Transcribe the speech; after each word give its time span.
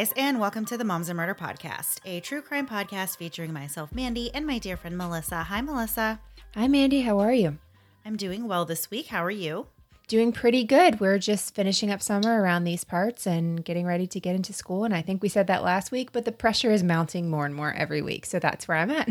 guys, 0.00 0.14
and 0.16 0.40
welcome 0.40 0.64
to 0.64 0.78
the 0.78 0.84
Moms 0.84 1.10
and 1.10 1.16
Murder 1.18 1.34
Podcast, 1.34 1.98
a 2.06 2.20
true 2.20 2.40
crime 2.40 2.66
podcast 2.66 3.18
featuring 3.18 3.52
myself, 3.52 3.94
Mandy, 3.94 4.30
and 4.32 4.46
my 4.46 4.56
dear 4.56 4.74
friend 4.74 4.96
Melissa. 4.96 5.42
Hi, 5.42 5.60
Melissa. 5.60 6.18
Hi, 6.54 6.68
Mandy. 6.68 7.02
How 7.02 7.18
are 7.18 7.34
you? 7.34 7.58
I'm 8.06 8.16
doing 8.16 8.48
well 8.48 8.64
this 8.64 8.90
week. 8.90 9.08
How 9.08 9.22
are 9.22 9.30
you? 9.30 9.66
Doing 10.08 10.32
pretty 10.32 10.64
good. 10.64 11.00
We're 11.00 11.18
just 11.18 11.54
finishing 11.54 11.90
up 11.90 12.00
summer 12.00 12.40
around 12.40 12.64
these 12.64 12.82
parts 12.82 13.26
and 13.26 13.62
getting 13.62 13.84
ready 13.84 14.06
to 14.06 14.18
get 14.18 14.34
into 14.34 14.54
school. 14.54 14.84
And 14.84 14.94
I 14.94 15.02
think 15.02 15.20
we 15.20 15.28
said 15.28 15.48
that 15.48 15.62
last 15.62 15.92
week, 15.92 16.12
but 16.12 16.24
the 16.24 16.32
pressure 16.32 16.70
is 16.70 16.82
mounting 16.82 17.28
more 17.28 17.44
and 17.44 17.54
more 17.54 17.74
every 17.74 18.00
week. 18.00 18.24
So 18.24 18.38
that's 18.38 18.66
where 18.66 18.78
I'm 18.78 18.90
at. 18.90 19.06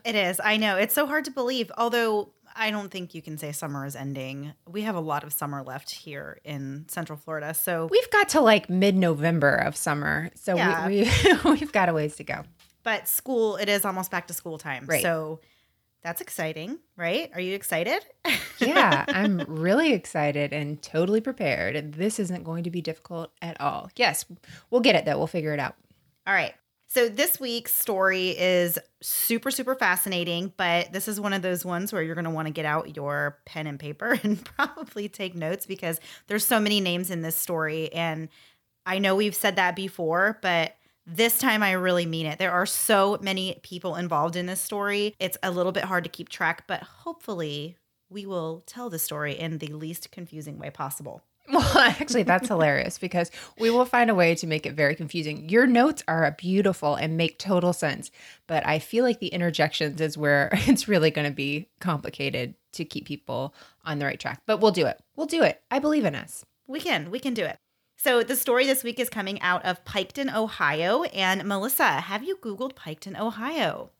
it 0.04 0.16
is. 0.16 0.40
I 0.42 0.56
know. 0.56 0.76
It's 0.76 0.92
so 0.92 1.06
hard 1.06 1.24
to 1.26 1.30
believe. 1.30 1.70
Although 1.78 2.30
I 2.54 2.70
don't 2.70 2.90
think 2.90 3.14
you 3.14 3.22
can 3.22 3.38
say 3.38 3.52
summer 3.52 3.86
is 3.86 3.96
ending. 3.96 4.52
We 4.68 4.82
have 4.82 4.94
a 4.94 5.00
lot 5.00 5.24
of 5.24 5.32
summer 5.32 5.62
left 5.62 5.90
here 5.90 6.38
in 6.44 6.86
Central 6.88 7.18
Florida. 7.18 7.54
So 7.54 7.88
we've 7.90 8.10
got 8.10 8.30
to 8.30 8.40
like 8.40 8.68
mid 8.68 8.96
November 8.96 9.54
of 9.54 9.76
summer. 9.76 10.30
So 10.34 10.56
yeah. 10.56 10.86
we, 10.88 11.02
we, 11.02 11.50
we've 11.50 11.72
got 11.72 11.88
a 11.88 11.92
ways 11.92 12.16
to 12.16 12.24
go. 12.24 12.42
But 12.82 13.08
school, 13.08 13.56
it 13.56 13.68
is 13.68 13.84
almost 13.84 14.10
back 14.10 14.26
to 14.28 14.34
school 14.34 14.58
time. 14.58 14.86
Right. 14.86 15.02
So 15.02 15.40
that's 16.02 16.20
exciting, 16.20 16.78
right? 16.96 17.30
Are 17.34 17.40
you 17.40 17.54
excited? 17.54 18.04
yeah, 18.58 19.04
I'm 19.08 19.44
really 19.46 19.92
excited 19.92 20.52
and 20.52 20.82
totally 20.82 21.20
prepared. 21.20 21.92
This 21.92 22.18
isn't 22.18 22.42
going 22.42 22.64
to 22.64 22.70
be 22.70 22.80
difficult 22.80 23.30
at 23.40 23.60
all. 23.60 23.90
Yes, 23.96 24.24
we'll 24.70 24.80
get 24.80 24.96
it 24.96 25.04
though. 25.04 25.16
We'll 25.16 25.28
figure 25.28 25.54
it 25.54 25.60
out. 25.60 25.76
All 26.26 26.34
right. 26.34 26.54
So 26.94 27.08
this 27.08 27.40
week's 27.40 27.74
story 27.74 28.36
is 28.38 28.78
super, 29.00 29.50
super 29.50 29.74
fascinating, 29.74 30.52
but 30.58 30.92
this 30.92 31.08
is 31.08 31.18
one 31.18 31.32
of 31.32 31.40
those 31.40 31.64
ones 31.64 31.90
where 31.90 32.02
you're 32.02 32.14
going 32.14 32.26
to 32.26 32.30
want 32.30 32.48
to 32.48 32.52
get 32.52 32.66
out 32.66 32.96
your 32.96 33.38
pen 33.46 33.66
and 33.66 33.80
paper 33.80 34.18
and 34.22 34.44
probably 34.44 35.08
take 35.08 35.34
notes 35.34 35.64
because 35.64 36.00
there's 36.26 36.44
so 36.44 36.60
many 36.60 36.80
names 36.80 37.10
in 37.10 37.22
this 37.22 37.34
story. 37.34 37.90
And 37.94 38.28
I 38.84 38.98
know 38.98 39.16
we've 39.16 39.34
said 39.34 39.56
that 39.56 39.74
before, 39.74 40.38
but 40.42 40.76
this 41.06 41.38
time 41.38 41.62
I 41.62 41.72
really 41.72 42.04
mean 42.04 42.26
it. 42.26 42.38
There 42.38 42.52
are 42.52 42.66
so 42.66 43.16
many 43.22 43.58
people 43.62 43.96
involved 43.96 44.36
in 44.36 44.44
this 44.44 44.60
story. 44.60 45.14
It's 45.18 45.38
a 45.42 45.50
little 45.50 45.72
bit 45.72 45.84
hard 45.84 46.04
to 46.04 46.10
keep 46.10 46.28
track, 46.28 46.64
but 46.66 46.82
hopefully 46.82 47.78
we 48.10 48.26
will 48.26 48.64
tell 48.66 48.90
the 48.90 48.98
story 48.98 49.32
in 49.32 49.56
the 49.56 49.68
least 49.68 50.10
confusing 50.10 50.58
way 50.58 50.68
possible. 50.68 51.22
Well, 51.52 51.78
actually, 51.78 52.22
that's 52.22 52.48
hilarious 52.48 52.98
because 52.98 53.30
we 53.58 53.68
will 53.68 53.84
find 53.84 54.08
a 54.10 54.14
way 54.14 54.34
to 54.36 54.46
make 54.46 54.64
it 54.64 54.74
very 54.74 54.94
confusing. 54.94 55.48
Your 55.48 55.66
notes 55.66 56.02
are 56.06 56.30
beautiful 56.38 56.94
and 56.94 57.16
make 57.16 57.38
total 57.38 57.72
sense, 57.72 58.10
but 58.46 58.66
I 58.66 58.78
feel 58.78 59.04
like 59.04 59.18
the 59.18 59.28
interjections 59.28 60.00
is 60.00 60.16
where 60.16 60.50
it's 60.52 60.88
really 60.88 61.10
going 61.10 61.28
to 61.28 61.34
be 61.34 61.68
complicated 61.80 62.54
to 62.72 62.84
keep 62.84 63.06
people 63.06 63.54
on 63.84 63.98
the 63.98 64.06
right 64.06 64.18
track. 64.18 64.40
But 64.46 64.60
we'll 64.60 64.70
do 64.70 64.86
it. 64.86 65.00
We'll 65.16 65.26
do 65.26 65.42
it. 65.42 65.60
I 65.70 65.78
believe 65.78 66.04
in 66.04 66.14
us. 66.14 66.44
We 66.66 66.80
can. 66.80 67.10
We 67.10 67.18
can 67.18 67.34
do 67.34 67.44
it. 67.44 67.58
So, 67.96 68.22
the 68.22 68.36
story 68.36 68.66
this 68.66 68.82
week 68.82 68.98
is 68.98 69.08
coming 69.08 69.40
out 69.42 69.64
of 69.64 69.84
Piketon, 69.84 70.34
Ohio. 70.34 71.02
And 71.04 71.44
Melissa, 71.44 71.84
have 71.84 72.24
you 72.24 72.36
Googled 72.36 72.74
Piketon, 72.74 73.18
Ohio? 73.18 73.90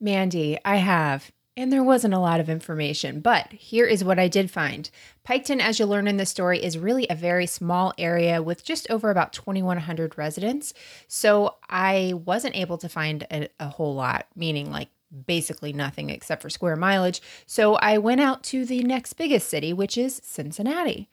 Mandy, 0.00 0.58
I 0.64 0.76
have. 0.76 1.32
And 1.56 1.72
there 1.72 1.84
wasn't 1.84 2.14
a 2.14 2.18
lot 2.18 2.40
of 2.40 2.48
information, 2.48 3.20
but 3.20 3.52
here 3.52 3.86
is 3.86 4.02
what 4.02 4.18
I 4.18 4.26
did 4.26 4.50
find. 4.50 4.90
Piketon, 5.24 5.60
as 5.60 5.78
you'll 5.78 5.88
learn 5.88 6.08
in 6.08 6.16
the 6.16 6.26
story, 6.26 6.62
is 6.62 6.76
really 6.76 7.06
a 7.08 7.14
very 7.14 7.46
small 7.46 7.92
area 7.96 8.42
with 8.42 8.64
just 8.64 8.90
over 8.90 9.08
about 9.08 9.32
2,100 9.32 10.18
residents. 10.18 10.74
So 11.06 11.54
I 11.68 12.14
wasn't 12.24 12.56
able 12.56 12.78
to 12.78 12.88
find 12.88 13.24
a, 13.30 13.48
a 13.60 13.68
whole 13.68 13.94
lot, 13.94 14.26
meaning 14.34 14.72
like 14.72 14.88
basically 15.26 15.72
nothing 15.72 16.10
except 16.10 16.42
for 16.42 16.50
square 16.50 16.74
mileage. 16.74 17.22
So 17.46 17.76
I 17.76 17.98
went 17.98 18.20
out 18.20 18.42
to 18.44 18.64
the 18.64 18.82
next 18.82 19.12
biggest 19.12 19.48
city, 19.48 19.72
which 19.72 19.96
is 19.96 20.20
Cincinnati. 20.24 21.08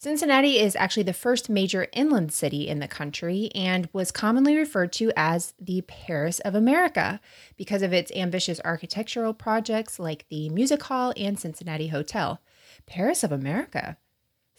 Cincinnati 0.00 0.60
is 0.60 0.76
actually 0.76 1.02
the 1.02 1.12
first 1.12 1.50
major 1.50 1.88
inland 1.92 2.32
city 2.32 2.68
in 2.68 2.78
the 2.78 2.86
country 2.86 3.50
and 3.52 3.88
was 3.92 4.12
commonly 4.12 4.56
referred 4.56 4.92
to 4.92 5.10
as 5.16 5.54
the 5.60 5.80
Paris 5.88 6.38
of 6.40 6.54
America 6.54 7.20
because 7.56 7.82
of 7.82 7.92
its 7.92 8.12
ambitious 8.12 8.60
architectural 8.64 9.34
projects 9.34 9.98
like 9.98 10.24
the 10.28 10.50
Music 10.50 10.84
Hall 10.84 11.12
and 11.16 11.36
Cincinnati 11.36 11.88
Hotel. 11.88 12.40
Paris 12.86 13.24
of 13.24 13.32
America. 13.32 13.96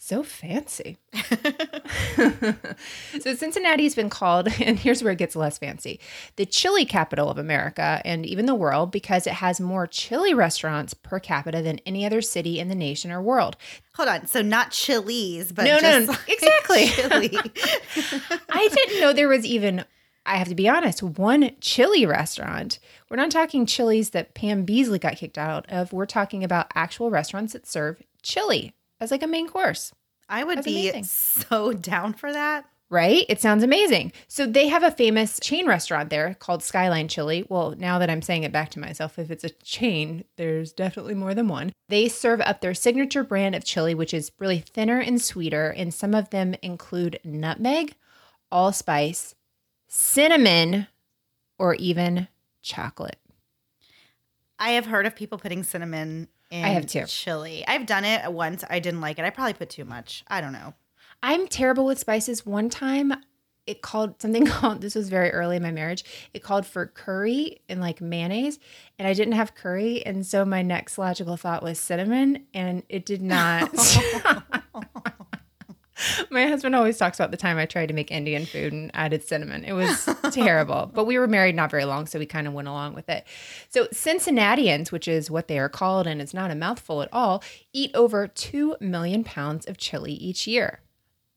So 0.02 0.22
fancy. 0.22 0.96
so 3.20 3.34
Cincinnati 3.34 3.82
has 3.82 3.94
been 3.94 4.08
called, 4.08 4.48
and 4.60 4.78
here's 4.78 5.02
where 5.02 5.12
it 5.12 5.18
gets 5.18 5.36
less 5.36 5.58
fancy, 5.58 6.00
the 6.36 6.46
chili 6.46 6.86
capital 6.86 7.28
of 7.28 7.36
America 7.36 8.00
and 8.02 8.24
even 8.24 8.46
the 8.46 8.54
world 8.54 8.90
because 8.92 9.26
it 9.26 9.34
has 9.34 9.60
more 9.60 9.86
chili 9.86 10.32
restaurants 10.32 10.94
per 10.94 11.20
capita 11.20 11.60
than 11.60 11.80
any 11.84 12.06
other 12.06 12.22
city 12.22 12.58
in 12.58 12.68
the 12.68 12.74
nation 12.74 13.12
or 13.12 13.20
world. 13.20 13.58
Hold 13.94 14.08
on. 14.08 14.26
So 14.26 14.40
not 14.40 14.70
chilies, 14.70 15.52
but 15.52 15.64
no, 15.66 15.78
no, 15.78 15.98
no 16.00 16.06
like 16.06 16.28
exactly. 16.28 16.86
Chili. 16.86 17.38
I 18.48 18.68
didn't 18.72 19.00
know 19.02 19.12
there 19.12 19.28
was 19.28 19.44
even 19.44 19.84
I 20.24 20.36
have 20.36 20.48
to 20.48 20.54
be 20.54 20.68
honest, 20.68 21.02
one 21.02 21.50
chili 21.60 22.06
restaurant. 22.06 22.78
We're 23.10 23.18
not 23.18 23.30
talking 23.30 23.66
chilies 23.66 24.10
that 24.10 24.32
Pam 24.32 24.64
Beesly 24.64 24.98
got 24.98 25.16
kicked 25.16 25.36
out 25.36 25.68
of. 25.68 25.92
We're 25.92 26.06
talking 26.06 26.42
about 26.42 26.72
actual 26.74 27.10
restaurants 27.10 27.52
that 27.52 27.66
serve 27.66 28.02
chili 28.22 28.72
as 29.00 29.10
like 29.10 29.22
a 29.22 29.26
main 29.26 29.48
course. 29.48 29.92
I 30.28 30.44
would 30.44 30.58
That's 30.58 30.66
be 30.66 30.88
amazing. 30.88 31.04
so 31.04 31.72
down 31.72 32.12
for 32.12 32.32
that. 32.32 32.66
Right? 32.88 33.24
It 33.28 33.40
sounds 33.40 33.62
amazing. 33.62 34.10
So 34.26 34.46
they 34.46 34.66
have 34.66 34.82
a 34.82 34.90
famous 34.90 35.38
chain 35.40 35.68
restaurant 35.68 36.10
there 36.10 36.34
called 36.34 36.60
Skyline 36.60 37.06
Chili. 37.06 37.46
Well, 37.48 37.76
now 37.78 38.00
that 38.00 38.10
I'm 38.10 38.20
saying 38.20 38.42
it 38.42 38.50
back 38.50 38.70
to 38.70 38.80
myself, 38.80 39.16
if 39.16 39.30
it's 39.30 39.44
a 39.44 39.50
chain, 39.50 40.24
there's 40.36 40.72
definitely 40.72 41.14
more 41.14 41.32
than 41.32 41.46
one. 41.46 41.72
They 41.88 42.08
serve 42.08 42.40
up 42.40 42.60
their 42.60 42.74
signature 42.74 43.22
brand 43.22 43.54
of 43.54 43.62
chili, 43.62 43.94
which 43.94 44.12
is 44.12 44.32
really 44.40 44.58
thinner 44.58 44.98
and 44.98 45.22
sweeter, 45.22 45.70
and 45.70 45.94
some 45.94 46.14
of 46.14 46.30
them 46.30 46.56
include 46.62 47.20
nutmeg, 47.22 47.94
allspice, 48.50 49.36
cinnamon, 49.86 50.88
or 51.60 51.76
even 51.76 52.26
chocolate. 52.60 53.18
I 54.58 54.70
have 54.70 54.86
heard 54.86 55.06
of 55.06 55.14
people 55.14 55.38
putting 55.38 55.62
cinnamon 55.62 56.26
I 56.52 56.68
have 56.70 56.86
too. 56.86 57.04
Chili. 57.06 57.64
I've 57.66 57.86
done 57.86 58.04
it 58.04 58.32
once. 58.32 58.64
I 58.68 58.80
didn't 58.80 59.00
like 59.00 59.18
it. 59.18 59.24
I 59.24 59.30
probably 59.30 59.54
put 59.54 59.70
too 59.70 59.84
much. 59.84 60.24
I 60.28 60.40
don't 60.40 60.52
know. 60.52 60.74
I'm 61.22 61.46
terrible 61.46 61.86
with 61.86 61.98
spices. 61.98 62.44
One 62.46 62.68
time 62.68 63.12
it 63.66 63.82
called 63.82 64.20
something 64.20 64.46
called 64.46 64.80
this 64.80 64.94
was 64.94 65.08
very 65.08 65.30
early 65.30 65.56
in 65.56 65.62
my 65.62 65.70
marriage. 65.70 66.04
It 66.34 66.42
called 66.42 66.66
for 66.66 66.86
curry 66.86 67.60
and 67.68 67.80
like 67.80 68.00
mayonnaise, 68.00 68.58
and 68.98 69.06
I 69.06 69.12
didn't 69.12 69.34
have 69.34 69.54
curry, 69.54 70.04
and 70.04 70.26
so 70.26 70.44
my 70.44 70.62
next 70.62 70.98
logical 70.98 71.36
thought 71.36 71.62
was 71.62 71.78
cinnamon, 71.78 72.46
and 72.52 72.82
it 72.88 73.06
did 73.06 73.22
not. 73.22 73.70
My 76.30 76.46
husband 76.46 76.74
always 76.74 76.98
talks 76.98 77.18
about 77.18 77.30
the 77.30 77.36
time 77.36 77.58
I 77.58 77.66
tried 77.66 77.86
to 77.86 77.94
make 77.94 78.10
Indian 78.10 78.46
food 78.46 78.72
and 78.72 78.90
added 78.94 79.22
cinnamon. 79.22 79.64
It 79.64 79.72
was 79.72 80.08
terrible, 80.32 80.90
but 80.92 81.04
we 81.04 81.18
were 81.18 81.26
married 81.26 81.54
not 81.54 81.70
very 81.70 81.84
long, 81.84 82.06
so 82.06 82.18
we 82.18 82.26
kind 82.26 82.46
of 82.46 82.52
went 82.52 82.68
along 82.68 82.94
with 82.94 83.08
it. 83.08 83.24
So, 83.68 83.88
Cincinnatians, 83.92 84.92
which 84.92 85.08
is 85.08 85.30
what 85.30 85.48
they 85.48 85.58
are 85.58 85.68
called, 85.68 86.06
and 86.06 86.20
it's 86.20 86.34
not 86.34 86.50
a 86.50 86.54
mouthful 86.54 87.02
at 87.02 87.08
all, 87.12 87.42
eat 87.72 87.90
over 87.94 88.26
2 88.26 88.76
million 88.80 89.24
pounds 89.24 89.66
of 89.66 89.78
chili 89.78 90.12
each 90.12 90.46
year. 90.46 90.80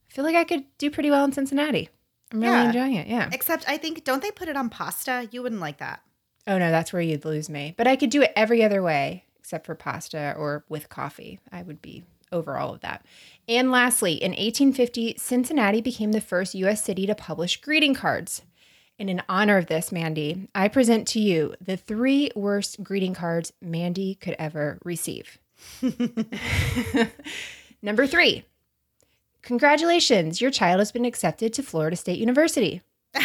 I 0.09 0.13
feel 0.13 0.23
like 0.23 0.35
I 0.35 0.43
could 0.43 0.65
do 0.77 0.91
pretty 0.91 1.09
well 1.09 1.25
in 1.25 1.31
Cincinnati. 1.31 1.89
I'm 2.31 2.41
really 2.41 2.53
yeah. 2.53 2.65
enjoying 2.65 2.95
it. 2.95 3.07
Yeah. 3.07 3.29
Except 3.31 3.65
I 3.67 3.77
think, 3.77 4.03
don't 4.03 4.21
they 4.21 4.31
put 4.31 4.47
it 4.47 4.57
on 4.57 4.69
pasta? 4.69 5.27
You 5.31 5.43
wouldn't 5.43 5.61
like 5.61 5.77
that. 5.77 6.01
Oh, 6.47 6.57
no, 6.57 6.71
that's 6.71 6.91
where 6.91 7.01
you'd 7.01 7.25
lose 7.25 7.49
me. 7.49 7.73
But 7.77 7.87
I 7.87 7.95
could 7.95 8.09
do 8.09 8.21
it 8.21 8.33
every 8.35 8.63
other 8.63 8.81
way 8.81 9.23
except 9.43 9.65
for 9.65 9.75
pasta 9.75 10.33
or 10.37 10.63
with 10.69 10.87
coffee. 10.87 11.37
I 11.51 11.63
would 11.63 11.81
be 11.81 12.05
over 12.31 12.57
all 12.57 12.73
of 12.73 12.79
that. 12.79 13.05
And 13.47 13.71
lastly, 13.71 14.13
in 14.13 14.31
1850, 14.31 15.15
Cincinnati 15.17 15.81
became 15.81 16.13
the 16.13 16.21
first 16.21 16.55
U.S. 16.55 16.83
city 16.83 17.05
to 17.05 17.15
publish 17.15 17.59
greeting 17.59 17.93
cards. 17.93 18.43
And 18.97 19.09
in 19.09 19.21
honor 19.27 19.57
of 19.57 19.67
this, 19.67 19.91
Mandy, 19.91 20.47
I 20.55 20.67
present 20.67 21.07
to 21.09 21.19
you 21.19 21.55
the 21.59 21.75
three 21.75 22.31
worst 22.35 22.83
greeting 22.83 23.13
cards 23.13 23.51
Mandy 23.61 24.15
could 24.15 24.35
ever 24.39 24.79
receive. 24.85 25.39
Number 27.81 28.07
three, 28.07 28.45
congratulations, 29.41 30.39
your 30.39 30.51
child 30.51 30.79
has 30.79 30.91
been 30.91 31.05
accepted 31.05 31.53
to 31.53 31.63
Florida 31.63 31.97
State 31.97 32.19
University. 32.19 32.81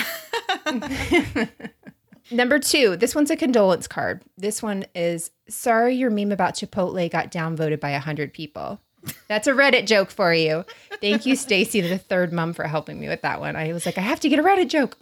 Number 2.31 2.59
two, 2.59 2.97
this 2.97 3.15
one's 3.15 3.31
a 3.31 3.37
condolence 3.37 3.87
card. 3.87 4.23
This 4.37 4.63
one 4.63 4.85
is 4.95 5.31
sorry 5.49 5.95
your 5.95 6.11
meme 6.11 6.33
about 6.33 6.55
Chipotle 6.55 7.11
got 7.11 7.31
downvoted 7.31 7.81
by 7.81 7.93
100 7.93 8.35
people. 8.35 8.81
That's 9.29 9.47
a 9.47 9.53
Reddit 9.53 9.87
joke 9.87 10.11
for 10.11 10.33
you. 10.35 10.65
Thank 11.01 11.27
you, 11.27 11.37
Stacy, 11.37 11.81
the 11.81 11.99
third 11.99 12.33
mom, 12.33 12.53
for 12.53 12.65
helping 12.65 12.99
me 12.99 13.09
with 13.09 13.23
that 13.23 13.41
one. 13.41 13.57
I 13.57 13.73
was 13.73 13.87
like, 13.87 13.99
I 13.99 14.03
have 14.03 14.21
to 14.21 14.29
get 14.29 14.39
a 14.39 14.43
Reddit 14.43 14.69
joke. 14.69 14.97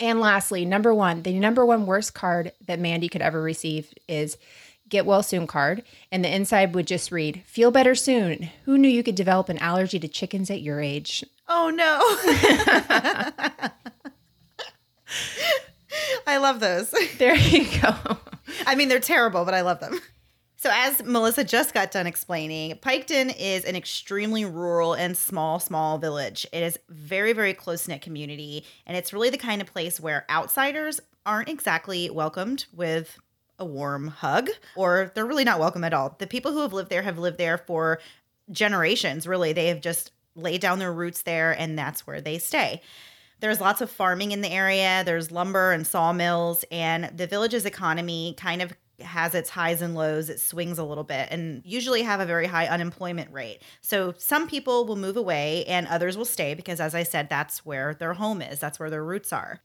And 0.00 0.20
lastly, 0.20 0.64
number 0.64 0.94
one, 0.94 1.22
the 1.22 1.38
number 1.38 1.64
one 1.64 1.86
worst 1.86 2.14
card 2.14 2.52
that 2.66 2.80
Mandy 2.80 3.08
could 3.08 3.22
ever 3.22 3.40
receive 3.40 3.92
is 4.08 4.36
get 4.88 5.06
well 5.06 5.22
soon 5.22 5.46
card. 5.46 5.82
And 6.10 6.24
the 6.24 6.34
inside 6.34 6.74
would 6.74 6.86
just 6.86 7.12
read, 7.12 7.42
feel 7.46 7.70
better 7.70 7.94
soon. 7.94 8.50
Who 8.64 8.78
knew 8.78 8.88
you 8.88 9.02
could 9.02 9.14
develop 9.14 9.48
an 9.48 9.58
allergy 9.58 9.98
to 9.98 10.08
chickens 10.08 10.50
at 10.50 10.62
your 10.62 10.80
age? 10.80 11.24
Oh 11.48 11.70
no. 11.70 11.98
I 16.26 16.36
love 16.38 16.60
those. 16.60 16.94
There 17.18 17.36
you 17.36 17.66
go. 17.80 17.94
I 18.66 18.74
mean, 18.74 18.88
they're 18.88 19.00
terrible, 19.00 19.44
but 19.44 19.54
I 19.54 19.60
love 19.62 19.80
them. 19.80 20.00
So, 20.62 20.70
as 20.72 21.02
Melissa 21.02 21.42
just 21.42 21.74
got 21.74 21.90
done 21.90 22.06
explaining, 22.06 22.76
Piketon 22.76 23.34
is 23.36 23.64
an 23.64 23.74
extremely 23.74 24.44
rural 24.44 24.94
and 24.94 25.16
small, 25.16 25.58
small 25.58 25.98
village. 25.98 26.46
It 26.52 26.62
is 26.62 26.78
very, 26.88 27.32
very 27.32 27.52
close 27.52 27.88
knit 27.88 28.00
community, 28.00 28.64
and 28.86 28.96
it's 28.96 29.12
really 29.12 29.28
the 29.28 29.38
kind 29.38 29.60
of 29.60 29.66
place 29.66 29.98
where 29.98 30.24
outsiders 30.30 31.00
aren't 31.26 31.48
exactly 31.48 32.10
welcomed 32.10 32.66
with 32.72 33.18
a 33.58 33.64
warm 33.64 34.06
hug, 34.06 34.50
or 34.76 35.10
they're 35.16 35.26
really 35.26 35.42
not 35.42 35.58
welcome 35.58 35.82
at 35.82 35.92
all. 35.92 36.14
The 36.20 36.28
people 36.28 36.52
who 36.52 36.60
have 36.60 36.72
lived 36.72 36.90
there 36.90 37.02
have 37.02 37.18
lived 37.18 37.38
there 37.38 37.58
for 37.58 37.98
generations, 38.52 39.26
really. 39.26 39.52
They 39.52 39.66
have 39.66 39.80
just 39.80 40.12
laid 40.36 40.60
down 40.60 40.78
their 40.78 40.92
roots 40.92 41.22
there, 41.22 41.50
and 41.58 41.76
that's 41.76 42.06
where 42.06 42.20
they 42.20 42.38
stay. 42.38 42.82
There's 43.40 43.60
lots 43.60 43.80
of 43.80 43.90
farming 43.90 44.30
in 44.30 44.42
the 44.42 44.52
area. 44.52 45.02
There's 45.04 45.32
lumber 45.32 45.72
and 45.72 45.84
sawmills, 45.84 46.64
and 46.70 47.10
the 47.18 47.26
village's 47.26 47.66
economy 47.66 48.36
kind 48.38 48.62
of 48.62 48.72
has 49.00 49.34
its 49.34 49.50
highs 49.50 49.82
and 49.82 49.94
lows. 49.94 50.28
It 50.28 50.40
swings 50.40 50.78
a 50.78 50.84
little 50.84 51.04
bit 51.04 51.28
and 51.30 51.62
usually 51.64 52.02
have 52.02 52.20
a 52.20 52.26
very 52.26 52.46
high 52.46 52.66
unemployment 52.66 53.32
rate. 53.32 53.60
So 53.80 54.14
some 54.18 54.48
people 54.48 54.86
will 54.86 54.96
move 54.96 55.16
away 55.16 55.64
and 55.66 55.86
others 55.86 56.16
will 56.16 56.24
stay 56.24 56.54
because, 56.54 56.80
as 56.80 56.94
I 56.94 57.02
said, 57.02 57.28
that's 57.28 57.64
where 57.64 57.94
their 57.94 58.14
home 58.14 58.42
is, 58.42 58.58
that's 58.58 58.78
where 58.78 58.90
their 58.90 59.04
roots 59.04 59.32
are. 59.32 59.60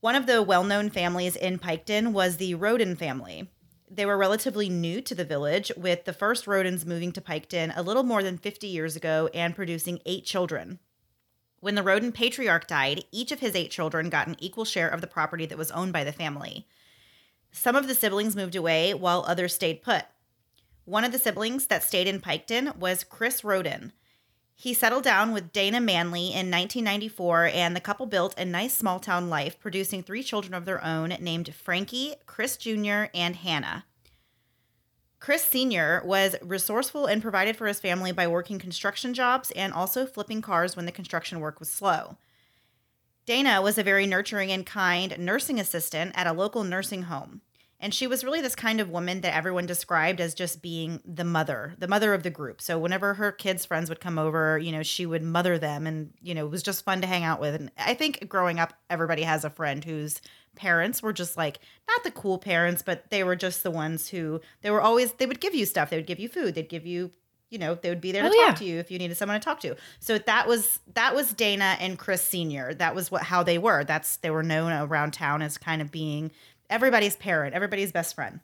One 0.00 0.14
of 0.14 0.26
the 0.26 0.42
well 0.42 0.64
known 0.64 0.88
families 0.88 1.36
in 1.36 1.58
Piketon 1.58 2.12
was 2.12 2.36
the 2.36 2.54
Rhoden 2.54 2.96
family. 2.96 3.50
They 3.90 4.06
were 4.06 4.16
relatively 4.16 4.68
new 4.68 5.00
to 5.02 5.14
the 5.14 5.24
village, 5.24 5.72
with 5.76 6.04
the 6.04 6.12
first 6.12 6.46
Rhodens 6.46 6.86
moving 6.86 7.12
to 7.12 7.20
Piketon 7.20 7.72
a 7.76 7.82
little 7.82 8.04
more 8.04 8.22
than 8.22 8.38
50 8.38 8.68
years 8.68 8.94
ago 8.94 9.28
and 9.34 9.54
producing 9.54 10.00
eight 10.06 10.24
children. 10.24 10.78
When 11.58 11.74
the 11.74 11.82
Rhoden 11.82 12.14
patriarch 12.14 12.66
died, 12.66 13.04
each 13.12 13.32
of 13.32 13.40
his 13.40 13.54
eight 13.54 13.70
children 13.70 14.08
got 14.08 14.28
an 14.28 14.36
equal 14.38 14.64
share 14.64 14.88
of 14.88 15.02
the 15.02 15.06
property 15.06 15.44
that 15.44 15.58
was 15.58 15.70
owned 15.72 15.92
by 15.92 16.04
the 16.04 16.12
family. 16.12 16.66
Some 17.52 17.76
of 17.76 17.88
the 17.88 17.94
siblings 17.94 18.36
moved 18.36 18.56
away 18.56 18.94
while 18.94 19.24
others 19.26 19.54
stayed 19.54 19.82
put. 19.82 20.04
One 20.84 21.04
of 21.04 21.12
the 21.12 21.18
siblings 21.18 21.66
that 21.66 21.82
stayed 21.82 22.06
in 22.06 22.20
Piketon 22.20 22.76
was 22.76 23.04
Chris 23.04 23.42
Rhoden. 23.42 23.92
He 24.54 24.74
settled 24.74 25.04
down 25.04 25.32
with 25.32 25.52
Dana 25.52 25.80
Manley 25.80 26.26
in 26.26 26.50
1994, 26.50 27.46
and 27.46 27.74
the 27.74 27.80
couple 27.80 28.04
built 28.06 28.38
a 28.38 28.44
nice 28.44 28.74
small 28.74 29.00
town 29.00 29.30
life, 29.30 29.58
producing 29.58 30.02
three 30.02 30.22
children 30.22 30.52
of 30.52 30.66
their 30.66 30.84
own 30.84 31.10
named 31.20 31.54
Frankie, 31.54 32.14
Chris 32.26 32.58
Jr., 32.58 33.04
and 33.14 33.36
Hannah. 33.36 33.86
Chris 35.18 35.44
Sr. 35.44 36.02
was 36.04 36.36
resourceful 36.42 37.06
and 37.06 37.22
provided 37.22 37.56
for 37.56 37.66
his 37.66 37.80
family 37.80 38.10
by 38.10 38.26
working 38.26 38.58
construction 38.58 39.14
jobs 39.14 39.50
and 39.52 39.72
also 39.72 40.06
flipping 40.06 40.42
cars 40.42 40.76
when 40.76 40.86
the 40.86 40.92
construction 40.92 41.40
work 41.40 41.58
was 41.58 41.70
slow. 41.70 42.16
Dana 43.30 43.62
was 43.62 43.78
a 43.78 43.84
very 43.84 44.08
nurturing 44.08 44.50
and 44.50 44.66
kind 44.66 45.16
nursing 45.16 45.60
assistant 45.60 46.10
at 46.16 46.26
a 46.26 46.32
local 46.32 46.64
nursing 46.64 47.02
home. 47.02 47.42
And 47.78 47.94
she 47.94 48.08
was 48.08 48.24
really 48.24 48.40
this 48.40 48.56
kind 48.56 48.80
of 48.80 48.90
woman 48.90 49.20
that 49.20 49.36
everyone 49.36 49.66
described 49.66 50.20
as 50.20 50.34
just 50.34 50.60
being 50.60 51.00
the 51.04 51.22
mother, 51.22 51.76
the 51.78 51.86
mother 51.86 52.12
of 52.12 52.24
the 52.24 52.30
group. 52.30 52.60
So 52.60 52.76
whenever 52.76 53.14
her 53.14 53.30
kids' 53.30 53.64
friends 53.64 53.88
would 53.88 54.00
come 54.00 54.18
over, 54.18 54.58
you 54.58 54.72
know, 54.72 54.82
she 54.82 55.06
would 55.06 55.22
mother 55.22 55.58
them 55.58 55.86
and, 55.86 56.12
you 56.20 56.34
know, 56.34 56.44
it 56.44 56.50
was 56.50 56.64
just 56.64 56.84
fun 56.84 57.02
to 57.02 57.06
hang 57.06 57.22
out 57.22 57.40
with. 57.40 57.54
And 57.54 57.70
I 57.78 57.94
think 57.94 58.28
growing 58.28 58.58
up, 58.58 58.72
everybody 58.90 59.22
has 59.22 59.44
a 59.44 59.50
friend 59.50 59.84
whose 59.84 60.20
parents 60.56 61.00
were 61.00 61.12
just 61.12 61.36
like, 61.36 61.60
not 61.86 62.02
the 62.02 62.10
cool 62.10 62.36
parents, 62.36 62.82
but 62.82 63.10
they 63.10 63.22
were 63.22 63.36
just 63.36 63.62
the 63.62 63.70
ones 63.70 64.08
who, 64.08 64.40
they 64.62 64.72
were 64.72 64.82
always, 64.82 65.12
they 65.12 65.26
would 65.26 65.40
give 65.40 65.54
you 65.54 65.66
stuff. 65.66 65.90
They 65.90 65.98
would 65.98 66.06
give 66.08 66.18
you 66.18 66.28
food. 66.28 66.56
They'd 66.56 66.68
give 66.68 66.84
you 66.84 67.12
you 67.50 67.58
know 67.58 67.74
they 67.74 67.88
would 67.88 68.00
be 68.00 68.12
there 68.12 68.22
to 68.22 68.28
oh, 68.28 68.32
talk 68.32 68.48
yeah. 68.48 68.54
to 68.54 68.64
you 68.64 68.78
if 68.78 68.90
you 68.90 68.98
needed 68.98 69.16
someone 69.16 69.38
to 69.38 69.44
talk 69.44 69.60
to. 69.60 69.76
So 69.98 70.18
that 70.18 70.48
was 70.48 70.78
that 70.94 71.14
was 71.14 71.32
dana 71.32 71.76
and 71.80 71.98
chris 71.98 72.22
senior. 72.22 72.72
That 72.74 72.94
was 72.94 73.10
what 73.10 73.22
how 73.22 73.42
they 73.42 73.58
were. 73.58 73.84
That's 73.84 74.16
they 74.18 74.30
were 74.30 74.42
known 74.42 74.72
around 74.72 75.12
town 75.12 75.42
as 75.42 75.58
kind 75.58 75.82
of 75.82 75.90
being 75.90 76.30
everybody's 76.70 77.16
parent 77.16 77.54
everybody's 77.54 77.92
best 77.92 78.14
friend. 78.14 78.40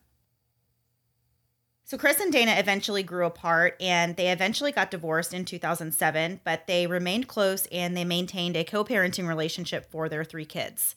So 1.85 1.97
chris 1.97 2.19
and 2.21 2.33
dana 2.33 2.57
eventually 2.59 3.05
grew 3.05 3.27
apart 3.27 3.77
and 3.81 4.17
they 4.17 4.33
eventually 4.33 4.73
got 4.73 4.91
divorced 4.91 5.33
in 5.33 5.45
2007 5.45 6.41
but 6.43 6.67
they 6.67 6.89
remained 6.89 7.29
close 7.29 7.67
and 7.71 7.97
they 7.97 8.05
maintained 8.05 8.57
a 8.57 8.65
co-parenting 8.65 9.29
relationship 9.29 9.89
for 9.89 10.09
their 10.09 10.25
three 10.25 10.45
kids 10.45 10.97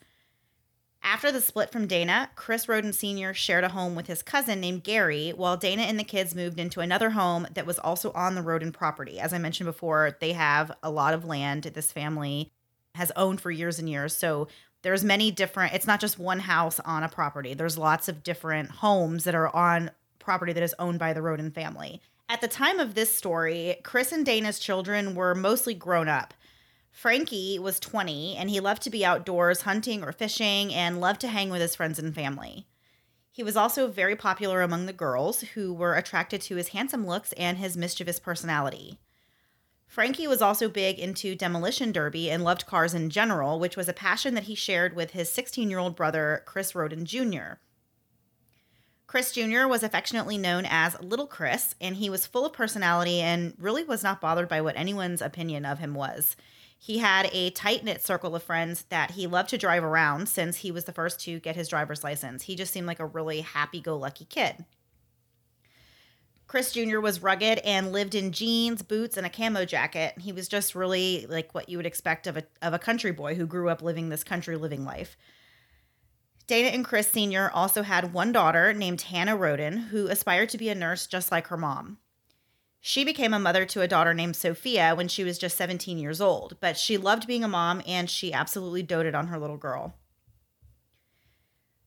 after 1.03 1.31
the 1.31 1.41
split 1.41 1.71
from 1.71 1.87
Dana, 1.87 2.29
Chris 2.35 2.65
Rhoden 2.67 2.93
Sr. 2.93 3.33
shared 3.33 3.63
a 3.63 3.69
home 3.69 3.95
with 3.95 4.07
his 4.07 4.21
cousin 4.21 4.59
named 4.59 4.83
Gary, 4.83 5.31
while 5.31 5.57
Dana 5.57 5.83
and 5.83 5.99
the 5.99 6.03
kids 6.03 6.35
moved 6.35 6.59
into 6.59 6.81
another 6.81 7.11
home 7.11 7.47
that 7.53 7.65
was 7.65 7.79
also 7.79 8.11
on 8.11 8.35
the 8.35 8.41
Rhoden 8.41 8.73
property. 8.73 9.19
As 9.19 9.33
I 9.33 9.37
mentioned 9.37 9.67
before, 9.67 10.17
they 10.19 10.33
have 10.33 10.71
a 10.83 10.91
lot 10.91 11.13
of 11.13 11.25
land 11.25 11.63
this 11.63 11.91
family 11.91 12.51
has 12.95 13.11
owned 13.15 13.39
for 13.41 13.51
years 13.51 13.79
and 13.79 13.89
years. 13.89 14.15
So 14.15 14.47
there's 14.81 15.03
many 15.03 15.31
different 15.31 15.73
it's 15.73 15.87
not 15.87 15.99
just 15.99 16.19
one 16.19 16.39
house 16.39 16.79
on 16.81 17.03
a 17.03 17.09
property. 17.09 17.53
There's 17.53 17.77
lots 17.77 18.07
of 18.07 18.23
different 18.23 18.69
homes 18.69 19.23
that 19.23 19.35
are 19.35 19.53
on 19.55 19.91
property 20.19 20.53
that 20.53 20.63
is 20.63 20.75
owned 20.79 20.99
by 20.99 21.13
the 21.13 21.21
Rhoden 21.21 21.53
family. 21.53 22.01
At 22.27 22.41
the 22.41 22.47
time 22.47 22.79
of 22.79 22.93
this 22.93 23.13
story, 23.13 23.77
Chris 23.83 24.11
and 24.11 24.25
Dana's 24.25 24.59
children 24.59 25.15
were 25.15 25.33
mostly 25.33 25.73
grown 25.73 26.07
up. 26.07 26.33
Frankie 26.91 27.59
was 27.59 27.79
20 27.79 28.35
and 28.37 28.49
he 28.49 28.59
loved 28.59 28.81
to 28.83 28.89
be 28.89 29.05
outdoors 29.05 29.61
hunting 29.61 30.03
or 30.03 30.11
fishing 30.11 30.73
and 30.73 30.99
loved 30.99 31.21
to 31.21 31.27
hang 31.27 31.49
with 31.49 31.61
his 31.61 31.75
friends 31.75 31.99
and 31.99 32.13
family. 32.13 32.67
He 33.31 33.43
was 33.43 33.55
also 33.55 33.87
very 33.87 34.15
popular 34.15 34.61
among 34.61 34.85
the 34.85 34.93
girls 34.93 35.41
who 35.41 35.73
were 35.73 35.95
attracted 35.95 36.41
to 36.41 36.55
his 36.55 36.69
handsome 36.69 37.05
looks 37.05 37.31
and 37.33 37.57
his 37.57 37.77
mischievous 37.77 38.19
personality. 38.19 38.99
Frankie 39.87 40.27
was 40.27 40.41
also 40.41 40.69
big 40.69 40.99
into 40.99 41.35
demolition 41.35 41.91
derby 41.91 42.29
and 42.29 42.43
loved 42.43 42.65
cars 42.65 42.93
in 42.93 43.09
general, 43.09 43.59
which 43.59 43.77
was 43.77 43.87
a 43.87 43.93
passion 43.93 44.35
that 44.35 44.43
he 44.43 44.55
shared 44.55 44.95
with 44.95 45.11
his 45.11 45.31
16 45.31 45.69
year 45.69 45.79
old 45.79 45.95
brother, 45.95 46.43
Chris 46.45 46.73
Rhoden 46.73 47.05
Jr. 47.05 47.59
Chris 49.07 49.31
Jr. 49.31 49.65
was 49.65 49.81
affectionately 49.81 50.37
known 50.37 50.67
as 50.69 51.01
Little 51.01 51.25
Chris, 51.25 51.73
and 51.81 51.95
he 51.95 52.11
was 52.11 52.27
full 52.27 52.45
of 52.45 52.53
personality 52.53 53.21
and 53.21 53.55
really 53.57 53.83
was 53.83 54.03
not 54.03 54.21
bothered 54.21 54.47
by 54.47 54.61
what 54.61 54.77
anyone's 54.77 55.19
opinion 55.19 55.65
of 55.65 55.79
him 55.79 55.95
was. 55.95 56.35
He 56.81 56.99
had 56.99 57.29
a 57.33 57.49
tight 57.49 57.83
knit 57.83 58.01
circle 58.01 58.35
of 58.35 58.41
friends 58.41 58.83
that 58.83 59.11
he 59.11 59.27
loved 59.27 59.49
to 59.49 59.57
drive 59.57 59.83
around 59.83 60.29
since 60.29 60.57
he 60.57 60.71
was 60.71 60.85
the 60.85 60.93
first 60.93 61.19
to 61.21 61.39
get 61.41 61.57
his 61.57 61.67
driver's 61.67 62.05
license. 62.05 62.43
He 62.43 62.55
just 62.55 62.71
seemed 62.71 62.87
like 62.87 63.01
a 63.01 63.05
really 63.05 63.41
happy 63.41 63.81
go 63.81 63.97
lucky 63.97 64.23
kid. 64.23 64.63
Chris 66.47 66.71
Jr. 66.71 67.01
was 67.01 67.21
rugged 67.21 67.59
and 67.59 67.91
lived 67.91 68.15
in 68.15 68.31
jeans, 68.31 68.81
boots, 68.81 69.17
and 69.17 69.25
a 69.25 69.29
camo 69.29 69.65
jacket. 69.65 70.17
He 70.17 70.31
was 70.31 70.47
just 70.47 70.73
really 70.73 71.27
like 71.29 71.53
what 71.53 71.67
you 71.67 71.77
would 71.77 71.85
expect 71.85 72.25
of 72.27 72.37
a, 72.37 72.43
of 72.61 72.73
a 72.73 72.79
country 72.79 73.11
boy 73.11 73.35
who 73.35 73.45
grew 73.45 73.69
up 73.69 73.81
living 73.81 74.07
this 74.07 74.23
country 74.23 74.55
living 74.55 74.85
life. 74.85 75.17
Dana 76.47 76.69
and 76.69 76.85
Chris 76.85 77.11
Sr. 77.11 77.51
also 77.53 77.83
had 77.83 78.13
one 78.13 78.31
daughter 78.31 78.73
named 78.73 79.01
Hannah 79.01 79.37
Rhoden 79.37 79.89
who 79.89 80.07
aspired 80.07 80.49
to 80.49 80.57
be 80.57 80.69
a 80.69 80.75
nurse 80.75 81.05
just 81.05 81.29
like 81.29 81.47
her 81.47 81.57
mom. 81.57 81.99
She 82.81 83.03
became 83.03 83.33
a 83.33 83.39
mother 83.39 83.65
to 83.65 83.81
a 83.81 83.87
daughter 83.87 84.13
named 84.13 84.35
Sophia 84.35 84.95
when 84.95 85.07
she 85.07 85.23
was 85.23 85.37
just 85.37 85.57
17 85.57 85.97
years 85.97 86.21
old, 86.21 86.57
but 86.59 86.77
she 86.77 86.97
loved 86.97 87.27
being 87.27 87.43
a 87.43 87.47
mom 87.47 87.81
and 87.85 88.09
she 88.09 88.31
absolutely 88.31 88.83
doted 88.83 89.15
on 89.15 89.27
her 89.27 89.37
little 89.37 89.57
girl. 89.57 89.95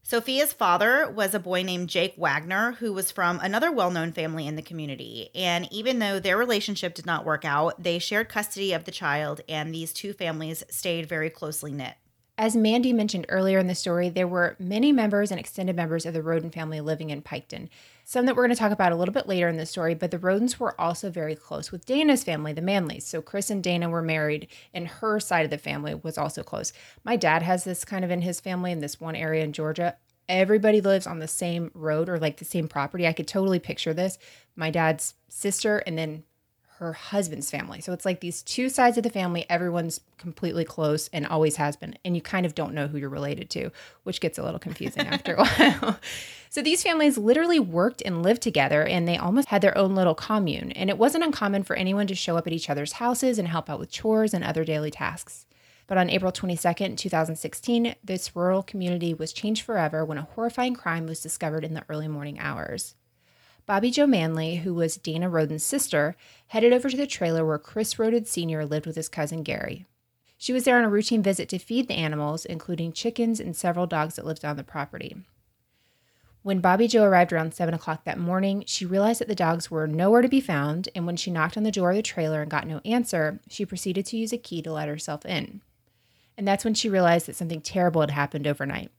Sophia's 0.05 0.53
father 0.53 1.11
was 1.11 1.33
a 1.33 1.41
boy 1.41 1.63
named 1.63 1.89
Jake 1.89 2.15
Wagner, 2.19 2.73
who 2.73 2.93
was 2.93 3.11
from 3.11 3.39
another 3.41 3.73
well 3.73 3.91
known 3.91 4.13
family 4.13 4.47
in 4.47 4.57
the 4.57 4.63
community. 4.63 5.31
And 5.35 5.67
even 5.73 6.01
though 6.01 6.19
their 6.19 6.37
relationship 6.37 6.95
did 6.95 7.07
not 7.07 7.25
work 7.25 7.45
out, 7.45 7.83
they 7.83 7.99
shared 7.99 8.29
custody 8.29 8.73
of 8.73 8.85
the 8.85 8.91
child, 8.91 9.41
and 9.49 9.73
these 9.73 9.93
two 9.93 10.13
families 10.13 10.65
stayed 10.69 11.09
very 11.09 11.31
closely 11.31 11.73
knit. 11.73 11.95
As 12.39 12.57
Mandy 12.57 12.95
mentioned 12.95 13.27
earlier 13.29 13.59
in 13.59 13.67
the 13.67 13.75
story, 13.75 14.09
there 14.09 14.27
were 14.27 14.57
many 14.59 14.91
members 14.91 15.31
and 15.31 15.39
extended 15.39 15.77
members 15.77 16.07
of 16.07 16.15
the 16.15 16.23
Rhoden 16.23 16.53
family 16.53 16.81
living 16.81 17.11
in 17.11 17.21
Piketon. 17.21 17.69
Some 18.05 18.25
that 18.25 18.35
we're 18.35 18.45
going 18.45 18.55
to 18.55 18.59
talk 18.59 18.73
about 18.73 18.91
a 18.91 18.97
little 18.97 19.13
bit 19.13 19.29
later 19.29 19.49
in 19.49 19.59
the 19.59 19.67
story, 19.67 19.95
but 19.95 20.11
the 20.11 20.19
Rhodens 20.19 20.59
were 20.59 20.79
also 20.81 21.11
very 21.11 21.37
close 21.37 21.71
with 21.71 21.85
Dana's 21.85 22.25
family, 22.25 22.55
the 22.55 22.63
Manleys. 22.63 23.03
So 23.03 23.21
Chris 23.21 23.51
and 23.51 23.63
Dana 23.63 23.91
were 23.91 24.01
married, 24.01 24.49
and 24.73 24.89
her 24.89 25.21
side 25.21 25.45
of 25.45 25.51
the 25.51 25.59
family 25.59 25.95
was 25.95 26.17
also 26.17 26.43
close. 26.43 26.73
My 27.05 27.17
dad 27.17 27.43
has 27.43 27.65
this 27.65 27.85
kind 27.85 28.03
of 28.05 28.11
in 28.11 28.23
his 28.23 28.41
family 28.41 28.73
in 28.73 28.81
this 28.81 28.99
one 28.99 29.15
area 29.15 29.45
in 29.45 29.53
Georgia. 29.53 29.97
Everybody 30.27 30.81
lives 30.81 31.07
on 31.07 31.19
the 31.19 31.29
same 31.29 31.71
road 31.75 32.09
or 32.09 32.19
like 32.19 32.39
the 32.39 32.47
same 32.47 32.67
property. 32.67 33.07
I 33.07 33.13
could 33.13 33.29
totally 33.29 33.59
picture 33.59 33.93
this. 33.93 34.19
My 34.57 34.71
dad's 34.71 35.15
sister, 35.29 35.79
and 35.79 35.99
then 35.99 36.25
her 36.83 36.93
husband's 36.93 37.51
family. 37.51 37.81
So 37.81 37.93
it's 37.93 38.05
like 38.05 38.21
these 38.21 38.43
two 38.43 38.69
sides 38.69 38.97
of 38.97 39.03
the 39.03 39.11
family, 39.11 39.47
everyone's 39.49 40.01
completely 40.19 40.65
close 40.65 41.09
and 41.13 41.27
always 41.27 41.57
has 41.57 41.77
been. 41.77 41.97
And 42.05 42.15
you 42.15 42.23
kind 42.23 42.45
of 42.45 42.55
don't 42.55 42.75
know 42.75 42.87
who 42.87 42.99
you're 42.99 43.09
related 43.09 43.51
to, 43.51 43.71
which 44.03 44.21
gets 44.21 44.39
a 44.39 44.43
little 44.43 44.59
confusing 44.59 45.07
after 45.07 45.35
a 45.35 45.45
while. 45.47 45.99
So 46.51 46.61
these 46.61 46.83
families 46.83 47.17
literally 47.17 47.59
worked 47.59 48.03
and 48.05 48.23
lived 48.23 48.43
together 48.43 48.85
and 48.85 49.09
they 49.09 49.17
almost 49.17 49.49
had 49.49 49.63
their 49.63 49.77
own 49.79 49.95
little 49.95 50.15
commune. 50.15 50.73
And 50.73 50.91
it 50.91 50.99
wasn't 50.99 51.25
uncommon 51.25 51.63
for 51.63 51.77
anyone 51.77 52.07
to 52.09 52.15
show 52.15 52.37
up 52.37 52.47
at 52.47 52.53
each 52.53 52.69
other's 52.69 52.93
houses 52.93 53.39
and 53.39 53.49
help 53.49 53.71
out 53.71 53.79
with 53.79 53.91
chores 53.91 54.35
and 54.35 54.45
other 54.45 54.65
daily 54.65 54.91
tasks. 54.91 55.47
But 55.87 55.99
on 55.99 56.11
April 56.11 56.33
22nd, 56.33 56.97
2016, 56.97 57.95
this 58.05 58.35
rural 58.37 58.63
community 58.63 59.15
was 59.15 59.33
changed 59.33 59.63
forever 59.63 60.05
when 60.05 60.19
a 60.19 60.29
horrifying 60.35 60.75
crime 60.75 61.07
was 61.07 61.21
discovered 61.21 61.65
in 61.65 61.75
the 61.75 61.85
early 61.89 62.09
morning 62.09 62.39
hours. 62.39 62.95
Bobby 63.65 63.91
Joe 63.91 64.07
Manley, 64.07 64.57
who 64.57 64.75
was 64.75 64.97
Dana 64.97 65.31
Rhoden's 65.31 65.65
sister, 65.65 66.17
headed 66.49 66.73
over 66.73 66.91
to 66.91 66.97
the 66.97 67.07
trailer 67.07 67.47
where 67.47 67.59
Chris 67.59 67.95
Rhoden 67.95 68.27
Sr. 68.27 68.67
lived 68.67 68.87
with 68.87 68.97
his 68.97 69.09
cousin 69.09 69.43
Gary. 69.43 69.87
She 70.37 70.53
was 70.53 70.65
there 70.65 70.77
on 70.77 70.85
a 70.85 70.91
routine 70.91 71.23
visit 71.23 71.49
to 71.51 71.59
feed 71.59 71.87
the 71.87 71.95
animals, 71.95 72.45
including 72.45 72.93
chickens 72.93 73.39
and 73.39 73.55
several 73.55 73.87
dogs 73.87 74.17
that 74.17 74.27
lived 74.27 74.45
on 74.45 74.57
the 74.57 74.65
property. 74.65 75.17
When 76.43 76.59
Bobby 76.59 76.89
Joe 76.89 77.05
arrived 77.05 77.33
around 77.33 77.55
7 77.55 77.73
o'clock 77.73 78.03
that 78.03 78.19
morning, 78.19 78.65
she 78.67 78.85
realized 78.85 79.21
that 79.21 79.29
the 79.29 79.35
dogs 79.37 79.71
were 79.71 79.87
nowhere 79.87 80.23
to 80.23 80.29
be 80.29 80.41
found, 80.41 80.89
and 80.97 81.07
when 81.07 81.17
she 81.17 81.31
knocked 81.31 81.57
on 81.57 81.63
the 81.63 81.71
door 81.71 81.91
of 81.91 81.97
the 81.97 82.03
trailer 82.03 82.43
and 82.43 82.51
got 82.51 82.67
no 82.67 82.81
answer, 82.85 83.39
she 83.49 83.65
proceeded 83.65 84.07
to 84.07 84.17
use 84.17 84.33
a 84.33 84.39
key 84.39 84.61
to 84.63 84.73
let 84.73 84.89
herself 84.89 85.25
in. 85.25 85.61
And 86.37 86.49
that's 86.49 86.65
when 86.65 86.75
she 86.75 86.89
realized 86.89 87.27
that 87.27 87.37
something 87.37 87.61
terrible 87.61 88.01
had 88.01 88.11
happened 88.11 88.49
overnight. 88.49 88.91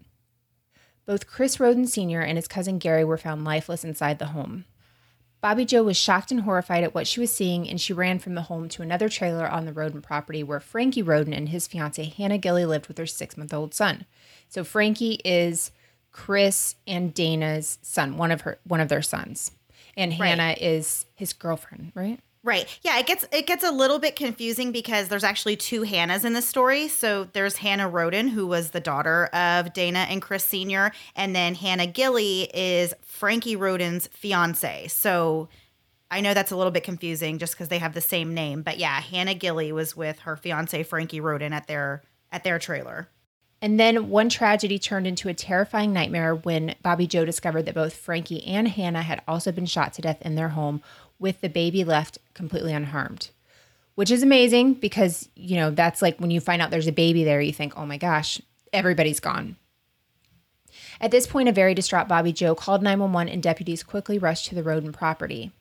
Both 1.05 1.27
Chris 1.27 1.57
Rhoden 1.57 1.88
Sr. 1.88 2.22
and 2.22 2.38
his 2.38 2.48
cousin 2.48 2.77
Gary 2.77 3.03
were 3.03 3.17
found 3.17 3.43
lifeless 3.43 3.83
inside 3.83 4.19
the 4.19 4.27
home. 4.27 4.65
Bobby 5.41 5.65
Joe 5.65 5.83
was 5.83 5.98
shocked 5.98 6.31
and 6.31 6.41
horrified 6.41 6.86
at 6.86 6.95
what 6.95 7.05
she 7.05 7.19
was 7.19 7.29
seeing, 7.29 7.67
and 7.67 7.79
she 7.81 7.91
ran 7.91 8.17
from 8.19 8.33
the 8.33 8.43
home 8.43 8.69
to 8.69 8.81
another 8.81 9.10
trailer 9.10 9.45
on 9.45 9.65
the 9.65 9.74
Rhoden 9.74 10.01
property 10.01 10.41
where 10.41 10.62
Frankie 10.62 11.03
Rhoden 11.03 11.36
and 11.36 11.50
his 11.50 11.67
fiancee 11.67 12.05
Hannah 12.05 12.38
Gilley 12.38 12.65
lived 12.65 12.88
with 12.88 12.95
their 12.95 13.05
six 13.05 13.36
month 13.36 13.53
old 13.53 13.74
son. 13.74 14.05
So 14.48 14.63
Frankie 14.63 15.19
is 15.25 15.72
Chris 16.13 16.75
and 16.88 17.13
Dana's 17.13 17.77
son, 17.81 18.15
one 18.15 18.31
of 18.31 18.41
her 18.41 18.60
one 18.63 18.79
of 18.79 18.88
their 18.88 19.01
sons. 19.01 19.51
And 19.98 20.12
Right. 20.12 20.29
Hannah 20.29 20.55
is 20.62 21.05
his 21.13 21.33
girlfriend, 21.33 21.91
right? 21.93 22.22
Right. 22.45 22.67
Yeah, 22.81 23.00
it 23.00 23.05
gets 23.05 23.25
it 23.31 23.47
gets 23.47 23.63
a 23.63 23.71
little 23.71 24.00
bit 24.00 24.17
confusing 24.17 24.73
because 24.73 25.07
there's 25.07 25.23
actually 25.23 25.55
two 25.55 25.83
Hannahs 25.83 26.25
in 26.25 26.33
this 26.33 26.47
story. 26.47 26.89
So 26.89 27.29
there's 27.31 27.55
Hannah 27.55 27.89
Rhoden, 27.89 28.29
who 28.29 28.45
was 28.45 28.71
the 28.71 28.81
daughter 28.81 29.27
of 29.27 29.71
Dana 29.71 30.00
and 30.09 30.21
Chris 30.21 30.43
Sr., 30.43 30.91
and 31.15 31.33
then 31.33 31.55
Hannah 31.55 31.88
Gilley 31.88 32.50
is 32.53 32.93
Frankie 33.01 33.55
Rhoden's 33.55 34.07
fiance. 34.07 34.89
So 34.89 35.47
I 36.12 36.19
know 36.19 36.33
that's 36.33 36.51
a 36.51 36.57
little 36.57 36.71
bit 36.71 36.83
confusing 36.83 37.38
just 37.38 37.53
because 37.53 37.69
they 37.69 37.79
have 37.79 37.93
the 37.93 38.01
same 38.01 38.33
name. 38.33 38.62
But 38.62 38.77
yeah, 38.77 39.00
Hannah 39.00 39.35
Gilley 39.35 39.71
was 39.71 39.95
with 39.95 40.19
her 40.19 40.35
fiance 40.35 40.83
Frankie 40.83 41.21
Rhoden 41.21 41.51
at 41.51 41.67
their 41.67 42.03
at 42.29 42.43
their 42.43 42.59
trailer. 42.59 43.07
And 43.63 43.79
then 43.79 44.09
one 44.09 44.27
tragedy 44.27 44.77
turned 44.77 45.07
into 45.07 45.29
a 45.29 45.33
terrifying 45.33 45.93
nightmare 45.93 46.35
when 46.35 46.75
Bobby 46.83 47.07
Joe 47.07 47.23
discovered 47.23 47.65
that 47.65 47.73
both 47.73 47.95
Frankie 47.95 48.45
and 48.45 48.67
Hannah 48.67 49.03
had 49.03 49.21
also 49.25 49.53
been 49.53 49.65
shot 49.65 49.93
to 49.93 50.01
death 50.01 50.21
in 50.21 50.35
their 50.35 50.50
home, 50.50 50.81
with 51.24 51.39
the 51.39 51.50
baby 51.50 51.86
left 51.86 52.20
completely 52.34 52.74
unharmed. 52.74 53.30
Which 53.96 54.12
is 54.12 54.24
amazing 54.24 54.74
because, 54.75 55.30
you 55.36 55.56
know, 55.56 55.72
that's 55.72 56.01
like 56.01 56.20
when 56.20 56.32
you 56.32 56.42
find 56.42 56.62
out 56.62 56.70
there's 56.70 56.88
a 56.88 56.92
baby 56.92 57.24
there, 57.24 57.39
you 57.39 57.53
think, 57.53 57.77
oh 57.77 57.86
my 57.86 57.98
gosh, 57.98 58.42
everybody's 58.74 59.22
gone. 59.22 59.56
At 61.00 61.12
this 61.12 61.25
point, 61.25 61.48
a 61.48 61.53
very 61.53 61.74
distraught 61.74 62.10
Bobby 62.10 62.34
Joe 62.34 62.56
called 62.56 62.84
911 62.84 63.32
and 63.32 63.42
deputies 63.42 63.84
quickly 63.84 64.20
rushed 64.20 64.48
to 64.48 64.56
the 64.56 64.63
Rhoden 64.63 64.92
property. 64.92 65.51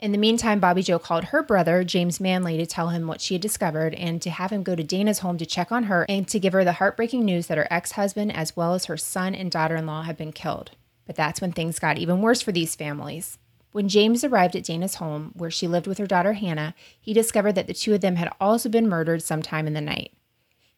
In 0.00 0.12
the 0.12 0.18
meantime, 0.18 0.58
Bobby 0.58 0.82
Joe 0.82 0.98
called 0.98 1.24
her 1.26 1.42
brother, 1.42 1.84
James 1.84 2.18
Manley, 2.18 2.56
to 2.56 2.66
tell 2.66 2.88
him 2.88 3.06
what 3.06 3.20
she 3.20 3.34
had 3.34 3.42
discovered 3.42 3.94
and 3.94 4.20
to 4.22 4.30
have 4.30 4.50
him 4.50 4.62
go 4.62 4.74
to 4.74 4.82
Dana's 4.82 5.18
home 5.20 5.38
to 5.38 5.46
check 5.46 5.70
on 5.70 5.84
her 5.84 6.06
and 6.08 6.26
to 6.28 6.40
give 6.40 6.54
her 6.54 6.64
the 6.64 6.72
heartbreaking 6.72 7.24
news 7.24 7.46
that 7.46 7.58
her 7.58 7.68
ex 7.70 7.92
husband, 7.92 8.34
as 8.34 8.56
well 8.56 8.74
as 8.74 8.86
her 8.86 8.96
son 8.96 9.34
and 9.34 9.52
daughter 9.52 9.76
in 9.76 9.86
law, 9.86 10.02
had 10.02 10.16
been 10.16 10.32
killed. 10.32 10.72
But 11.06 11.16
that's 11.16 11.40
when 11.40 11.52
things 11.52 11.78
got 11.78 11.98
even 11.98 12.22
worse 12.22 12.40
for 12.40 12.50
these 12.50 12.74
families. 12.74 13.38
When 13.72 13.88
James 13.88 14.24
arrived 14.24 14.56
at 14.56 14.64
Dana's 14.64 14.96
home, 14.96 15.32
where 15.34 15.50
she 15.50 15.68
lived 15.68 15.86
with 15.86 15.98
her 15.98 16.06
daughter 16.06 16.32
Hannah, 16.32 16.74
he 17.00 17.12
discovered 17.12 17.54
that 17.54 17.66
the 17.66 17.74
two 17.74 17.94
of 17.94 18.00
them 18.00 18.16
had 18.16 18.32
also 18.40 18.68
been 18.68 18.88
murdered 18.88 19.22
sometime 19.22 19.66
in 19.66 19.74
the 19.74 19.80
night. 19.80 20.12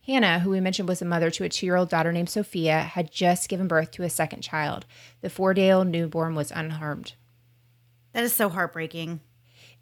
Hannah, 0.06 0.40
who 0.40 0.50
we 0.50 0.60
mentioned 0.60 0.88
was 0.88 1.00
a 1.00 1.06
mother 1.06 1.30
to 1.30 1.44
a 1.44 1.48
two 1.48 1.64
year 1.64 1.76
old 1.76 1.88
daughter 1.88 2.12
named 2.12 2.28
Sophia, 2.28 2.80
had 2.80 3.10
just 3.10 3.48
given 3.48 3.68
birth 3.68 3.92
to 3.92 4.02
a 4.02 4.10
second 4.10 4.42
child. 4.42 4.84
The 5.20 5.30
four 5.30 5.54
day 5.54 5.70
old 5.70 5.86
newborn 5.86 6.34
was 6.34 6.50
unharmed. 6.50 7.14
That 8.12 8.24
is 8.24 8.32
so 8.32 8.48
heartbreaking. 8.48 9.20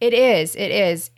It 0.01 0.15
is. 0.15 0.55
It 0.55 0.71
is. 0.71 1.11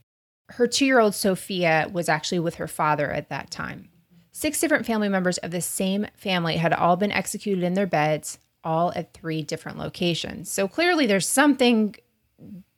Her 0.51 0.67
two 0.67 0.87
year 0.87 1.01
old 1.01 1.15
Sophia 1.15 1.89
was 1.93 2.09
actually 2.09 2.39
with 2.39 2.55
her 2.55 2.69
father 2.69 3.11
at 3.11 3.29
that 3.29 3.51
time. 3.51 3.89
Six 4.31 4.61
different 4.61 4.87
family 4.87 5.09
members 5.09 5.39
of 5.39 5.51
the 5.51 5.61
same 5.61 6.07
family 6.17 6.57
had 6.57 6.73
all 6.73 6.97
been 6.97 7.13
executed 7.13 7.63
in 7.65 7.75
their 7.75 7.87
beds, 7.87 8.39
all 8.65 8.93
at 8.95 9.13
three 9.13 9.43
different 9.43 9.79
locations. 9.79 10.51
So 10.51 10.69
clearly 10.69 11.07
there's 11.07 11.27
something 11.27 11.95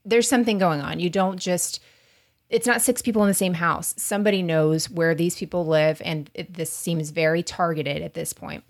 there's 0.05 0.29
something 0.29 0.59
going 0.59 0.81
on. 0.81 1.01
You 1.01 1.11
don't 1.11 1.39
just 1.39 1.81
it's 2.51 2.67
not 2.67 2.83
six 2.83 3.03
people 3.03 3.23
in 3.23 3.29
the 3.29 3.35
same 3.35 3.55
house. 3.55 3.95
Somebody 3.97 4.43
knows 4.43 4.91
where 4.91 5.15
these 5.15 5.37
people 5.37 5.67
live 5.67 6.01
and 6.05 6.31
it, 6.35 6.55
this 6.55 6.73
seems 6.73 7.11
very 7.11 7.43
targeted 7.43 8.03
at 8.03 8.15
this 8.15 8.33
point. 8.33 8.65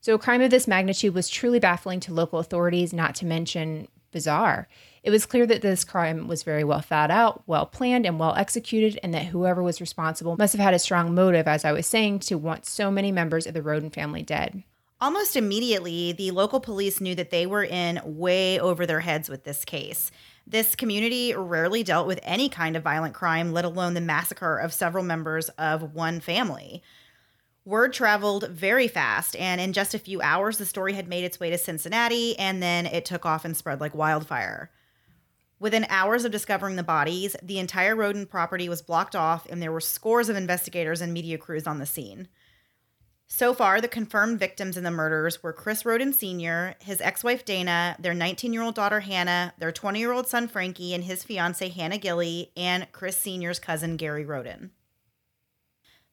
So 0.00 0.14
a 0.14 0.18
crime 0.18 0.40
of 0.42 0.50
this 0.50 0.68
magnitude 0.68 1.14
was 1.14 1.28
truly 1.28 1.58
baffling 1.58 1.98
to 2.00 2.14
local 2.14 2.38
authorities, 2.38 2.92
not 2.92 3.14
to 3.16 3.26
mention 3.26 3.88
bizarre. 4.12 4.68
It 5.02 5.10
was 5.10 5.26
clear 5.26 5.46
that 5.46 5.62
this 5.62 5.84
crime 5.84 6.26
was 6.26 6.42
very 6.42 6.64
well 6.64 6.80
thought 6.80 7.10
out, 7.10 7.42
well 7.46 7.66
planned, 7.66 8.06
and 8.06 8.18
well 8.18 8.34
executed, 8.34 8.98
and 9.02 9.12
that 9.14 9.26
whoever 9.26 9.62
was 9.62 9.80
responsible 9.80 10.36
must 10.36 10.52
have 10.52 10.60
had 10.60 10.74
a 10.74 10.78
strong 10.78 11.14
motive, 11.14 11.46
as 11.46 11.64
I 11.64 11.72
was 11.72 11.86
saying, 11.86 12.20
to 12.20 12.36
want 12.36 12.66
so 12.66 12.90
many 12.90 13.12
members 13.12 13.46
of 13.46 13.54
the 13.54 13.62
Rhoden 13.62 13.92
family 13.92 14.22
dead. 14.22 14.62
Almost 14.98 15.36
immediately, 15.36 16.12
the 16.12 16.30
local 16.30 16.58
police 16.58 17.02
knew 17.02 17.14
that 17.16 17.30
they 17.30 17.44
were 17.44 17.64
in 17.64 18.00
way 18.04 18.58
over 18.58 18.86
their 18.86 19.00
heads 19.00 19.28
with 19.28 19.44
this 19.44 19.62
case. 19.62 20.10
This 20.46 20.74
community 20.74 21.34
rarely 21.34 21.82
dealt 21.82 22.06
with 22.06 22.18
any 22.22 22.48
kind 22.48 22.76
of 22.76 22.82
violent 22.82 23.12
crime, 23.12 23.52
let 23.52 23.66
alone 23.66 23.92
the 23.92 24.00
massacre 24.00 24.56
of 24.56 24.72
several 24.72 25.04
members 25.04 25.50
of 25.58 25.94
one 25.94 26.20
family. 26.20 26.82
Word 27.66 27.92
traveled 27.92 28.48
very 28.48 28.88
fast, 28.88 29.36
and 29.36 29.60
in 29.60 29.74
just 29.74 29.92
a 29.92 29.98
few 29.98 30.22
hours, 30.22 30.56
the 30.56 30.64
story 30.64 30.94
had 30.94 31.08
made 31.08 31.24
its 31.24 31.38
way 31.38 31.50
to 31.50 31.58
Cincinnati, 31.58 32.38
and 32.38 32.62
then 32.62 32.86
it 32.86 33.04
took 33.04 33.26
off 33.26 33.44
and 33.44 33.54
spread 33.54 33.82
like 33.82 33.94
wildfire. 33.94 34.70
Within 35.58 35.86
hours 35.90 36.24
of 36.24 36.32
discovering 36.32 36.76
the 36.76 36.82
bodies, 36.82 37.36
the 37.42 37.58
entire 37.58 37.94
Rhoden 37.94 38.28
property 38.28 38.68
was 38.68 38.80
blocked 38.80 39.16
off, 39.16 39.46
and 39.50 39.60
there 39.60 39.72
were 39.72 39.80
scores 39.80 40.30
of 40.30 40.36
investigators 40.36 41.02
and 41.02 41.12
media 41.12 41.36
crews 41.36 41.66
on 41.66 41.80
the 41.80 41.86
scene. 41.86 42.28
So 43.28 43.52
far, 43.52 43.80
the 43.80 43.88
confirmed 43.88 44.38
victims 44.38 44.76
in 44.76 44.84
the 44.84 44.90
murders 44.90 45.42
were 45.42 45.52
Chris 45.52 45.82
Rhoden 45.82 46.14
Sr., 46.14 46.76
his 46.80 47.00
ex 47.00 47.24
wife 47.24 47.44
Dana, 47.44 47.96
their 47.98 48.14
19 48.14 48.52
year 48.52 48.62
old 48.62 48.76
daughter 48.76 49.00
Hannah, 49.00 49.52
their 49.58 49.72
20 49.72 49.98
year 49.98 50.12
old 50.12 50.28
son 50.28 50.46
Frankie, 50.46 50.94
and 50.94 51.02
his 51.02 51.24
fiancee 51.24 51.68
Hannah 51.68 51.98
Gilley, 51.98 52.52
and 52.56 52.86
Chris 52.92 53.16
Sr.'s 53.16 53.58
cousin 53.58 53.96
Gary 53.96 54.24
Rhoden. 54.24 54.70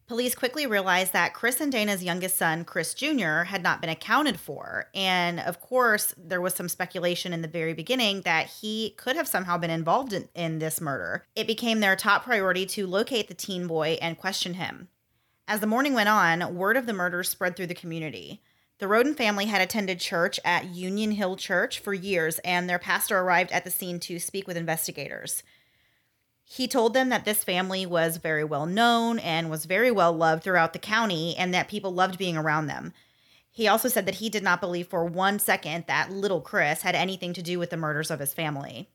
Police 0.06 0.36
quickly 0.36 0.68
realized 0.68 1.14
that 1.14 1.34
Chris 1.34 1.62
and 1.62 1.72
Dana's 1.72 2.04
youngest 2.04 2.36
son, 2.36 2.66
Chris 2.66 2.94
Jr., 2.94 3.44
had 3.44 3.64
not 3.64 3.80
been 3.80 3.90
accounted 3.90 4.38
for. 4.38 4.90
And 4.94 5.40
of 5.40 5.62
course, 5.62 6.14
there 6.18 6.42
was 6.42 6.54
some 6.54 6.68
speculation 6.68 7.32
in 7.32 7.42
the 7.42 7.48
very 7.48 7.74
beginning 7.74 8.22
that 8.22 8.48
he 8.48 8.96
could 8.98 9.16
have 9.16 9.30
somehow 9.30 9.58
been 9.58 9.70
involved 9.70 10.12
in, 10.12 10.28
in 10.36 10.60
this 10.60 10.82
murder. 10.82 11.26
It 11.36 11.48
became 11.48 11.80
their 11.80 11.96
top 11.96 12.26
priority 12.26 12.66
to 12.68 12.86
locate 12.86 13.30
the 13.30 13.34
teen 13.34 13.66
boy 13.66 13.98
and 14.02 14.18
question 14.18 14.56
him. 14.56 14.90
As 15.48 15.60
the 15.60 15.68
morning 15.68 15.94
went 15.94 16.08
on, 16.08 16.56
word 16.56 16.78
of 16.78 16.86
the 16.86 16.94
murders 16.94 17.30
spread 17.30 17.56
through 17.56 17.68
the 17.68 17.76
community. 17.76 18.42
The 18.80 18.86
Rhoden 18.86 19.16
family 19.16 19.46
had 19.46 19.62
attended 19.62 20.00
church 20.00 20.40
at 20.46 20.74
Union 20.74 21.12
Hill 21.12 21.36
Church 21.36 21.80
for 21.80 21.94
years, 21.94 22.40
and 22.40 22.70
their 22.70 22.80
pastor 22.80 23.20
arrived 23.20 23.52
at 23.52 23.66
the 23.66 23.72
scene 23.72 24.00
to 24.02 24.20
speak 24.20 24.48
with 24.48 24.56
investigators. 24.56 25.44
He 26.46 26.68
told 26.68 26.94
them 26.94 27.10
that 27.10 27.26
this 27.26 27.44
family 27.44 27.86
was 27.86 28.18
very 28.18 28.44
well 28.44 28.66
known 28.66 29.20
and 29.20 29.50
was 29.50 29.66
very 29.66 29.92
well 29.92 30.14
loved 30.14 30.44
throughout 30.44 30.72
the 30.72 30.80
county, 30.80 31.36
and 31.38 31.54
that 31.54 31.68
people 31.68 31.94
loved 31.94 32.18
being 32.18 32.38
around 32.38 32.68
them. 32.68 32.94
He 33.52 33.68
also 33.68 33.90
said 33.90 34.06
that 34.06 34.16
he 34.16 34.30
did 34.30 34.44
not 34.44 34.62
believe 34.62 34.88
for 34.88 35.06
one 35.06 35.40
second 35.40 35.86
that 35.88 36.10
little 36.10 36.42
Chris 36.42 36.84
had 36.84 36.96
anything 36.96 37.34
to 37.34 37.44
do 37.44 37.60
with 37.60 37.70
the 37.70 37.78
murders 37.78 38.10
of 38.10 38.20
his 38.20 38.34
family. 38.34 38.90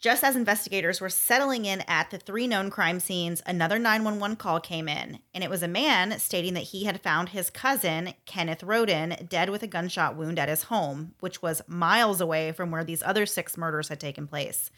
Just 0.00 0.22
as 0.22 0.36
investigators 0.36 1.00
were 1.00 1.08
settling 1.08 1.64
in 1.64 1.80
at 1.88 2.10
the 2.10 2.18
three 2.18 2.46
known 2.46 2.70
crime 2.70 3.00
scenes, 3.00 3.42
another 3.46 3.80
911 3.80 4.36
call 4.36 4.60
came 4.60 4.88
in, 4.88 5.18
and 5.34 5.42
it 5.42 5.50
was 5.50 5.64
a 5.64 5.68
man 5.68 6.20
stating 6.20 6.54
that 6.54 6.60
he 6.60 6.84
had 6.84 7.00
found 7.00 7.30
his 7.30 7.50
cousin, 7.50 8.14
Kenneth 8.24 8.60
Rhoden, 8.60 9.28
dead 9.28 9.50
with 9.50 9.64
a 9.64 9.66
gunshot 9.66 10.14
wound 10.14 10.38
at 10.38 10.48
his 10.48 10.64
home, 10.64 11.14
which 11.18 11.42
was 11.42 11.62
miles 11.66 12.20
away 12.20 12.52
from 12.52 12.70
where 12.70 12.84
these 12.84 13.02
other 13.02 13.26
six 13.26 13.56
murders 13.56 13.88
had 13.88 13.98
taken 13.98 14.28
place. 14.28 14.70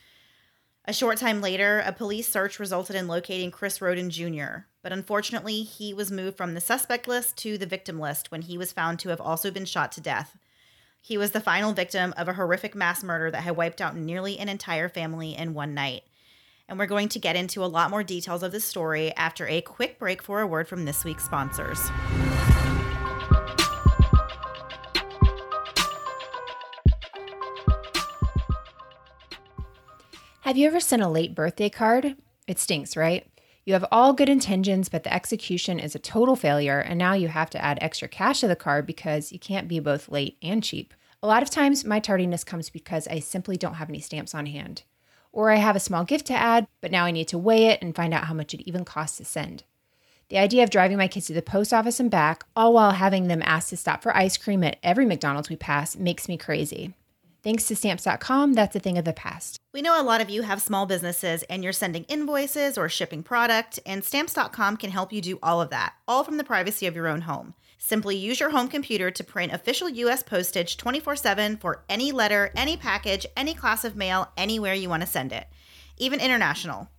A 0.86 0.94
short 0.94 1.18
time 1.18 1.42
later, 1.42 1.82
a 1.84 1.92
police 1.92 2.26
search 2.26 2.58
resulted 2.58 2.96
in 2.96 3.06
locating 3.06 3.50
Chris 3.50 3.80
Rhoden 3.80 4.08
Jr., 4.08 4.64
but 4.82 4.92
unfortunately, 4.92 5.64
he 5.64 5.92
was 5.92 6.10
moved 6.10 6.38
from 6.38 6.54
the 6.54 6.62
suspect 6.62 7.06
list 7.06 7.36
to 7.38 7.58
the 7.58 7.66
victim 7.66 8.00
list 8.00 8.30
when 8.30 8.40
he 8.40 8.56
was 8.56 8.72
found 8.72 8.98
to 9.00 9.10
have 9.10 9.20
also 9.20 9.50
been 9.50 9.66
shot 9.66 9.92
to 9.92 10.00
death. 10.00 10.38
He 11.02 11.16
was 11.16 11.30
the 11.30 11.40
final 11.40 11.72
victim 11.72 12.12
of 12.18 12.28
a 12.28 12.34
horrific 12.34 12.74
mass 12.74 13.02
murder 13.02 13.30
that 13.30 13.42
had 13.42 13.56
wiped 13.56 13.80
out 13.80 13.96
nearly 13.96 14.38
an 14.38 14.50
entire 14.50 14.88
family 14.88 15.34
in 15.34 15.54
one 15.54 15.72
night. 15.72 16.02
And 16.68 16.78
we're 16.78 16.86
going 16.86 17.08
to 17.08 17.18
get 17.18 17.36
into 17.36 17.64
a 17.64 17.66
lot 17.66 17.90
more 17.90 18.04
details 18.04 18.42
of 18.42 18.52
this 18.52 18.64
story 18.64 19.10
after 19.16 19.48
a 19.48 19.62
quick 19.62 19.98
break 19.98 20.22
for 20.22 20.40
a 20.40 20.46
word 20.46 20.68
from 20.68 20.84
this 20.84 21.02
week's 21.02 21.24
sponsors. 21.24 21.80
Have 30.42 30.56
you 30.56 30.66
ever 30.66 30.80
sent 30.80 31.02
a 31.02 31.08
late 31.08 31.34
birthday 31.34 31.70
card? 31.70 32.16
It 32.46 32.58
stinks, 32.58 32.96
right? 32.96 33.26
You 33.70 33.74
have 33.74 33.86
all 33.92 34.14
good 34.14 34.28
intentions, 34.28 34.88
but 34.88 35.04
the 35.04 35.14
execution 35.14 35.78
is 35.78 35.94
a 35.94 36.00
total 36.00 36.34
failure, 36.34 36.80
and 36.80 36.98
now 36.98 37.12
you 37.12 37.28
have 37.28 37.50
to 37.50 37.64
add 37.64 37.78
extra 37.80 38.08
cash 38.08 38.40
to 38.40 38.48
the 38.48 38.56
card 38.56 38.84
because 38.84 39.30
you 39.30 39.38
can't 39.38 39.68
be 39.68 39.78
both 39.78 40.08
late 40.08 40.36
and 40.42 40.60
cheap. 40.60 40.92
A 41.22 41.28
lot 41.28 41.44
of 41.44 41.50
times, 41.50 41.84
my 41.84 42.00
tardiness 42.00 42.42
comes 42.42 42.68
because 42.68 43.06
I 43.06 43.20
simply 43.20 43.56
don't 43.56 43.74
have 43.74 43.88
any 43.88 44.00
stamps 44.00 44.34
on 44.34 44.46
hand. 44.46 44.82
Or 45.30 45.52
I 45.52 45.58
have 45.58 45.76
a 45.76 45.78
small 45.78 46.02
gift 46.02 46.26
to 46.26 46.34
add, 46.34 46.66
but 46.80 46.90
now 46.90 47.04
I 47.04 47.12
need 47.12 47.28
to 47.28 47.38
weigh 47.38 47.66
it 47.66 47.80
and 47.80 47.94
find 47.94 48.12
out 48.12 48.24
how 48.24 48.34
much 48.34 48.54
it 48.54 48.66
even 48.66 48.84
costs 48.84 49.18
to 49.18 49.24
send. 49.24 49.62
The 50.30 50.38
idea 50.38 50.64
of 50.64 50.70
driving 50.70 50.96
my 50.96 51.06
kids 51.06 51.26
to 51.26 51.32
the 51.32 51.40
post 51.40 51.72
office 51.72 52.00
and 52.00 52.10
back, 52.10 52.42
all 52.56 52.72
while 52.72 52.90
having 52.90 53.28
them 53.28 53.40
asked 53.44 53.70
to 53.70 53.76
stop 53.76 54.02
for 54.02 54.16
ice 54.16 54.36
cream 54.36 54.64
at 54.64 54.78
every 54.82 55.06
McDonald's 55.06 55.48
we 55.48 55.54
pass, 55.54 55.94
makes 55.94 56.26
me 56.26 56.36
crazy. 56.36 56.94
Thanks 57.42 57.66
to 57.68 57.76
stamps.com, 57.76 58.52
that's 58.52 58.76
a 58.76 58.80
thing 58.80 58.98
of 58.98 59.06
the 59.06 59.14
past. 59.14 59.58
We 59.72 59.80
know 59.80 60.00
a 60.00 60.04
lot 60.04 60.20
of 60.20 60.28
you 60.28 60.42
have 60.42 60.60
small 60.60 60.84
businesses 60.84 61.42
and 61.44 61.64
you're 61.64 61.72
sending 61.72 62.04
invoices 62.04 62.76
or 62.76 62.88
shipping 62.88 63.22
product, 63.22 63.78
and 63.86 64.04
stamps.com 64.04 64.76
can 64.76 64.90
help 64.90 65.12
you 65.12 65.22
do 65.22 65.38
all 65.42 65.62
of 65.62 65.70
that, 65.70 65.94
all 66.06 66.22
from 66.22 66.36
the 66.36 66.44
privacy 66.44 66.86
of 66.86 66.94
your 66.94 67.08
own 67.08 67.22
home. 67.22 67.54
Simply 67.78 68.14
use 68.14 68.40
your 68.40 68.50
home 68.50 68.68
computer 68.68 69.10
to 69.10 69.24
print 69.24 69.52
official 69.52 69.88
US 69.88 70.22
postage 70.22 70.76
24 70.76 71.16
7 71.16 71.56
for 71.56 71.82
any 71.88 72.12
letter, 72.12 72.50
any 72.54 72.76
package, 72.76 73.24
any 73.36 73.54
class 73.54 73.84
of 73.84 73.96
mail, 73.96 74.28
anywhere 74.36 74.74
you 74.74 74.90
want 74.90 75.02
to 75.02 75.08
send 75.08 75.32
it, 75.32 75.46
even 75.96 76.20
international. 76.20 76.90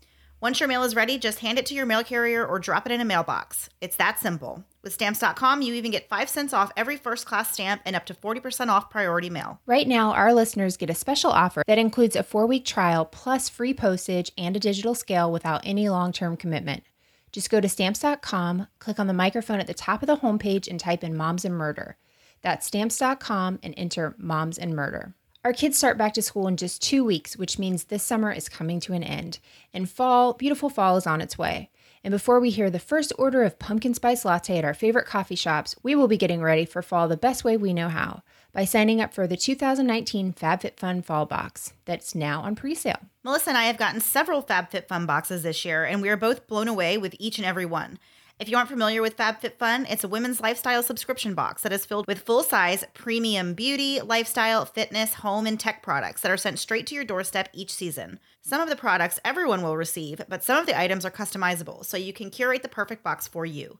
Once 0.41 0.59
your 0.59 0.67
mail 0.67 0.81
is 0.81 0.95
ready, 0.95 1.19
just 1.19 1.39
hand 1.39 1.59
it 1.59 1.67
to 1.67 1.75
your 1.75 1.85
mail 1.85 2.03
carrier 2.03 2.43
or 2.43 2.57
drop 2.57 2.87
it 2.87 2.91
in 2.91 2.99
a 2.99 3.05
mailbox. 3.05 3.69
It's 3.79 3.95
that 3.97 4.17
simple. 4.17 4.63
With 4.83 4.93
stamps.com, 4.93 5.61
you 5.61 5.75
even 5.75 5.91
get 5.91 6.09
5 6.09 6.27
cents 6.27 6.53
off 6.53 6.71
every 6.75 6.97
first 6.97 7.27
class 7.27 7.53
stamp 7.53 7.81
and 7.85 7.95
up 7.95 8.05
to 8.07 8.15
40% 8.15 8.69
off 8.69 8.89
priority 8.89 9.29
mail. 9.29 9.59
Right 9.67 9.87
now, 9.87 10.11
our 10.13 10.33
listeners 10.33 10.75
get 10.75 10.89
a 10.89 10.95
special 10.95 11.31
offer 11.31 11.63
that 11.67 11.77
includes 11.77 12.15
a 12.15 12.23
four 12.23 12.47
week 12.47 12.65
trial 12.65 13.05
plus 13.05 13.47
free 13.47 13.75
postage 13.75 14.31
and 14.37 14.55
a 14.55 14.59
digital 14.59 14.95
scale 14.95 15.31
without 15.31 15.61
any 15.63 15.87
long 15.87 16.11
term 16.11 16.35
commitment. 16.35 16.83
Just 17.31 17.49
go 17.49 17.61
to 17.61 17.69
stamps.com, 17.69 18.67
click 18.79 18.99
on 18.99 19.07
the 19.07 19.13
microphone 19.13 19.59
at 19.59 19.67
the 19.67 19.73
top 19.73 20.01
of 20.01 20.07
the 20.07 20.17
homepage, 20.17 20.67
and 20.67 20.79
type 20.79 21.03
in 21.03 21.15
Moms 21.15 21.45
and 21.45 21.55
Murder. 21.55 21.97
That's 22.41 22.65
stamps.com 22.65 23.59
and 23.61 23.73
enter 23.77 24.15
Moms 24.17 24.57
and 24.57 24.75
Murder. 24.75 25.13
Our 25.43 25.53
kids 25.53 25.77
start 25.77 25.97
back 25.97 26.13
to 26.15 26.21
school 26.21 26.47
in 26.47 26.57
just 26.57 26.81
two 26.81 27.03
weeks, 27.03 27.37
which 27.37 27.57
means 27.57 27.85
this 27.85 28.03
summer 28.03 28.31
is 28.31 28.49
coming 28.49 28.79
to 28.81 28.93
an 28.93 29.03
end, 29.03 29.39
and 29.73 29.89
fall, 29.89 30.33
beautiful 30.33 30.69
fall, 30.69 30.97
is 30.97 31.07
on 31.07 31.21
its 31.21 31.37
way. 31.37 31.69
And 32.03 32.11
before 32.11 32.39
we 32.39 32.49
hear 32.49 32.69
the 32.69 32.79
first 32.79 33.13
order 33.19 33.43
of 33.43 33.59
pumpkin 33.59 33.93
spice 33.93 34.25
latte 34.25 34.57
at 34.57 34.65
our 34.65 34.73
favorite 34.73 35.05
coffee 35.05 35.35
shops, 35.35 35.75
we 35.83 35.93
will 35.93 36.07
be 36.07 36.17
getting 36.17 36.41
ready 36.41 36.65
for 36.65 36.81
fall 36.81 37.07
the 37.07 37.15
best 37.15 37.43
way 37.43 37.57
we 37.57 37.73
know 37.73 37.89
how 37.89 38.23
by 38.53 38.65
signing 38.65 38.99
up 38.99 39.13
for 39.13 39.27
the 39.27 39.37
2019 39.37 40.33
FabFitFun 40.33 41.05
Fall 41.05 41.25
Box 41.25 41.73
that's 41.85 42.15
now 42.15 42.41
on 42.41 42.55
pre-sale. 42.55 42.99
Melissa 43.23 43.51
and 43.51 43.57
I 43.57 43.65
have 43.65 43.77
gotten 43.77 44.01
several 44.01 44.41
FabFitFun 44.41 45.05
boxes 45.05 45.43
this 45.43 45.63
year, 45.63 45.85
and 45.85 46.01
we 46.01 46.09
are 46.09 46.17
both 46.17 46.47
blown 46.47 46.67
away 46.67 46.97
with 46.97 47.15
each 47.19 47.37
and 47.37 47.45
every 47.45 47.65
one. 47.65 47.99
If 48.41 48.49
you 48.49 48.57
aren't 48.57 48.69
familiar 48.69 49.03
with 49.03 49.17
FabFitFun, 49.17 49.85
it's 49.87 50.03
a 50.03 50.07
women's 50.07 50.41
lifestyle 50.41 50.81
subscription 50.81 51.35
box 51.35 51.61
that 51.61 51.71
is 51.71 51.85
filled 51.85 52.07
with 52.07 52.23
full 52.23 52.41
size 52.41 52.83
premium 52.95 53.53
beauty, 53.53 54.01
lifestyle, 54.01 54.65
fitness, 54.65 55.13
home, 55.13 55.45
and 55.45 55.59
tech 55.59 55.83
products 55.83 56.21
that 56.21 56.31
are 56.31 56.37
sent 56.37 56.57
straight 56.57 56.87
to 56.87 56.95
your 56.95 57.03
doorstep 57.03 57.49
each 57.53 57.71
season. 57.71 58.19
Some 58.41 58.59
of 58.59 58.67
the 58.67 58.75
products 58.75 59.19
everyone 59.23 59.61
will 59.61 59.77
receive, 59.77 60.23
but 60.27 60.43
some 60.43 60.57
of 60.57 60.65
the 60.65 60.75
items 60.75 61.05
are 61.05 61.11
customizable, 61.11 61.85
so 61.85 61.97
you 61.97 62.13
can 62.13 62.31
curate 62.31 62.63
the 62.63 62.67
perfect 62.67 63.03
box 63.03 63.27
for 63.27 63.45
you. 63.45 63.77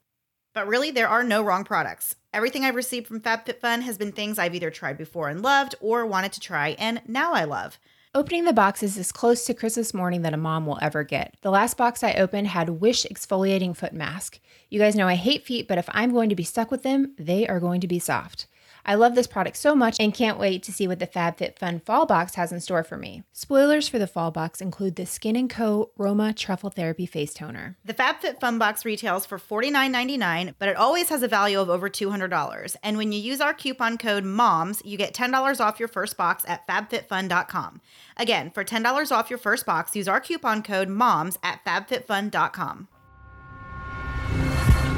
But 0.53 0.67
really, 0.67 0.91
there 0.91 1.09
are 1.09 1.23
no 1.23 1.41
wrong 1.41 1.63
products. 1.63 2.15
Everything 2.31 2.63
I've 2.63 2.75
received 2.75 3.07
from 3.07 3.21
FabFitFun 3.21 3.81
has 3.81 3.97
been 3.97 4.11
things 4.11 4.37
I've 4.37 4.53
either 4.53 4.69
tried 4.69 4.99
before 4.99 5.29
and 5.29 5.41
loved 5.41 5.73
or 5.79 6.05
wanted 6.05 6.33
to 6.33 6.39
try, 6.39 6.75
and 6.77 7.01
now 7.07 7.33
I 7.33 7.45
love. 7.45 7.79
Opening 8.13 8.43
the 8.43 8.51
box 8.51 8.83
is 8.83 8.97
as 8.97 9.09
close 9.09 9.45
to 9.45 9.53
Christmas 9.53 9.93
morning 9.93 10.23
that 10.23 10.33
a 10.33 10.37
mom 10.37 10.65
will 10.65 10.77
ever 10.81 11.01
get. 11.01 11.37
The 11.43 11.49
last 11.49 11.77
box 11.77 12.03
I 12.03 12.11
opened 12.15 12.47
had 12.47 12.81
Wish 12.81 13.05
exfoliating 13.05 13.73
foot 13.73 13.93
mask. 13.93 14.41
You 14.69 14.79
guys 14.79 14.97
know 14.97 15.07
I 15.07 15.15
hate 15.15 15.45
feet, 15.45 15.65
but 15.65 15.77
if 15.77 15.87
I'm 15.93 16.11
going 16.11 16.27
to 16.27 16.35
be 16.35 16.43
stuck 16.43 16.71
with 16.71 16.83
them, 16.83 17.15
they 17.17 17.47
are 17.47 17.61
going 17.61 17.79
to 17.79 17.87
be 17.87 17.99
soft. 17.99 18.47
I 18.85 18.95
love 18.95 19.15
this 19.15 19.27
product 19.27 19.57
so 19.57 19.75
much 19.75 19.97
and 19.99 20.13
can't 20.13 20.39
wait 20.39 20.63
to 20.63 20.71
see 20.71 20.87
what 20.87 20.99
the 20.99 21.07
FabFitFun 21.07 21.83
Fall 21.83 22.05
Box 22.05 22.35
has 22.35 22.51
in 22.51 22.59
store 22.59 22.83
for 22.83 22.97
me. 22.97 23.23
Spoilers 23.31 23.87
for 23.87 23.99
the 23.99 24.07
Fall 24.07 24.31
Box 24.31 24.61
include 24.61 24.95
the 24.95 25.05
Skin 25.05 25.47
& 25.47 25.49
Co. 25.49 25.91
Roma 25.97 26.33
Truffle 26.33 26.69
Therapy 26.69 27.05
Face 27.05 27.33
Toner. 27.33 27.77
The 27.85 27.93
FabFitFun 27.93 28.59
box 28.59 28.85
retails 28.85 29.25
for 29.25 29.37
$49.99, 29.37 30.55
but 30.57 30.69
it 30.69 30.77
always 30.77 31.09
has 31.09 31.23
a 31.23 31.27
value 31.27 31.59
of 31.59 31.69
over 31.69 31.89
$200. 31.89 32.75
And 32.83 32.97
when 32.97 33.11
you 33.11 33.19
use 33.19 33.41
our 33.41 33.53
coupon 33.53 33.97
code 33.97 34.23
MOMS, 34.23 34.81
you 34.83 34.97
get 34.97 35.13
$10 35.13 35.59
off 35.59 35.79
your 35.79 35.87
first 35.87 36.17
box 36.17 36.43
at 36.47 36.67
fabfitfun.com. 36.67 37.81
Again, 38.17 38.51
for 38.51 38.63
$10 38.63 39.11
off 39.11 39.29
your 39.29 39.39
first 39.39 39.65
box, 39.65 39.95
use 39.95 40.07
our 40.07 40.19
coupon 40.19 40.63
code 40.63 40.89
MOMS 40.89 41.37
at 41.43 41.63
fabfitfun.com. 41.65 42.87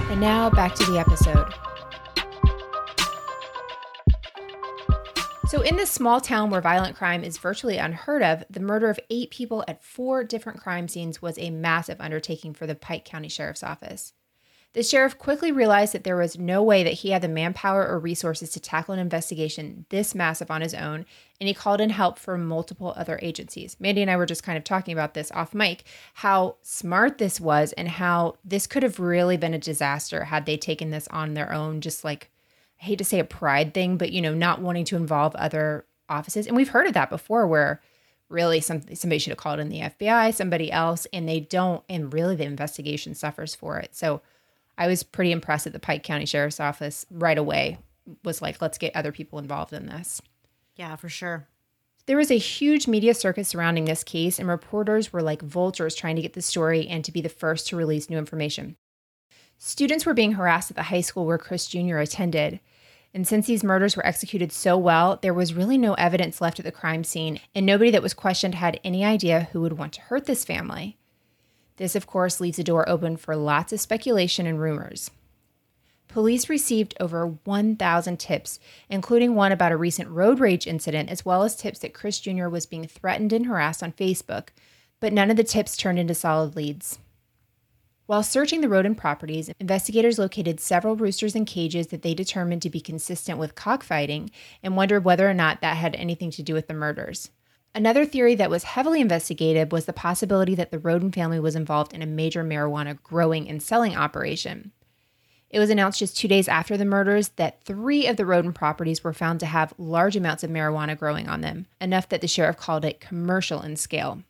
And 0.10 0.22
now 0.22 0.50
back 0.50 0.76
to 0.76 0.86
the 0.92 1.00
episode. 1.00 1.73
So, 5.54 5.62
in 5.62 5.76
this 5.76 5.92
small 5.92 6.20
town 6.20 6.50
where 6.50 6.62
violent 6.62 6.96
crime 6.96 7.24
is 7.24 7.38
virtually 7.38 7.78
unheard 7.78 8.24
of, 8.24 8.44
the 8.50 8.60
murder 8.60 8.90
of 8.90 9.00
eight 9.12 9.30
people 9.30 9.64
at 9.68 9.84
four 9.84 10.24
different 10.24 10.60
crime 10.60 10.88
scenes 10.88 11.22
was 11.22 11.38
a 11.38 11.52
massive 11.52 12.02
undertaking 12.02 12.56
for 12.56 12.66
the 12.66 12.74
Pike 12.74 13.06
County 13.06 13.30
Sheriff's 13.30 13.62
Office. 13.62 14.14
The 14.74 14.82
sheriff 14.82 15.20
quickly 15.20 15.52
realized 15.52 15.94
that 15.94 16.04
there 16.04 16.16
was 16.16 16.40
no 16.40 16.64
way 16.64 16.82
that 16.82 16.94
he 16.94 17.12
had 17.12 17.22
the 17.22 17.28
manpower 17.28 17.88
or 17.88 18.00
resources 18.00 18.50
to 18.50 18.60
tackle 18.60 18.96
an 18.96 19.00
investigation 19.00 19.86
this 19.90 20.16
massive 20.16 20.50
on 20.50 20.62
his 20.62 20.74
own, 20.74 21.06
and 21.40 21.48
he 21.48 21.54
called 21.54 21.80
in 21.82 21.92
help 21.92 22.18
from 22.18 22.48
multiple 22.48 22.92
other 22.98 23.20
agencies. 23.22 23.78
Mandy 23.80 24.02
and 24.02 24.10
I 24.10 24.18
were 24.18 24.26
just 24.26 24.42
kind 24.42 24.58
of 24.58 24.64
talking 24.64 24.94
about 24.94 25.14
this 25.14 25.32
off 25.34 25.54
mic 25.54 25.84
how 26.16 26.56
smart 26.64 27.20
this 27.20 27.40
was 27.40 27.74
and 27.74 27.88
how 27.88 28.38
this 28.44 28.66
could 28.66 28.82
have 28.82 29.00
really 29.00 29.38
been 29.38 29.54
a 29.54 29.60
disaster 29.60 30.24
had 30.24 30.48
they 30.48 30.58
taken 30.58 30.90
this 30.90 31.08
on 31.10 31.36
their 31.36 31.54
own, 31.54 31.80
just 31.80 32.04
like 32.04 32.32
hate 32.84 32.98
to 33.00 33.06
say 33.06 33.20
a 33.20 33.24
pride 33.26 33.74
thing, 33.74 33.98
but 33.98 34.12
you 34.12 34.22
know, 34.22 34.34
not 34.34 34.62
wanting 34.62 34.86
to 34.86 34.96
involve 34.96 35.36
other 35.36 35.86
offices. 36.10 36.48
And 36.48 36.56
we've 36.56 36.70
heard 36.70 36.88
of 36.88 36.94
that 36.94 37.10
before 37.10 37.48
where 37.48 37.82
really 38.30 38.60
some, 38.60 38.82
somebody 38.96 39.20
should 39.20 39.32
have 39.32 39.38
called 39.38 39.60
in 39.60 39.70
the 39.70 39.80
FBI, 39.80 40.34
somebody 40.34 40.72
else, 40.72 41.08
and 41.14 41.28
they 41.28 41.40
don't, 41.40 41.84
and 41.88 42.14
really 42.14 42.36
the 42.36 42.44
investigation 42.44 43.16
suffers 43.16 43.56
for 43.56 43.80
it. 43.80 43.96
So 43.96 44.22
I 44.78 44.88
was 44.88 45.04
pretty 45.04 45.32
impressed 45.32 45.66
that 45.66 45.74
the 45.74 45.80
Pike 45.80 46.04
County 46.04 46.26
Sheriff's 46.26 46.60
Office 46.60 47.06
right 47.12 47.38
away 47.38 47.78
was 48.24 48.42
like, 48.42 48.62
let's 48.62 48.78
get 48.78 48.96
other 48.96 49.12
people 49.12 49.40
involved 49.40 49.74
in 49.74 49.86
this. 49.86 50.22
Yeah, 50.76 50.96
for 50.96 51.10
sure. 51.10 51.48
There 52.06 52.18
was 52.18 52.32
a 52.32 52.38
huge 52.38 52.88
media 52.88 53.14
circus 53.14 53.48
surrounding 53.48 53.86
this 53.86 54.04
case, 54.04 54.40
and 54.40 54.48
reporters 54.48 55.14
were 55.14 55.22
like 55.22 55.42
vultures 55.42 55.96
trying 55.96 56.18
to 56.18 56.22
get 56.22 56.34
the 56.34 56.42
story 56.42 56.88
and 56.88 57.06
to 57.06 57.14
be 57.14 57.22
the 57.22 57.30
first 57.30 57.68
to 57.68 57.78
release 57.78 58.10
new 58.10 58.18
information. 58.18 58.76
Students 59.58 60.06
were 60.06 60.14
being 60.14 60.34
harassed 60.34 60.72
at 60.72 60.76
the 60.76 60.84
high 60.84 61.02
school 61.02 61.26
where 61.26 61.38
Chris 61.38 61.68
Jr. 61.68 62.00
attended. 62.00 62.60
And 63.14 63.28
since 63.28 63.46
these 63.46 63.64
murders 63.64 63.96
were 63.96 64.06
executed 64.06 64.52
so 64.52 64.76
well, 64.78 65.20
there 65.22 65.34
was 65.34 65.54
really 65.54 65.78
no 65.78 65.94
evidence 65.94 66.42
left 66.42 66.60
at 66.60 66.66
the 66.66 66.72
crime 66.72 67.04
scene, 67.04 67.40
and 67.54 67.66
nobody 67.66 67.92
that 67.92 68.02
was 68.02 68.14
questioned 68.14 68.56
had 68.56 68.80
any 68.84 69.06
idea 69.06 69.50
who 69.52 69.62
would 69.62 69.78
want 69.78 69.94
to 69.94 70.02
hurt 70.02 70.26
this 70.26 70.44
family. 70.44 70.98
This, 71.78 71.96
of 71.96 72.08
course, 72.08 72.40
leaves 72.40 72.58
the 72.58 72.64
door 72.64 72.88
open 72.90 73.18
for 73.18 73.36
lots 73.36 73.72
of 73.72 73.80
speculation 73.80 74.48
and 74.48 74.60
rumors. 74.60 75.12
Police 76.08 76.50
received 76.50 76.94
over 77.00 77.26
1,000 77.28 78.20
tips, 78.20 78.60
including 78.90 79.34
one 79.34 79.52
about 79.52 79.72
a 79.72 79.78
recent 79.78 80.10
road 80.10 80.40
rage 80.40 80.68
incident, 80.68 81.10
as 81.10 81.26
well 81.26 81.44
as 81.44 81.56
tips 81.56 81.80
that 81.80 81.94
Chris 81.94 82.20
Jr. 82.20 82.48
was 82.48 82.68
being 82.68 82.86
threatened 82.86 83.34
and 83.34 83.48
harassed 83.48 83.82
on 83.82 83.94
Facebook, 83.94 84.50
but 85.00 85.14
none 85.14 85.32
of 85.32 85.38
the 85.38 85.44
tips 85.44 85.76
turned 85.76 85.98
into 85.98 86.14
solid 86.14 86.56
leads. 86.56 87.00
While 88.14 88.22
searching 88.22 88.62
the 88.62 88.68
Rhoden 88.68 88.96
properties, 88.96 89.50
investigators 89.60 90.20
located 90.20 90.60
several 90.60 90.96
roosters 90.96 91.34
in 91.34 91.46
cages 91.46 91.88
that 91.88 92.04
they 92.04 92.14
determined 92.14 92.62
to 92.62 92.70
be 92.70 92.80
consistent 92.80 93.40
with 93.40 93.56
cockfighting 93.56 94.30
and 94.62 94.78
wondered 94.78 95.04
whether 95.04 95.28
or 95.28 95.34
not 95.34 95.62
that 95.62 95.78
had 95.78 95.96
anything 95.96 96.30
to 96.30 96.44
do 96.44 96.54
with 96.54 96.68
the 96.68 96.76
murders. 96.76 97.32
Another 97.74 98.06
theory 98.06 98.36
that 98.36 98.52
was 98.52 98.66
heavily 98.66 99.02
investigated 99.02 99.72
was 99.72 99.86
the 99.86 99.94
possibility 99.94 100.54
that 100.54 100.70
the 100.70 100.78
Rhoden 100.78 101.12
family 101.12 101.40
was 101.40 101.56
involved 101.56 101.92
in 101.92 102.04
a 102.04 102.06
major 102.06 102.44
marijuana 102.44 103.02
growing 103.02 103.50
and 103.50 103.64
selling 103.64 103.98
operation. 103.98 104.74
It 105.50 105.58
was 105.58 105.72
announced 105.72 105.98
just 105.98 106.16
two 106.16 106.28
days 106.28 106.48
after 106.48 106.78
the 106.78 106.86
murders 106.86 107.30
that 107.38 107.64
three 107.64 108.06
of 108.06 108.18
the 108.18 108.26
Rhoden 108.26 108.54
properties 108.54 109.04
were 109.04 109.14
found 109.14 109.40
to 109.40 109.48
have 109.48 109.74
large 109.80 110.16
amounts 110.16 110.44
of 110.44 110.52
marijuana 110.52 110.96
growing 110.96 111.28
on 111.28 111.42
them, 111.42 111.66
enough 111.82 112.10
that 112.10 112.22
the 112.22 112.28
sheriff 112.28 112.58
called 112.58 112.86
it 112.86 113.02
commercial 113.02 113.64
in 113.64 113.76
scale. 113.76 114.22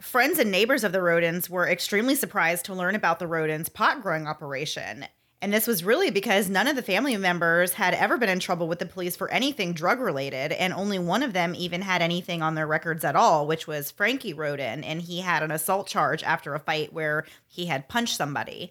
Friends 0.00 0.38
and 0.38 0.52
neighbors 0.52 0.84
of 0.84 0.92
the 0.92 1.00
Rhodens 1.00 1.50
were 1.50 1.68
extremely 1.68 2.14
surprised 2.14 2.64
to 2.66 2.74
learn 2.74 2.94
about 2.94 3.18
the 3.18 3.26
Rhodens' 3.26 3.72
pot 3.72 4.00
growing 4.00 4.28
operation. 4.28 5.06
And 5.42 5.52
this 5.52 5.66
was 5.66 5.82
really 5.82 6.10
because 6.10 6.48
none 6.48 6.68
of 6.68 6.76
the 6.76 6.82
family 6.82 7.16
members 7.16 7.72
had 7.72 7.94
ever 7.94 8.16
been 8.16 8.28
in 8.28 8.38
trouble 8.38 8.68
with 8.68 8.78
the 8.78 8.86
police 8.86 9.16
for 9.16 9.28
anything 9.30 9.72
drug 9.72 9.98
related, 9.98 10.52
and 10.52 10.72
only 10.72 11.00
one 11.00 11.24
of 11.24 11.32
them 11.32 11.52
even 11.56 11.82
had 11.82 12.00
anything 12.00 12.42
on 12.42 12.54
their 12.54 12.66
records 12.66 13.04
at 13.04 13.16
all, 13.16 13.44
which 13.44 13.66
was 13.66 13.90
Frankie 13.90 14.32
Rhoden, 14.32 14.84
and 14.84 15.02
he 15.02 15.20
had 15.20 15.42
an 15.42 15.50
assault 15.50 15.88
charge 15.88 16.22
after 16.22 16.54
a 16.54 16.60
fight 16.60 16.92
where 16.92 17.26
he 17.48 17.66
had 17.66 17.88
punched 17.88 18.16
somebody. 18.16 18.70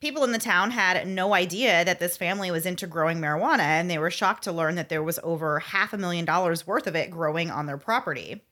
People 0.00 0.22
in 0.22 0.32
the 0.32 0.38
town 0.38 0.72
had 0.72 1.06
no 1.08 1.32
idea 1.32 1.82
that 1.82 1.98
this 1.98 2.18
family 2.18 2.50
was 2.50 2.66
into 2.66 2.86
growing 2.86 3.20
marijuana, 3.22 3.60
and 3.60 3.90
they 3.90 3.98
were 3.98 4.10
shocked 4.10 4.44
to 4.44 4.52
learn 4.52 4.74
that 4.74 4.90
there 4.90 5.02
was 5.02 5.18
over 5.22 5.60
half 5.60 5.94
a 5.94 5.98
million 5.98 6.26
dollars 6.26 6.66
worth 6.66 6.86
of 6.86 6.94
it 6.94 7.10
growing 7.10 7.50
on 7.50 7.64
their 7.64 7.78
property. 7.78 8.42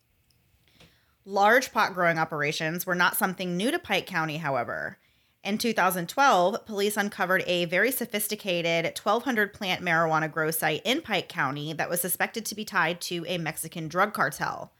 Large 1.24 1.72
pot 1.72 1.94
growing 1.94 2.18
operations 2.18 2.84
were 2.84 2.96
not 2.96 3.16
something 3.16 3.56
new 3.56 3.70
to 3.70 3.78
Pike 3.78 4.06
County, 4.06 4.38
however. 4.38 4.98
In 5.44 5.58
2012, 5.58 6.66
police 6.66 6.96
uncovered 6.96 7.44
a 7.46 7.64
very 7.64 7.90
sophisticated 7.90 8.84
1,200 8.84 9.52
plant 9.52 9.82
marijuana 9.82 10.30
grow 10.30 10.50
site 10.50 10.82
in 10.84 11.00
Pike 11.00 11.28
County 11.28 11.72
that 11.72 11.88
was 11.88 12.00
suspected 12.00 12.44
to 12.46 12.54
be 12.54 12.64
tied 12.64 13.00
to 13.02 13.24
a 13.26 13.38
Mexican 13.38 13.88
drug 13.88 14.12
cartel. 14.12 14.72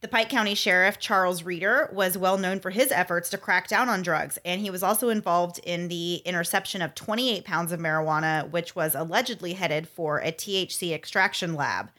The 0.00 0.08
Pike 0.08 0.28
County 0.28 0.56
Sheriff, 0.56 0.98
Charles 0.98 1.44
Reader, 1.44 1.90
was 1.92 2.18
well 2.18 2.36
known 2.36 2.58
for 2.58 2.70
his 2.70 2.90
efforts 2.90 3.30
to 3.30 3.38
crack 3.38 3.68
down 3.68 3.88
on 3.88 4.02
drugs, 4.02 4.36
and 4.44 4.60
he 4.60 4.70
was 4.70 4.82
also 4.82 5.08
involved 5.08 5.60
in 5.62 5.86
the 5.86 6.16
interception 6.24 6.82
of 6.82 6.96
28 6.96 7.44
pounds 7.44 7.70
of 7.70 7.78
marijuana, 7.78 8.50
which 8.50 8.74
was 8.74 8.96
allegedly 8.96 9.52
headed 9.52 9.88
for 9.88 10.18
a 10.18 10.32
THC 10.32 10.92
extraction 10.92 11.54
lab. 11.54 11.90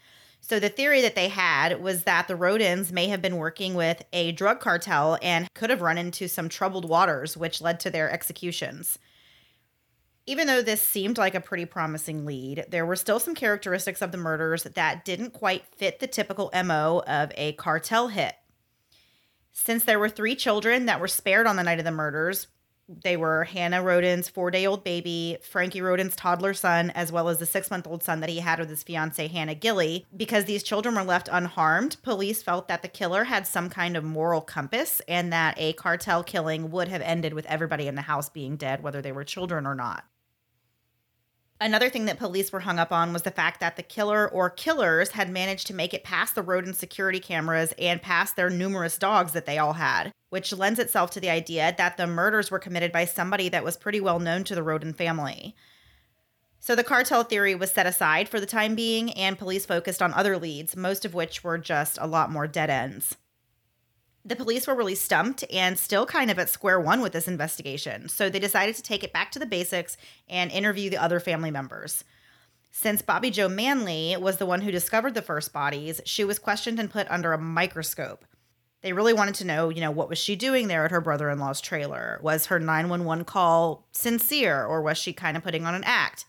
So, 0.45 0.59
the 0.59 0.67
theory 0.67 0.99
that 0.99 1.15
they 1.15 1.29
had 1.29 1.81
was 1.81 2.03
that 2.03 2.27
the 2.27 2.33
Rhodens 2.33 2.91
may 2.91 3.07
have 3.07 3.21
been 3.21 3.37
working 3.37 3.75
with 3.75 4.03
a 4.11 4.33
drug 4.33 4.59
cartel 4.59 5.17
and 5.21 5.47
could 5.53 5.69
have 5.69 5.81
run 5.81 5.97
into 5.97 6.27
some 6.27 6.49
troubled 6.49 6.83
waters, 6.83 7.37
which 7.37 7.61
led 7.61 7.79
to 7.79 7.89
their 7.89 8.11
executions. 8.11 8.99
Even 10.25 10.47
though 10.47 10.61
this 10.61 10.81
seemed 10.81 11.17
like 11.17 11.33
a 11.33 11.39
pretty 11.39 11.63
promising 11.63 12.25
lead, 12.25 12.65
there 12.67 12.85
were 12.85 12.97
still 12.97 13.21
some 13.21 13.35
characteristics 13.35 14.01
of 14.01 14.11
the 14.11 14.17
murders 14.17 14.63
that 14.63 15.05
didn't 15.05 15.31
quite 15.31 15.65
fit 15.77 16.01
the 16.01 16.07
typical 16.07 16.51
MO 16.65 17.01
of 17.07 17.31
a 17.35 17.53
cartel 17.53 18.09
hit. 18.09 18.35
Since 19.53 19.85
there 19.85 19.99
were 19.99 20.09
three 20.09 20.35
children 20.35 20.87
that 20.87 20.99
were 20.99 21.07
spared 21.07 21.47
on 21.47 21.55
the 21.55 21.63
night 21.63 21.79
of 21.79 21.85
the 21.85 21.91
murders, 21.91 22.47
they 22.87 23.15
were 23.15 23.45
Hannah 23.45 23.81
Rhoden's 23.81 24.27
four 24.29 24.51
day 24.51 24.65
old 24.65 24.83
baby, 24.83 25.37
Frankie 25.41 25.79
Rhoden's 25.79 26.15
toddler 26.15 26.53
son, 26.53 26.89
as 26.91 27.11
well 27.11 27.29
as 27.29 27.37
the 27.37 27.45
six 27.45 27.71
month 27.71 27.87
old 27.87 28.03
son 28.03 28.19
that 28.19 28.29
he 28.29 28.39
had 28.39 28.59
with 28.59 28.69
his 28.69 28.83
fiancee, 28.83 29.27
Hannah 29.27 29.55
Gilley. 29.55 30.05
Because 30.15 30.45
these 30.45 30.63
children 30.63 30.95
were 30.95 31.03
left 31.03 31.29
unharmed, 31.31 31.97
police 32.03 32.43
felt 32.43 32.67
that 32.67 32.81
the 32.81 32.87
killer 32.87 33.25
had 33.25 33.47
some 33.47 33.69
kind 33.69 33.95
of 33.95 34.03
moral 34.03 34.41
compass 34.41 35.01
and 35.07 35.31
that 35.31 35.55
a 35.57 35.73
cartel 35.73 36.23
killing 36.23 36.71
would 36.71 36.89
have 36.89 37.01
ended 37.01 37.33
with 37.33 37.45
everybody 37.45 37.87
in 37.87 37.95
the 37.95 38.01
house 38.01 38.29
being 38.29 38.57
dead, 38.57 38.83
whether 38.83 39.01
they 39.01 39.11
were 39.11 39.23
children 39.23 39.65
or 39.65 39.75
not. 39.75 40.03
Another 41.61 41.89
thing 41.89 42.05
that 42.05 42.19
police 42.19 42.51
were 42.51 42.59
hung 42.59 42.77
up 42.77 42.91
on 42.91 43.13
was 43.13 43.21
the 43.21 43.31
fact 43.31 43.61
that 43.61 43.77
the 43.77 43.83
killer 43.83 44.27
or 44.27 44.49
killers 44.49 45.11
had 45.11 45.29
managed 45.29 45.67
to 45.67 45.73
make 45.73 45.93
it 45.93 46.03
past 46.03 46.35
the 46.35 46.43
Rhoden 46.43 46.75
security 46.75 47.21
cameras 47.21 47.73
and 47.79 48.01
past 48.01 48.35
their 48.35 48.49
numerous 48.49 48.97
dogs 48.97 49.31
that 49.31 49.45
they 49.45 49.57
all 49.57 49.71
had, 49.71 50.11
which 50.33 50.51
lends 50.51 50.79
itself 50.79 51.11
to 51.11 51.19
the 51.19 51.29
idea 51.29 51.75
that 51.77 51.95
the 51.95 52.07
murders 52.07 52.49
were 52.49 52.57
committed 52.57 52.91
by 52.91 53.05
somebody 53.05 53.49
that 53.49 53.63
was 53.63 53.77
pretty 53.77 54.01
well 54.01 54.17
known 54.17 54.43
to 54.43 54.55
the 54.55 54.63
Rhoden 54.63 54.95
family. 54.95 55.55
So 56.59 56.75
the 56.75 56.83
cartel 56.83 57.23
theory 57.23 57.53
was 57.53 57.69
set 57.69 57.85
aside 57.85 58.27
for 58.27 58.39
the 58.39 58.47
time 58.47 58.73
being, 58.73 59.11
and 59.11 59.37
police 59.37 59.67
focused 59.67 60.01
on 60.01 60.11
other 60.11 60.39
leads, 60.39 60.75
most 60.75 61.05
of 61.05 61.13
which 61.13 61.43
were 61.43 61.59
just 61.59 61.99
a 62.01 62.07
lot 62.07 62.31
more 62.31 62.47
dead 62.47 62.71
ends. 62.71 63.15
The 64.25 64.35
police 64.35 64.65
were 64.65 64.73
really 64.73 64.95
stumped 64.95 65.43
and 65.53 65.77
still 65.77 66.07
kind 66.07 66.31
of 66.31 66.39
at 66.39 66.49
square 66.49 66.79
one 66.79 67.01
with 67.01 67.13
this 67.13 67.27
investigation, 67.27 68.09
so 68.09 68.27
they 68.27 68.39
decided 68.39 68.73
to 68.77 68.81
take 68.81 69.03
it 69.03 69.13
back 69.13 69.29
to 69.33 69.39
the 69.39 69.45
basics 69.45 69.97
and 70.27 70.49
interview 70.49 70.89
the 70.89 70.97
other 70.97 71.19
family 71.19 71.51
members. 71.51 72.05
Since 72.71 73.03
Bobby 73.03 73.29
Joe 73.29 73.49
Manley 73.49 74.17
was 74.19 74.37
the 74.37 74.47
one 74.47 74.61
who 74.61 74.71
discovered 74.71 75.13
the 75.13 75.21
first 75.21 75.53
bodies, 75.53 76.01
she 76.05 76.23
was 76.23 76.39
questioned 76.39 76.79
and 76.79 76.89
put 76.89 77.05
under 77.11 77.33
a 77.33 77.37
microscope. 77.37 78.25
They 78.83 78.93
really 78.93 79.13
wanted 79.13 79.35
to 79.35 79.45
know, 79.45 79.69
you 79.69 79.79
know, 79.79 79.91
what 79.91 80.09
was 80.09 80.17
she 80.17 80.35
doing 80.35 80.67
there 80.67 80.83
at 80.83 80.91
her 80.91 81.01
brother-in-law's 81.01 81.61
trailer? 81.61 82.19
Was 82.21 82.47
her 82.47 82.59
911 82.59 83.23
call 83.23 83.85
sincere 83.93 84.65
or 84.65 84.81
was 84.81 84.97
she 84.97 85.13
kind 85.13 85.37
of 85.37 85.43
putting 85.43 85.65
on 85.65 85.73
an 85.73 85.85
act? 85.85 86.25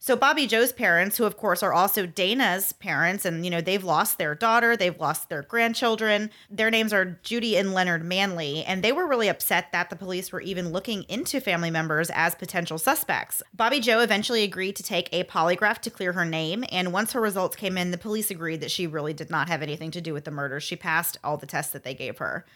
So 0.00 0.14
Bobby 0.14 0.46
Joe's 0.46 0.72
parents, 0.72 1.16
who 1.16 1.24
of 1.24 1.36
course 1.36 1.60
are 1.60 1.72
also 1.72 2.06
Dana's 2.06 2.72
parents, 2.72 3.24
and 3.24 3.44
you 3.44 3.50
know 3.50 3.60
they've 3.60 3.82
lost 3.82 4.16
their 4.16 4.36
daughter, 4.36 4.76
they've 4.76 4.98
lost 4.98 5.28
their 5.28 5.42
grandchildren. 5.42 6.30
Their 6.48 6.70
names 6.70 6.92
are 6.92 7.18
Judy 7.24 7.56
and 7.56 7.74
Leonard 7.74 8.04
Manley, 8.04 8.64
and 8.64 8.84
they 8.84 8.92
were 8.92 9.08
really 9.08 9.26
upset 9.26 9.72
that 9.72 9.90
the 9.90 9.96
police 9.96 10.30
were 10.30 10.40
even 10.40 10.70
looking 10.70 11.02
into 11.08 11.40
family 11.40 11.70
members 11.70 12.10
as 12.14 12.36
potential 12.36 12.78
suspects. 12.78 13.42
Bobby 13.52 13.80
Joe 13.80 13.98
eventually 13.98 14.44
agreed 14.44 14.76
to 14.76 14.84
take 14.84 15.08
a 15.12 15.24
polygraph 15.24 15.78
to 15.80 15.90
clear 15.90 16.12
her 16.12 16.24
name, 16.24 16.64
and 16.70 16.92
once 16.92 17.12
her 17.12 17.20
results 17.20 17.56
came 17.56 17.76
in, 17.76 17.90
the 17.90 17.98
police 17.98 18.30
agreed 18.30 18.60
that 18.60 18.70
she 18.70 18.86
really 18.86 19.12
did 19.12 19.30
not 19.30 19.48
have 19.48 19.62
anything 19.62 19.90
to 19.90 20.00
do 20.00 20.14
with 20.14 20.24
the 20.24 20.30
murders. 20.30 20.62
She 20.62 20.76
passed 20.76 21.18
all 21.24 21.36
the 21.36 21.46
tests 21.46 21.72
that 21.72 21.82
they 21.82 21.94
gave 21.94 22.18
her. 22.18 22.46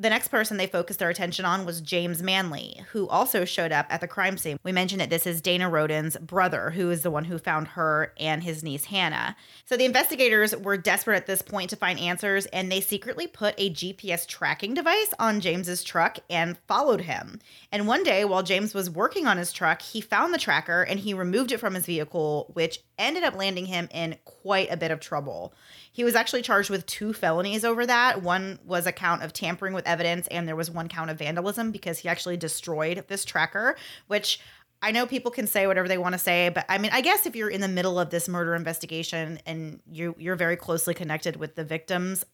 The 0.00 0.10
next 0.10 0.28
person 0.28 0.58
they 0.58 0.68
focused 0.68 1.00
their 1.00 1.10
attention 1.10 1.44
on 1.44 1.66
was 1.66 1.80
James 1.80 2.22
Manley, 2.22 2.82
who 2.92 3.08
also 3.08 3.44
showed 3.44 3.72
up 3.72 3.86
at 3.90 4.00
the 4.00 4.06
crime 4.06 4.38
scene. 4.38 4.56
We 4.62 4.70
mentioned 4.70 5.00
that 5.00 5.10
this 5.10 5.26
is 5.26 5.42
Dana 5.42 5.68
Rhoden's 5.68 6.16
brother, 6.18 6.70
who 6.70 6.88
is 6.92 7.02
the 7.02 7.10
one 7.10 7.24
who 7.24 7.36
found 7.36 7.66
her 7.66 8.12
and 8.16 8.44
his 8.44 8.62
niece 8.62 8.84
Hannah. 8.84 9.34
So 9.64 9.76
the 9.76 9.84
investigators 9.84 10.54
were 10.54 10.76
desperate 10.76 11.16
at 11.16 11.26
this 11.26 11.42
point 11.42 11.70
to 11.70 11.76
find 11.76 11.98
answers, 11.98 12.46
and 12.46 12.70
they 12.70 12.80
secretly 12.80 13.26
put 13.26 13.56
a 13.58 13.70
GPS 13.70 14.24
tracking 14.24 14.72
device 14.72 15.12
on 15.18 15.40
James's 15.40 15.82
truck 15.82 16.18
and 16.30 16.58
followed 16.68 17.00
him. 17.00 17.40
And 17.72 17.88
one 17.88 18.04
day, 18.04 18.24
while 18.24 18.44
James 18.44 18.74
was 18.74 18.88
working 18.88 19.26
on 19.26 19.36
his 19.36 19.52
truck, 19.52 19.82
he 19.82 20.00
found 20.00 20.32
the 20.32 20.38
tracker 20.38 20.82
and 20.82 21.00
he 21.00 21.12
removed 21.12 21.50
it 21.50 21.58
from 21.58 21.74
his 21.74 21.86
vehicle, 21.86 22.52
which 22.54 22.84
ended 22.98 23.24
up 23.24 23.34
landing 23.34 23.66
him 23.66 23.88
in 23.92 24.16
quite 24.24 24.70
a 24.70 24.76
bit 24.76 24.92
of 24.92 25.00
trouble. 25.00 25.52
He 25.90 26.04
was 26.04 26.14
actually 26.14 26.42
charged 26.42 26.70
with 26.70 26.86
two 26.86 27.12
felonies 27.12 27.64
over 27.64 27.84
that. 27.84 28.22
One 28.22 28.60
was 28.64 28.86
a 28.86 28.92
count 28.92 29.24
of 29.24 29.32
tampering 29.32 29.74
with 29.74 29.87
evidence, 29.88 30.28
and 30.28 30.46
there 30.46 30.56
was 30.56 30.70
one 30.70 30.88
count 30.88 31.10
of 31.10 31.18
vandalism 31.18 31.72
because 31.72 31.98
he 31.98 32.08
actually 32.08 32.36
destroyed 32.36 33.04
this 33.08 33.24
tracker, 33.24 33.76
which 34.06 34.40
I 34.80 34.92
know 34.92 35.06
people 35.06 35.30
can 35.30 35.46
say 35.46 35.66
whatever 35.66 35.88
they 35.88 35.98
want 35.98 36.12
to 36.12 36.18
say, 36.18 36.50
but 36.50 36.64
I 36.68 36.78
mean, 36.78 36.92
I 36.94 37.00
guess 37.00 37.26
if 37.26 37.34
you're 37.34 37.48
in 37.48 37.60
the 37.60 37.68
middle 37.68 37.98
of 37.98 38.10
this 38.10 38.28
murder 38.28 38.54
investigation 38.54 39.40
and 39.44 39.80
you 39.90 40.14
you're 40.18 40.36
very 40.36 40.56
closely 40.56 40.94
connected 40.94 41.36
with 41.36 41.56
the 41.56 41.64
victims, 41.64 42.24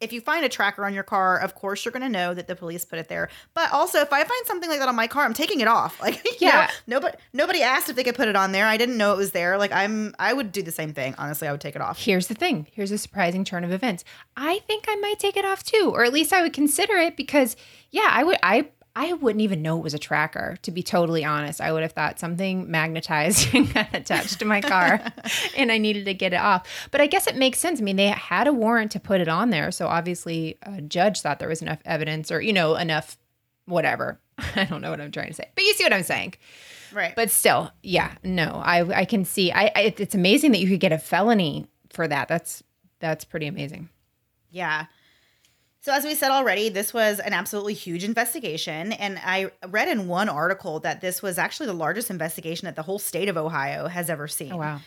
if 0.00 0.12
you 0.12 0.20
find 0.20 0.44
a 0.44 0.48
tracker 0.48 0.84
on 0.84 0.94
your 0.94 1.02
car, 1.02 1.38
of 1.38 1.54
course 1.54 1.84
you're 1.84 1.92
going 1.92 2.02
to 2.02 2.08
know 2.08 2.34
that 2.34 2.46
the 2.46 2.54
police 2.54 2.84
put 2.84 2.98
it 2.98 3.08
there. 3.08 3.28
But 3.54 3.72
also, 3.72 3.98
if 3.98 4.12
I 4.12 4.22
find 4.24 4.46
something 4.46 4.68
like 4.70 4.78
that 4.78 4.88
on 4.88 4.94
my 4.94 5.06
car, 5.06 5.24
I'm 5.24 5.34
taking 5.34 5.60
it 5.60 5.68
off. 5.68 6.00
Like, 6.08 6.40
yeah, 6.40 6.70
know, 6.86 6.94
nobody 6.94 7.18
nobody 7.34 7.62
asked 7.62 7.90
if 7.90 7.96
they 7.96 8.04
could 8.04 8.14
put 8.14 8.28
it 8.28 8.36
on 8.36 8.52
there. 8.52 8.64
I 8.64 8.78
didn't 8.78 8.96
know 8.96 9.12
it 9.12 9.18
was 9.18 9.32
there. 9.32 9.58
Like, 9.58 9.72
I'm 9.72 10.14
I 10.18 10.32
would 10.32 10.52
do 10.52 10.62
the 10.62 10.72
same 10.72 10.94
thing. 10.94 11.14
Honestly, 11.18 11.46
I 11.46 11.52
would 11.52 11.60
take 11.60 11.74
it 11.76 11.82
off. 11.82 12.02
Here's 12.02 12.28
the 12.28 12.34
thing. 12.34 12.66
Here's 12.72 12.90
a 12.90 12.96
surprising 12.96 13.44
turn 13.44 13.62
of 13.62 13.72
events. 13.72 14.04
I 14.36 14.60
think 14.60 14.86
I 14.88 14.94
might 14.96 15.18
take 15.18 15.36
it 15.36 15.44
off 15.44 15.64
too, 15.64 15.90
or 15.92 16.04
at 16.04 16.12
least 16.14 16.32
I 16.32 16.40
would 16.40 16.54
consider 16.54 16.96
it 16.96 17.14
because, 17.14 17.56
yeah, 17.90 18.08
I 18.10 18.24
would. 18.24 18.38
I 18.42 18.68
I 18.96 19.12
wouldn't 19.12 19.42
even 19.42 19.62
know 19.62 19.78
it 19.78 19.82
was 19.84 19.94
a 19.94 19.98
tracker, 19.98 20.56
to 20.62 20.70
be 20.70 20.82
totally 20.82 21.24
honest. 21.24 21.60
I 21.60 21.72
would 21.72 21.82
have 21.82 21.92
thought 21.92 22.18
something 22.18 22.70
magnetized 22.70 23.48
and 23.54 23.72
got 23.72 23.94
attached 23.94 24.38
to 24.40 24.44
my 24.44 24.60
car 24.60 25.00
and 25.56 25.70
I 25.70 25.78
needed 25.78 26.04
to 26.06 26.14
get 26.14 26.32
it 26.32 26.40
off. 26.40 26.66
But 26.90 27.00
I 27.00 27.06
guess 27.06 27.26
it 27.26 27.36
makes 27.36 27.58
sense. 27.58 27.80
I 27.80 27.84
mean, 27.84 27.96
they 27.96 28.08
had 28.08 28.48
a 28.48 28.52
warrant 28.52 28.92
to 28.92 29.00
put 29.00 29.20
it 29.20 29.28
on 29.28 29.50
there. 29.50 29.70
So 29.70 29.86
obviously, 29.86 30.58
a 30.62 30.80
judge 30.80 31.20
thought 31.20 31.38
there 31.38 31.48
was 31.48 31.62
enough 31.62 31.80
evidence 31.84 32.32
or, 32.32 32.40
you 32.40 32.52
know, 32.52 32.74
enough 32.74 33.16
whatever. 33.66 34.20
I 34.56 34.64
don't 34.64 34.80
know 34.80 34.90
what 34.90 35.00
I'm 35.00 35.12
trying 35.12 35.28
to 35.28 35.34
say, 35.34 35.48
but 35.54 35.64
you 35.64 35.74
see 35.74 35.84
what 35.84 35.92
I'm 35.92 36.02
saying. 36.02 36.34
Right. 36.92 37.14
But 37.14 37.30
still, 37.30 37.70
yeah, 37.82 38.14
no, 38.24 38.62
I, 38.64 39.00
I 39.00 39.04
can 39.04 39.24
see. 39.24 39.52
I, 39.52 39.70
I 39.74 39.94
it's 39.98 40.14
amazing 40.14 40.52
that 40.52 40.58
you 40.58 40.68
could 40.68 40.80
get 40.80 40.92
a 40.92 40.98
felony 40.98 41.66
for 41.90 42.08
that. 42.08 42.28
That's 42.28 42.62
that's 43.00 43.24
pretty 43.24 43.46
amazing. 43.46 43.90
Yeah. 44.50 44.86
So, 45.88 45.94
as 45.94 46.04
we 46.04 46.14
said 46.14 46.30
already, 46.30 46.68
this 46.68 46.92
was 46.92 47.18
an 47.18 47.32
absolutely 47.32 47.72
huge 47.72 48.04
investigation. 48.04 48.92
And 48.92 49.18
I 49.24 49.52
read 49.66 49.88
in 49.88 50.06
one 50.06 50.28
article 50.28 50.80
that 50.80 51.00
this 51.00 51.22
was 51.22 51.38
actually 51.38 51.64
the 51.64 51.72
largest 51.72 52.10
investigation 52.10 52.66
that 52.66 52.76
the 52.76 52.82
whole 52.82 52.98
state 52.98 53.26
of 53.26 53.38
Ohio 53.38 53.88
has 53.88 54.10
ever 54.10 54.28
seen. 54.28 54.52
Oh, 54.52 54.58
wow. 54.58 54.80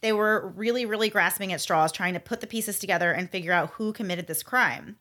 They 0.00 0.10
were 0.10 0.50
really, 0.56 0.86
really 0.86 1.10
grasping 1.10 1.52
at 1.52 1.60
straws, 1.60 1.92
trying 1.92 2.14
to 2.14 2.18
put 2.18 2.40
the 2.40 2.46
pieces 2.46 2.78
together 2.78 3.12
and 3.12 3.28
figure 3.28 3.52
out 3.52 3.72
who 3.72 3.92
committed 3.92 4.26
this 4.26 4.42
crime. 4.42 4.96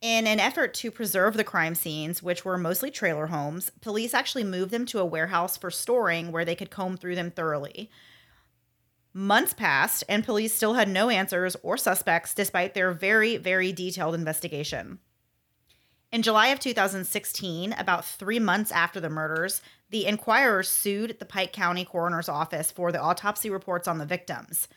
In 0.00 0.26
an 0.26 0.40
effort 0.40 0.72
to 0.76 0.90
preserve 0.90 1.36
the 1.36 1.44
crime 1.44 1.74
scenes, 1.74 2.22
which 2.22 2.46
were 2.46 2.56
mostly 2.56 2.90
trailer 2.90 3.26
homes, 3.26 3.70
police 3.82 4.14
actually 4.14 4.42
moved 4.42 4.70
them 4.70 4.86
to 4.86 5.00
a 5.00 5.04
warehouse 5.04 5.58
for 5.58 5.70
storing 5.70 6.32
where 6.32 6.46
they 6.46 6.56
could 6.56 6.70
comb 6.70 6.96
through 6.96 7.16
them 7.16 7.30
thoroughly. 7.30 7.90
Months 9.12 9.54
passed, 9.54 10.04
and 10.08 10.24
police 10.24 10.54
still 10.54 10.74
had 10.74 10.88
no 10.88 11.10
answers 11.10 11.56
or 11.62 11.76
suspects 11.76 12.34
despite 12.34 12.74
their 12.74 12.92
very, 12.92 13.36
very 13.36 13.72
detailed 13.72 14.14
investigation. 14.14 14.98
In 16.10 16.22
July 16.22 16.48
of 16.48 16.60
2016, 16.60 17.74
about 17.74 18.04
three 18.04 18.38
months 18.38 18.72
after 18.72 18.98
the 18.98 19.10
murders, 19.10 19.60
the 19.90 20.06
Enquirer 20.06 20.62
sued 20.62 21.18
the 21.18 21.26
Pike 21.26 21.52
County 21.52 21.84
Coroner's 21.84 22.28
Office 22.28 22.70
for 22.70 22.90
the 22.92 23.00
autopsy 23.00 23.50
reports 23.50 23.86
on 23.86 23.98
the 23.98 24.06
victims. 24.06 24.68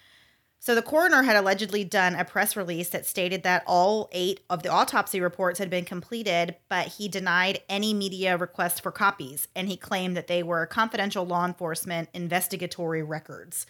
So 0.59 0.75
the 0.75 0.81
coroner 0.81 1.23
had 1.23 1.37
allegedly 1.37 1.83
done 1.83 2.13
a 2.13 2.23
press 2.23 2.55
release 2.55 2.89
that 2.89 3.05
stated 3.05 3.43
that 3.43 3.63
all 3.65 4.09
eight 4.11 4.41
of 4.49 4.61
the 4.61 4.69
autopsy 4.69 5.19
reports 5.19 5.57
had 5.57 5.69
been 5.71 5.85
completed, 5.85 6.55
but 6.69 6.87
he 6.87 7.07
denied 7.07 7.61
any 7.67 7.93
media 7.95 8.37
requests 8.37 8.79
for 8.79 8.91
copies, 8.91 9.47
and 9.55 9.67
he 9.67 9.75
claimed 9.75 10.15
that 10.15 10.27
they 10.27 10.43
were 10.43 10.65
confidential 10.67 11.25
law 11.25 11.45
enforcement 11.45 12.09
investigatory 12.13 13.01
records. 13.01 13.65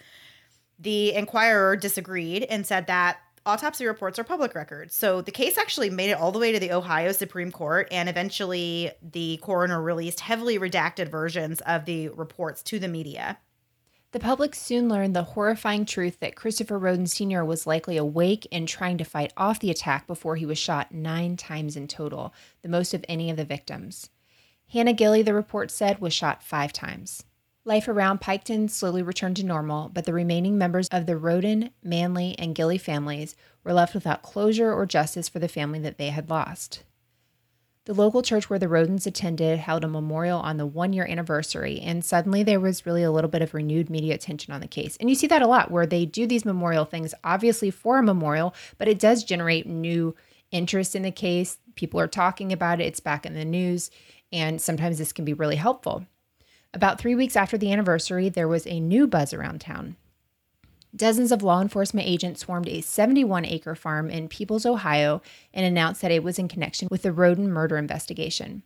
The 0.82 1.14
Enquirer 1.14 1.76
disagreed 1.76 2.42
and 2.42 2.66
said 2.66 2.88
that 2.88 3.18
autopsy 3.46 3.86
reports 3.86 4.18
are 4.18 4.24
public 4.24 4.54
records. 4.54 4.94
So 4.96 5.20
the 5.20 5.30
case 5.30 5.56
actually 5.56 5.90
made 5.90 6.10
it 6.10 6.18
all 6.18 6.32
the 6.32 6.40
way 6.40 6.50
to 6.50 6.58
the 6.58 6.72
Ohio 6.72 7.12
Supreme 7.12 7.52
Court, 7.52 7.86
and 7.92 8.08
eventually 8.08 8.90
the 9.00 9.38
coroner 9.42 9.80
released 9.80 10.20
heavily 10.20 10.58
redacted 10.58 11.08
versions 11.08 11.60
of 11.60 11.84
the 11.84 12.08
reports 12.08 12.62
to 12.64 12.80
the 12.80 12.88
media. 12.88 13.38
The 14.10 14.18
public 14.18 14.56
soon 14.56 14.88
learned 14.88 15.14
the 15.14 15.22
horrifying 15.22 15.86
truth 15.86 16.18
that 16.20 16.34
Christopher 16.34 16.78
Rhoden 16.78 17.08
Sr. 17.08 17.44
was 17.44 17.66
likely 17.66 17.96
awake 17.96 18.46
and 18.50 18.68
trying 18.68 18.98
to 18.98 19.04
fight 19.04 19.32
off 19.36 19.60
the 19.60 19.70
attack 19.70 20.06
before 20.08 20.36
he 20.36 20.44
was 20.44 20.58
shot 20.58 20.92
nine 20.92 21.36
times 21.36 21.76
in 21.76 21.86
total, 21.86 22.34
the 22.60 22.68
most 22.68 22.92
of 22.92 23.04
any 23.08 23.30
of 23.30 23.36
the 23.36 23.44
victims. 23.44 24.10
Hannah 24.70 24.92
Gilley, 24.92 25.22
the 25.22 25.32
report 25.32 25.70
said, 25.70 26.00
was 26.00 26.12
shot 26.12 26.42
five 26.42 26.72
times. 26.72 27.24
Life 27.64 27.86
around 27.86 28.20
Piketon 28.20 28.68
slowly 28.68 29.02
returned 29.02 29.36
to 29.36 29.46
normal, 29.46 29.88
but 29.88 30.04
the 30.04 30.12
remaining 30.12 30.58
members 30.58 30.88
of 30.88 31.06
the 31.06 31.14
Rhoden, 31.14 31.70
Manley, 31.80 32.34
and 32.36 32.56
Gilley 32.56 32.80
families 32.80 33.36
were 33.62 33.72
left 33.72 33.94
without 33.94 34.22
closure 34.22 34.72
or 34.72 34.84
justice 34.84 35.28
for 35.28 35.38
the 35.38 35.46
family 35.46 35.78
that 35.78 35.96
they 35.96 36.08
had 36.08 36.28
lost. 36.28 36.82
The 37.84 37.94
local 37.94 38.20
church 38.20 38.50
where 38.50 38.58
the 38.58 38.66
Rhodens 38.66 39.06
attended 39.06 39.60
held 39.60 39.84
a 39.84 39.88
memorial 39.88 40.40
on 40.40 40.56
the 40.56 40.66
one 40.66 40.92
year 40.92 41.06
anniversary, 41.06 41.80
and 41.80 42.04
suddenly 42.04 42.42
there 42.42 42.58
was 42.58 42.84
really 42.84 43.04
a 43.04 43.12
little 43.12 43.30
bit 43.30 43.42
of 43.42 43.54
renewed 43.54 43.88
media 43.88 44.14
attention 44.14 44.52
on 44.52 44.60
the 44.60 44.66
case. 44.66 44.96
And 44.96 45.08
you 45.08 45.14
see 45.14 45.28
that 45.28 45.42
a 45.42 45.46
lot 45.46 45.70
where 45.70 45.86
they 45.86 46.04
do 46.04 46.26
these 46.26 46.44
memorial 46.44 46.84
things, 46.84 47.14
obviously 47.22 47.70
for 47.70 47.98
a 47.98 48.02
memorial, 48.02 48.56
but 48.76 48.88
it 48.88 48.98
does 48.98 49.22
generate 49.22 49.68
new 49.68 50.16
interest 50.50 50.96
in 50.96 51.02
the 51.02 51.12
case. 51.12 51.58
People 51.76 52.00
are 52.00 52.08
talking 52.08 52.52
about 52.52 52.80
it, 52.80 52.86
it's 52.86 52.98
back 52.98 53.24
in 53.24 53.34
the 53.34 53.44
news, 53.44 53.92
and 54.32 54.60
sometimes 54.60 54.98
this 54.98 55.12
can 55.12 55.24
be 55.24 55.32
really 55.32 55.56
helpful. 55.56 56.06
About 56.74 56.98
three 56.98 57.14
weeks 57.14 57.36
after 57.36 57.58
the 57.58 57.70
anniversary, 57.70 58.28
there 58.28 58.48
was 58.48 58.66
a 58.66 58.80
new 58.80 59.06
buzz 59.06 59.34
around 59.34 59.60
town. 59.60 59.96
Dozens 60.94 61.32
of 61.32 61.42
law 61.42 61.60
enforcement 61.60 62.06
agents 62.06 62.40
swarmed 62.40 62.68
a 62.68 62.80
71 62.80 63.44
acre 63.44 63.74
farm 63.74 64.10
in 64.10 64.28
Peebles, 64.28 64.64
Ohio, 64.64 65.22
and 65.52 65.66
announced 65.66 66.02
that 66.02 66.10
it 66.10 66.22
was 66.22 66.38
in 66.38 66.48
connection 66.48 66.88
with 66.90 67.02
the 67.02 67.12
Rhoden 67.12 67.48
murder 67.48 67.76
investigation. 67.76 68.62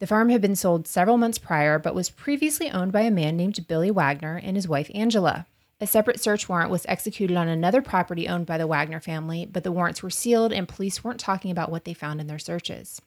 The 0.00 0.06
farm 0.06 0.28
had 0.28 0.40
been 0.40 0.56
sold 0.56 0.86
several 0.86 1.16
months 1.16 1.38
prior, 1.38 1.78
but 1.78 1.94
was 1.94 2.10
previously 2.10 2.70
owned 2.70 2.92
by 2.92 3.02
a 3.02 3.10
man 3.10 3.36
named 3.36 3.66
Billy 3.66 3.90
Wagner 3.90 4.40
and 4.42 4.56
his 4.56 4.68
wife 4.68 4.90
Angela. 4.94 5.46
A 5.80 5.86
separate 5.86 6.20
search 6.20 6.48
warrant 6.48 6.70
was 6.70 6.86
executed 6.88 7.36
on 7.36 7.48
another 7.48 7.82
property 7.82 8.28
owned 8.28 8.46
by 8.46 8.58
the 8.58 8.66
Wagner 8.66 9.00
family, 9.00 9.46
but 9.46 9.64
the 9.64 9.72
warrants 9.72 10.02
were 10.02 10.10
sealed 10.10 10.52
and 10.52 10.68
police 10.68 11.02
weren't 11.02 11.20
talking 11.20 11.50
about 11.50 11.70
what 11.70 11.84
they 11.84 11.94
found 11.94 12.20
in 12.20 12.26
their 12.26 12.38
searches. 12.38 13.00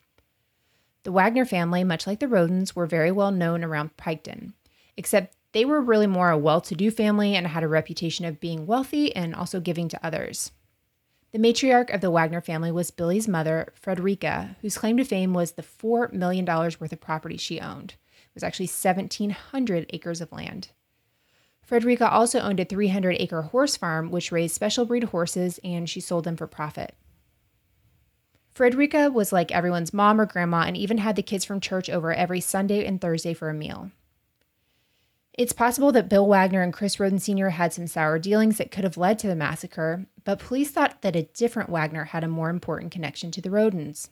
The 1.07 1.13
Wagner 1.13 1.45
family, 1.45 1.85
much 1.85 2.05
like 2.05 2.19
the 2.19 2.25
Rhodens, 2.25 2.75
were 2.75 2.85
very 2.85 3.13
well 3.13 3.31
known 3.31 3.63
around 3.63 3.95
Piketon, 3.95 4.51
except 4.97 5.37
they 5.53 5.63
were 5.63 5.79
really 5.79 6.05
more 6.05 6.31
a 6.31 6.37
well 6.37 6.59
to 6.59 6.75
do 6.75 6.91
family 6.91 7.33
and 7.33 7.47
had 7.47 7.63
a 7.63 7.67
reputation 7.69 8.25
of 8.25 8.41
being 8.41 8.67
wealthy 8.67 9.15
and 9.15 9.33
also 9.33 9.61
giving 9.61 9.87
to 9.87 10.05
others. 10.05 10.51
The 11.31 11.39
matriarch 11.39 11.93
of 11.93 12.01
the 12.01 12.11
Wagner 12.11 12.41
family 12.41 12.73
was 12.73 12.91
Billy's 12.91 13.25
mother, 13.25 13.71
Fredericka, 13.81 14.57
whose 14.59 14.77
claim 14.77 14.97
to 14.97 15.05
fame 15.05 15.33
was 15.33 15.53
the 15.53 15.63
$4 15.63 16.11
million 16.11 16.45
worth 16.45 16.91
of 16.91 16.99
property 16.99 17.37
she 17.37 17.61
owned. 17.61 17.91
It 17.91 18.33
was 18.33 18.43
actually 18.43 18.65
1,700 18.65 19.85
acres 19.91 20.19
of 20.19 20.33
land. 20.33 20.71
Fredericka 21.65 22.11
also 22.11 22.41
owned 22.41 22.59
a 22.59 22.65
300 22.65 23.15
acre 23.17 23.43
horse 23.43 23.77
farm, 23.77 24.11
which 24.11 24.33
raised 24.33 24.55
special 24.55 24.83
breed 24.83 25.05
horses, 25.05 25.57
and 25.63 25.89
she 25.89 26.01
sold 26.01 26.25
them 26.25 26.35
for 26.35 26.47
profit. 26.47 26.95
Fredericka 28.57 29.13
was 29.13 29.31
like 29.31 29.51
everyone's 29.51 29.93
mom 29.93 30.19
or 30.19 30.25
grandma 30.25 30.61
and 30.61 30.75
even 30.75 30.97
had 30.97 31.15
the 31.15 31.21
kids 31.21 31.45
from 31.45 31.59
church 31.59 31.91
over 31.91 32.11
every 32.11 32.41
Sunday 32.41 32.85
and 32.85 32.99
Thursday 32.99 33.35
for 33.35 33.49
a 33.49 33.53
meal. 33.53 33.91
It's 35.33 35.53
possible 35.53 35.91
that 35.91 36.09
Bill 36.09 36.25
Wagner 36.25 36.63
and 36.63 36.73
Chris 36.73 36.95
Rhoden 36.95 37.21
Sr. 37.21 37.51
had 37.51 37.71
some 37.71 37.85
sour 37.85 38.17
dealings 38.17 38.57
that 38.57 38.71
could 38.71 38.83
have 38.83 38.97
led 38.97 39.19
to 39.19 39.27
the 39.27 39.35
massacre, 39.35 40.07
but 40.23 40.39
police 40.39 40.71
thought 40.71 41.03
that 41.03 41.15
a 41.15 41.29
different 41.35 41.69
Wagner 41.69 42.05
had 42.05 42.23
a 42.23 42.27
more 42.27 42.49
important 42.49 42.91
connection 42.91 43.29
to 43.29 43.41
the 43.41 43.49
Rhodens. 43.49 44.09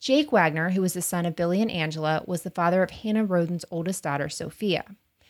Jake 0.00 0.32
Wagner, 0.32 0.70
who 0.70 0.80
was 0.80 0.94
the 0.94 1.02
son 1.02 1.24
of 1.24 1.36
Billy 1.36 1.62
and 1.62 1.70
Angela, 1.70 2.24
was 2.26 2.42
the 2.42 2.50
father 2.50 2.82
of 2.82 2.90
Hannah 2.90 3.24
Rhoden's 3.24 3.64
oldest 3.70 4.02
daughter, 4.02 4.28
Sophia. 4.28 4.84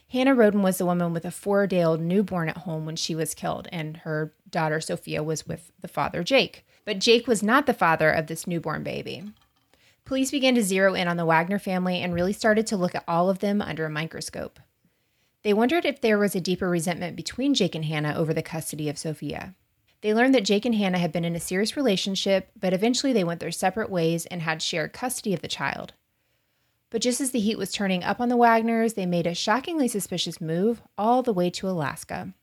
Hannah 0.08 0.34
Rhoden 0.34 0.62
was 0.62 0.78
the 0.78 0.86
woman 0.86 1.12
with 1.12 1.26
a 1.26 1.30
four 1.30 1.66
day 1.66 1.84
old 1.84 2.00
newborn 2.00 2.48
at 2.48 2.58
home 2.58 2.86
when 2.86 2.96
she 2.96 3.14
was 3.14 3.34
killed, 3.34 3.68
and 3.70 3.98
her 3.98 4.32
daughter, 4.48 4.80
Sophia, 4.80 5.22
was 5.22 5.46
with 5.46 5.70
the 5.82 5.88
father, 5.88 6.24
Jake. 6.24 6.64
But 6.90 6.98
Jake 6.98 7.28
was 7.28 7.40
not 7.40 7.66
the 7.66 7.72
father 7.72 8.10
of 8.10 8.26
this 8.26 8.48
newborn 8.48 8.82
baby. 8.82 9.22
Police 10.04 10.32
began 10.32 10.56
to 10.56 10.62
zero 10.64 10.94
in 10.94 11.06
on 11.06 11.16
the 11.16 11.24
Wagner 11.24 11.60
family 11.60 12.02
and 12.02 12.12
really 12.12 12.32
started 12.32 12.66
to 12.66 12.76
look 12.76 12.96
at 12.96 13.04
all 13.06 13.30
of 13.30 13.38
them 13.38 13.62
under 13.62 13.84
a 13.84 13.88
microscope. 13.88 14.58
They 15.44 15.54
wondered 15.54 15.84
if 15.84 16.00
there 16.00 16.18
was 16.18 16.34
a 16.34 16.40
deeper 16.40 16.68
resentment 16.68 17.14
between 17.14 17.54
Jake 17.54 17.76
and 17.76 17.84
Hannah 17.84 18.16
over 18.16 18.34
the 18.34 18.42
custody 18.42 18.88
of 18.88 18.98
Sophia. 18.98 19.54
They 20.00 20.12
learned 20.12 20.34
that 20.34 20.44
Jake 20.44 20.64
and 20.64 20.74
Hannah 20.74 20.98
had 20.98 21.12
been 21.12 21.24
in 21.24 21.36
a 21.36 21.38
serious 21.38 21.76
relationship, 21.76 22.50
but 22.58 22.72
eventually 22.72 23.12
they 23.12 23.22
went 23.22 23.38
their 23.38 23.52
separate 23.52 23.88
ways 23.88 24.26
and 24.26 24.42
had 24.42 24.60
shared 24.60 24.92
custody 24.92 25.32
of 25.32 25.42
the 25.42 25.46
child. 25.46 25.92
But 26.90 27.02
just 27.02 27.20
as 27.20 27.30
the 27.30 27.38
heat 27.38 27.56
was 27.56 27.70
turning 27.70 28.02
up 28.02 28.20
on 28.20 28.30
the 28.30 28.36
Wagners, 28.36 28.94
they 28.94 29.06
made 29.06 29.28
a 29.28 29.34
shockingly 29.36 29.86
suspicious 29.86 30.40
move 30.40 30.82
all 30.98 31.22
the 31.22 31.32
way 31.32 31.50
to 31.50 31.68
Alaska. 31.68 32.34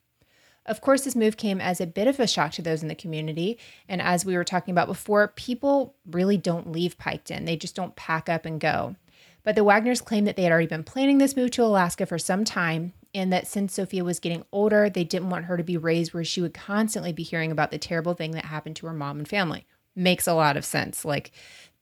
Of 0.68 0.82
course, 0.82 1.04
this 1.04 1.16
move 1.16 1.38
came 1.38 1.62
as 1.62 1.80
a 1.80 1.88
bit 1.88 2.08
of 2.08 2.20
a 2.20 2.28
shock 2.28 2.52
to 2.54 2.62
those 2.62 2.82
in 2.82 2.90
the 2.90 2.96
community. 2.96 3.58
And 3.88 4.02
as 4.02 4.26
we 4.26 4.36
were 4.36 4.44
talking 4.44 4.74
about 4.74 4.88
before, 4.88 5.30
people 5.30 5.96
really 6.06 6.38
don't 6.38 6.72
leave 6.72 6.98
Piketon, 6.98 7.46
they 7.46 7.56
just 7.56 7.76
don't 7.76 7.96
pack 7.96 8.28
up 8.30 8.46
and 8.46 8.60
go. 8.60 8.96
But 9.44 9.56
the 9.56 9.64
Wagners 9.64 10.04
claimed 10.04 10.28
that 10.28 10.36
they 10.36 10.44
had 10.44 10.52
already 10.52 10.68
been 10.68 10.84
planning 10.84 11.20
this 11.20 11.38
move 11.38 11.52
to 11.52 11.64
Alaska 11.64 12.06
for 12.06 12.20
some 12.20 12.44
time, 12.44 12.92
and 13.16 13.32
that 13.32 13.48
since 13.48 13.74
Sophia 13.74 14.04
was 14.04 14.20
getting 14.20 14.44
older, 14.52 14.90
they 14.90 15.06
didn't 15.06 15.30
want 15.30 15.46
her 15.46 15.56
to 15.56 15.64
be 15.64 15.78
raised 15.78 16.14
where 16.14 16.26
she 16.26 16.42
would 16.42 16.54
constantly 16.54 17.14
be 17.14 17.24
hearing 17.24 17.50
about 17.50 17.72
the 17.72 17.78
terrible 17.78 18.14
thing 18.14 18.32
that 18.32 18.44
happened 18.44 18.76
to 18.76 18.88
her 18.88 18.94
mom 18.94 19.20
and 19.20 19.28
family. 19.28 19.66
Makes 19.96 20.28
a 20.28 20.34
lot 20.34 20.58
of 20.58 20.66
sense. 20.66 21.06
Like, 21.06 21.32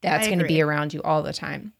that's 0.01 0.27
going 0.27 0.39
to 0.39 0.45
be 0.45 0.61
around 0.61 0.93
you 0.93 1.01
all 1.01 1.23
the 1.23 1.33
time. 1.33 1.73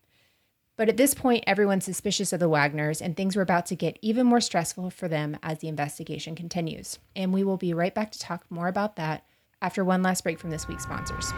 But 0.78 0.90
at 0.90 0.98
this 0.98 1.14
point, 1.14 1.46
everyone's 1.48 1.86
suspicious 1.86 2.34
of 2.34 2.42
the 2.42 2.50
Wagners, 2.50 3.02
and 3.02 3.16
things 3.16 3.36
were 3.36 3.42
about 3.42 3.66
to 3.68 3.76
get 3.76 3.98
even 4.02 4.28
more 4.28 4.42
stressful 4.42 4.90
for 4.90 5.08
them 5.08 5.38
as 5.42 5.60
the 5.60 5.70
investigation 5.70 6.36
continues. 6.36 7.00
And 7.16 7.32
we 7.32 7.46
will 7.46 7.56
be 7.56 7.74
right 7.74 7.96
back 7.96 8.12
to 8.12 8.20
talk 8.20 8.44
more 8.50 8.68
about 8.68 8.98
that 8.98 9.26
after 9.62 9.86
one 9.86 10.04
last 10.04 10.24
break 10.24 10.38
from 10.38 10.50
this 10.50 10.68
week's 10.68 10.84
sponsors. 10.84 11.32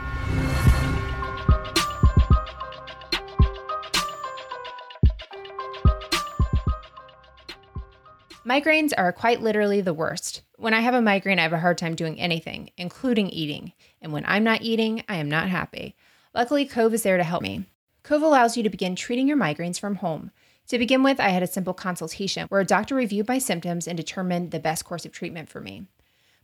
Migraines 8.44 8.94
are 8.98 9.12
quite 9.12 9.42
literally 9.42 9.82
the 9.82 9.94
worst. 9.94 10.42
When 10.56 10.74
I 10.74 10.80
have 10.80 10.94
a 10.94 11.02
migraine, 11.02 11.38
I 11.38 11.44
have 11.44 11.54
a 11.54 11.60
hard 11.60 11.78
time 11.78 11.96
doing 11.96 12.20
anything, 12.20 12.72
including 12.78 13.30
eating. 13.30 13.74
And 14.02 14.14
when 14.14 14.24
I'm 14.26 14.46
not 14.46 14.62
eating, 14.62 15.04
I 15.08 15.18
am 15.18 15.30
not 15.30 15.50
happy. 15.50 15.96
Luckily, 16.34 16.66
Cove 16.66 16.94
is 16.94 17.04
there 17.04 17.18
to 17.18 17.24
help 17.24 17.44
me. 17.44 17.66
Cove 18.08 18.22
allows 18.22 18.56
you 18.56 18.64
to 18.64 18.70
begin 18.70 18.96
treating 18.96 19.28
your 19.28 19.36
migraines 19.36 19.78
from 19.78 19.96
home. 19.96 20.32
To 20.70 20.80
begin 20.80 21.04
with, 21.04 21.20
I 21.20 21.28
had 21.28 21.44
a 21.44 21.48
simple 21.48 21.74
consultation 21.74 22.48
where 22.48 22.62
a 22.62 22.66
doctor 22.66 22.96
reviewed 22.96 23.28
my 23.28 23.38
symptoms 23.38 23.86
and 23.86 23.98
determined 23.98 24.52
the 24.52 24.62
best 24.62 24.86
course 24.86 25.06
of 25.06 25.12
treatment 25.12 25.50
for 25.50 25.60
me. 25.60 25.88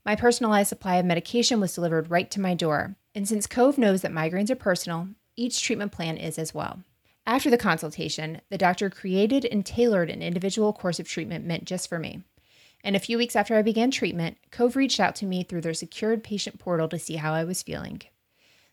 My 0.06 0.18
personalized 0.18 0.68
supply 0.68 0.98
of 0.98 1.06
medication 1.06 1.62
was 1.62 1.74
delivered 1.74 2.12
right 2.12 2.30
to 2.32 2.42
my 2.42 2.54
door. 2.54 2.98
And 3.16 3.30
since 3.30 3.48
Cove 3.48 3.78
knows 3.78 4.02
that 4.02 4.12
migraines 4.12 4.50
are 4.50 4.58
personal, 4.58 5.08
each 5.38 5.62
treatment 5.62 5.94
plan 5.94 6.18
is 6.18 6.38
as 6.38 6.54
well. 6.54 6.84
After 7.26 7.50
the 7.50 7.58
consultation, 7.58 8.42
the 8.50 8.58
doctor 8.58 8.90
created 8.90 9.46
and 9.46 9.66
tailored 9.66 10.10
an 10.10 10.22
individual 10.22 10.74
course 10.74 11.00
of 11.00 11.08
treatment 11.08 11.46
meant 11.46 11.64
just 11.64 11.88
for 11.88 11.98
me. 11.98 12.24
And 12.84 12.94
a 12.94 13.00
few 13.00 13.18
weeks 13.18 13.38
after 13.38 13.56
I 13.56 13.62
began 13.62 13.90
treatment, 13.90 14.36
Cove 14.52 14.76
reached 14.76 15.00
out 15.00 15.16
to 15.16 15.26
me 15.26 15.44
through 15.44 15.62
their 15.62 15.74
secured 15.74 16.26
patient 16.26 16.60
portal 16.60 16.90
to 16.90 17.00
see 17.00 17.16
how 17.16 17.32
I 17.32 17.46
was 17.46 17.64
feeling. 17.64 18.02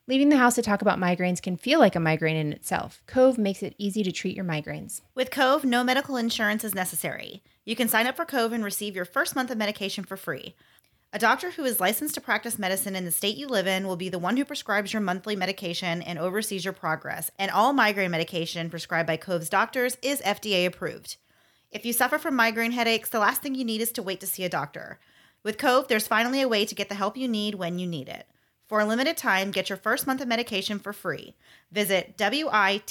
Leaving 0.06 0.28
the 0.28 0.36
house 0.36 0.56
to 0.56 0.62
talk 0.62 0.82
about 0.82 0.98
migraines 0.98 1.40
can 1.40 1.56
feel 1.56 1.78
like 1.78 1.94
a 1.94 2.00
migraine 2.00 2.36
in 2.36 2.52
itself. 2.52 3.02
Cove 3.06 3.38
makes 3.38 3.62
it 3.62 3.74
easy 3.78 4.02
to 4.02 4.10
treat 4.10 4.34
your 4.34 4.44
migraines. 4.44 5.02
With 5.14 5.30
Cove, 5.30 5.64
no 5.64 5.84
medical 5.84 6.16
insurance 6.16 6.64
is 6.64 6.74
necessary. 6.74 7.42
You 7.64 7.76
can 7.76 7.88
sign 7.88 8.06
up 8.06 8.16
for 8.16 8.24
Cove 8.24 8.52
and 8.52 8.64
receive 8.64 8.96
your 8.96 9.04
first 9.04 9.36
month 9.36 9.50
of 9.50 9.58
medication 9.58 10.02
for 10.02 10.16
free. 10.16 10.56
A 11.12 11.18
doctor 11.18 11.50
who 11.50 11.64
is 11.64 11.80
licensed 11.80 12.14
to 12.14 12.20
practice 12.20 12.58
medicine 12.58 12.94
in 12.94 13.04
the 13.04 13.10
state 13.10 13.36
you 13.36 13.48
live 13.48 13.66
in 13.66 13.86
will 13.86 13.96
be 13.96 14.08
the 14.08 14.18
one 14.18 14.36
who 14.36 14.44
prescribes 14.44 14.92
your 14.92 15.02
monthly 15.02 15.34
medication 15.36 16.02
and 16.02 16.18
oversees 16.18 16.64
your 16.64 16.72
progress. 16.72 17.30
And 17.38 17.50
all 17.50 17.72
migraine 17.72 18.12
medication 18.12 18.70
prescribed 18.70 19.08
by 19.08 19.16
Cove's 19.16 19.48
doctors 19.48 19.96
is 20.02 20.20
FDA 20.22 20.66
approved. 20.66 21.16
If 21.72 21.84
you 21.84 21.92
suffer 21.92 22.18
from 22.18 22.36
migraine 22.36 22.72
headaches, 22.72 23.10
the 23.10 23.18
last 23.18 23.42
thing 23.42 23.54
you 23.54 23.64
need 23.64 23.80
is 23.80 23.92
to 23.92 24.02
wait 24.02 24.20
to 24.20 24.26
see 24.26 24.44
a 24.44 24.48
doctor. 24.48 24.98
With 25.42 25.58
Cove, 25.58 25.88
there's 25.88 26.08
finally 26.08 26.42
a 26.42 26.48
way 26.48 26.64
to 26.64 26.74
get 26.74 26.88
the 26.88 26.94
help 26.94 27.16
you 27.16 27.28
need 27.28 27.54
when 27.56 27.78
you 27.78 27.86
need 27.86 28.08
it. 28.08 28.26
For 28.70 28.78
a 28.78 28.84
limited 28.84 29.16
time, 29.16 29.50
get 29.50 29.68
your 29.68 29.76
first 29.76 30.06
month 30.06 30.20
of 30.20 30.28
medication 30.28 30.78
for 30.78 30.92
free. 30.92 31.34
Visit 31.72 32.16
W-I-T-H-C-O-V-E 32.16 32.84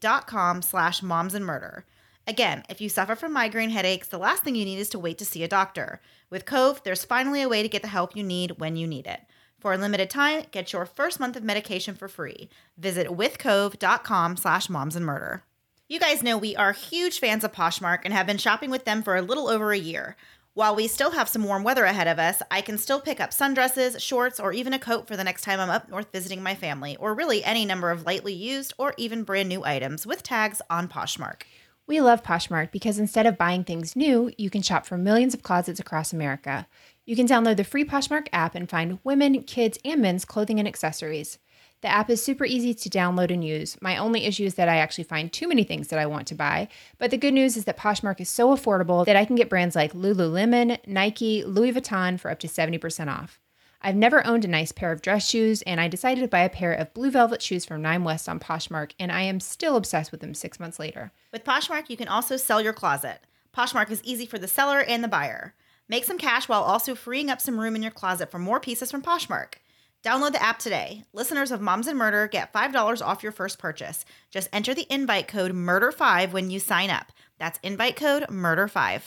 dot 0.00 0.26
com 0.26 0.60
slash 0.60 1.04
moms 1.04 1.34
and 1.34 1.46
murder. 1.46 1.84
Again, 2.26 2.64
if 2.68 2.80
you 2.80 2.88
suffer 2.88 3.14
from 3.14 3.32
migraine 3.32 3.70
headaches, 3.70 4.08
the 4.08 4.18
last 4.18 4.42
thing 4.42 4.56
you 4.56 4.64
need 4.64 4.80
is 4.80 4.88
to 4.88 4.98
wait 4.98 5.18
to 5.18 5.24
see 5.24 5.44
a 5.44 5.48
doctor. 5.48 6.00
With 6.30 6.46
Cove, 6.46 6.82
there's 6.82 7.04
finally 7.04 7.42
a 7.42 7.48
way 7.48 7.62
to 7.62 7.68
get 7.68 7.82
the 7.82 7.88
help 7.88 8.16
you 8.16 8.24
need 8.24 8.58
when 8.58 8.74
you 8.74 8.88
need 8.88 9.06
it. 9.06 9.20
For 9.60 9.72
a 9.72 9.78
limited 9.78 10.10
time, 10.10 10.46
get 10.50 10.72
your 10.72 10.84
first 10.84 11.20
month 11.20 11.36
of 11.36 11.44
medication 11.44 11.94
for 11.94 12.08
free. 12.08 12.48
Visit 12.76 13.06
withcove.com 13.06 14.36
slash 14.36 14.68
moms 14.68 14.96
and 14.96 15.06
murder. 15.06 15.44
You 15.88 16.00
guys 16.00 16.24
know 16.24 16.36
we 16.36 16.56
are 16.56 16.72
huge 16.72 17.20
fans 17.20 17.44
of 17.44 17.52
Poshmark 17.52 18.00
and 18.04 18.12
have 18.12 18.26
been 18.26 18.38
shopping 18.38 18.70
with 18.70 18.84
them 18.84 19.04
for 19.04 19.14
a 19.14 19.22
little 19.22 19.46
over 19.48 19.70
a 19.70 19.78
year. 19.78 20.16
While 20.56 20.74
we 20.74 20.88
still 20.88 21.10
have 21.10 21.28
some 21.28 21.44
warm 21.44 21.64
weather 21.64 21.84
ahead 21.84 22.08
of 22.08 22.18
us, 22.18 22.40
I 22.50 22.62
can 22.62 22.78
still 22.78 22.98
pick 22.98 23.20
up 23.20 23.28
sundresses, 23.28 24.00
shorts, 24.00 24.40
or 24.40 24.54
even 24.54 24.72
a 24.72 24.78
coat 24.78 25.06
for 25.06 25.14
the 25.14 25.22
next 25.22 25.42
time 25.42 25.60
I'm 25.60 25.68
up 25.68 25.90
north 25.90 26.10
visiting 26.10 26.42
my 26.42 26.54
family, 26.54 26.96
or 26.96 27.12
really 27.12 27.44
any 27.44 27.66
number 27.66 27.90
of 27.90 28.06
lightly 28.06 28.32
used 28.32 28.72
or 28.78 28.94
even 28.96 29.22
brand 29.22 29.50
new 29.50 29.66
items 29.66 30.06
with 30.06 30.22
tags 30.22 30.62
on 30.70 30.88
Poshmark. 30.88 31.42
We 31.86 32.00
love 32.00 32.22
Poshmark 32.22 32.72
because 32.72 32.98
instead 32.98 33.26
of 33.26 33.36
buying 33.36 33.64
things 33.64 33.94
new, 33.94 34.32
you 34.38 34.48
can 34.48 34.62
shop 34.62 34.86
from 34.86 35.04
millions 35.04 35.34
of 35.34 35.42
closets 35.42 35.78
across 35.78 36.14
America. 36.14 36.66
You 37.04 37.16
can 37.16 37.26
download 37.26 37.58
the 37.58 37.62
free 37.62 37.84
Poshmark 37.84 38.28
app 38.32 38.54
and 38.54 38.66
find 38.66 38.98
women, 39.04 39.42
kids, 39.42 39.78
and 39.84 40.00
men's 40.00 40.24
clothing 40.24 40.58
and 40.58 40.66
accessories. 40.66 41.38
The 41.86 41.92
app 41.92 42.10
is 42.10 42.20
super 42.20 42.44
easy 42.44 42.74
to 42.74 42.90
download 42.90 43.30
and 43.30 43.44
use. 43.44 43.80
My 43.80 43.96
only 43.96 44.24
issue 44.24 44.42
is 44.42 44.56
that 44.56 44.68
I 44.68 44.78
actually 44.78 45.04
find 45.04 45.32
too 45.32 45.46
many 45.46 45.62
things 45.62 45.86
that 45.86 46.00
I 46.00 46.06
want 46.06 46.26
to 46.26 46.34
buy. 46.34 46.66
But 46.98 47.12
the 47.12 47.16
good 47.16 47.32
news 47.32 47.56
is 47.56 47.64
that 47.66 47.78
Poshmark 47.78 48.20
is 48.20 48.28
so 48.28 48.48
affordable 48.48 49.06
that 49.06 49.14
I 49.14 49.24
can 49.24 49.36
get 49.36 49.48
brands 49.48 49.76
like 49.76 49.92
Lululemon, 49.92 50.84
Nike, 50.88 51.44
Louis 51.44 51.72
Vuitton 51.72 52.18
for 52.18 52.28
up 52.28 52.40
to 52.40 52.48
70% 52.48 53.06
off. 53.06 53.38
I've 53.80 53.94
never 53.94 54.26
owned 54.26 54.44
a 54.44 54.48
nice 54.48 54.72
pair 54.72 54.90
of 54.90 55.00
dress 55.00 55.30
shoes, 55.30 55.62
and 55.62 55.80
I 55.80 55.86
decided 55.86 56.22
to 56.22 56.26
buy 56.26 56.40
a 56.40 56.50
pair 56.50 56.72
of 56.72 56.92
blue 56.92 57.12
velvet 57.12 57.40
shoes 57.40 57.64
from 57.64 57.82
Nine 57.82 58.02
West 58.02 58.28
on 58.28 58.40
Poshmark, 58.40 58.90
and 58.98 59.12
I 59.12 59.22
am 59.22 59.38
still 59.38 59.76
obsessed 59.76 60.10
with 60.10 60.20
them 60.20 60.34
six 60.34 60.58
months 60.58 60.80
later. 60.80 61.12
With 61.30 61.44
Poshmark, 61.44 61.88
you 61.88 61.96
can 61.96 62.08
also 62.08 62.36
sell 62.36 62.60
your 62.60 62.72
closet. 62.72 63.20
Poshmark 63.56 63.92
is 63.92 64.02
easy 64.02 64.26
for 64.26 64.40
the 64.40 64.48
seller 64.48 64.80
and 64.80 65.04
the 65.04 65.08
buyer. 65.08 65.54
Make 65.88 66.04
some 66.04 66.18
cash 66.18 66.48
while 66.48 66.64
also 66.64 66.96
freeing 66.96 67.30
up 67.30 67.40
some 67.40 67.60
room 67.60 67.76
in 67.76 67.82
your 67.82 67.92
closet 67.92 68.32
for 68.32 68.40
more 68.40 68.58
pieces 68.58 68.90
from 68.90 69.02
Poshmark. 69.02 69.58
Download 70.06 70.30
the 70.30 70.40
app 70.40 70.60
today. 70.60 71.02
Listeners 71.12 71.50
of 71.50 71.60
Moms 71.60 71.88
and 71.88 71.98
Murder 71.98 72.28
get 72.28 72.52
$5 72.52 73.04
off 73.04 73.24
your 73.24 73.32
first 73.32 73.58
purchase. 73.58 74.04
Just 74.30 74.48
enter 74.52 74.72
the 74.72 74.86
invite 74.88 75.26
code 75.26 75.50
MURDER5 75.50 76.30
when 76.30 76.48
you 76.48 76.60
sign 76.60 76.90
up. 76.90 77.10
That's 77.40 77.58
invite 77.64 77.96
code 77.96 78.22
MURDER5. 78.28 79.02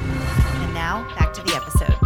And 0.00 0.72
now, 0.72 1.06
back 1.18 1.34
to 1.34 1.42
the 1.42 1.54
episode. 1.54 2.03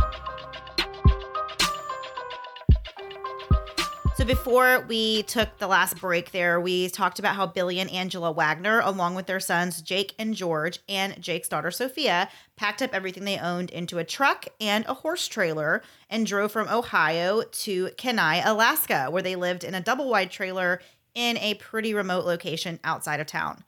So 4.19 4.25
before 4.25 4.85
we 4.89 5.23
took 5.23 5.59
the 5.59 5.69
last 5.69 6.01
break 6.01 6.33
there, 6.33 6.61
we 6.61 6.89
talked 6.89 7.21
about 7.21 7.37
how 7.37 7.47
Billy 7.47 7.79
and 7.79 7.89
Angela 7.89 8.33
Wagner, 8.33 8.81
along 8.81 9.15
with 9.15 9.27
their 9.27 9.39
sons 9.39 9.81
Jake 9.81 10.13
and 10.19 10.35
George 10.35 10.81
and 10.89 11.23
Jake's 11.23 11.49
daughter 11.49 11.71
Sophia, 11.71 12.29
packed 12.57 12.83
up 12.83 12.93
everything 12.93 13.23
they 13.23 13.39
owned 13.39 13.71
into 13.71 13.99
a 13.99 14.03
truck 14.03 14.47
and 14.61 14.85
a 14.87 14.95
horse 14.95 15.29
trailer 15.29 15.85
and 16.11 16.27
drove 16.27 16.51
from 16.51 16.67
Ohio 16.67 17.43
to 17.43 17.91
Kenai, 17.97 18.43
Alaska, 18.45 19.07
where 19.09 19.23
they 19.23 19.37
lived 19.37 19.63
in 19.63 19.77
a 19.77 19.81
double 19.81 20.11
wide 20.11 20.33
trailer 20.33 20.81
in 21.15 21.39
a 21.39 21.55
pretty 21.55 21.95
remote 21.95 22.25
location 22.25 22.81
outside 22.83 23.21
of 23.21 23.29
town. 23.29 23.63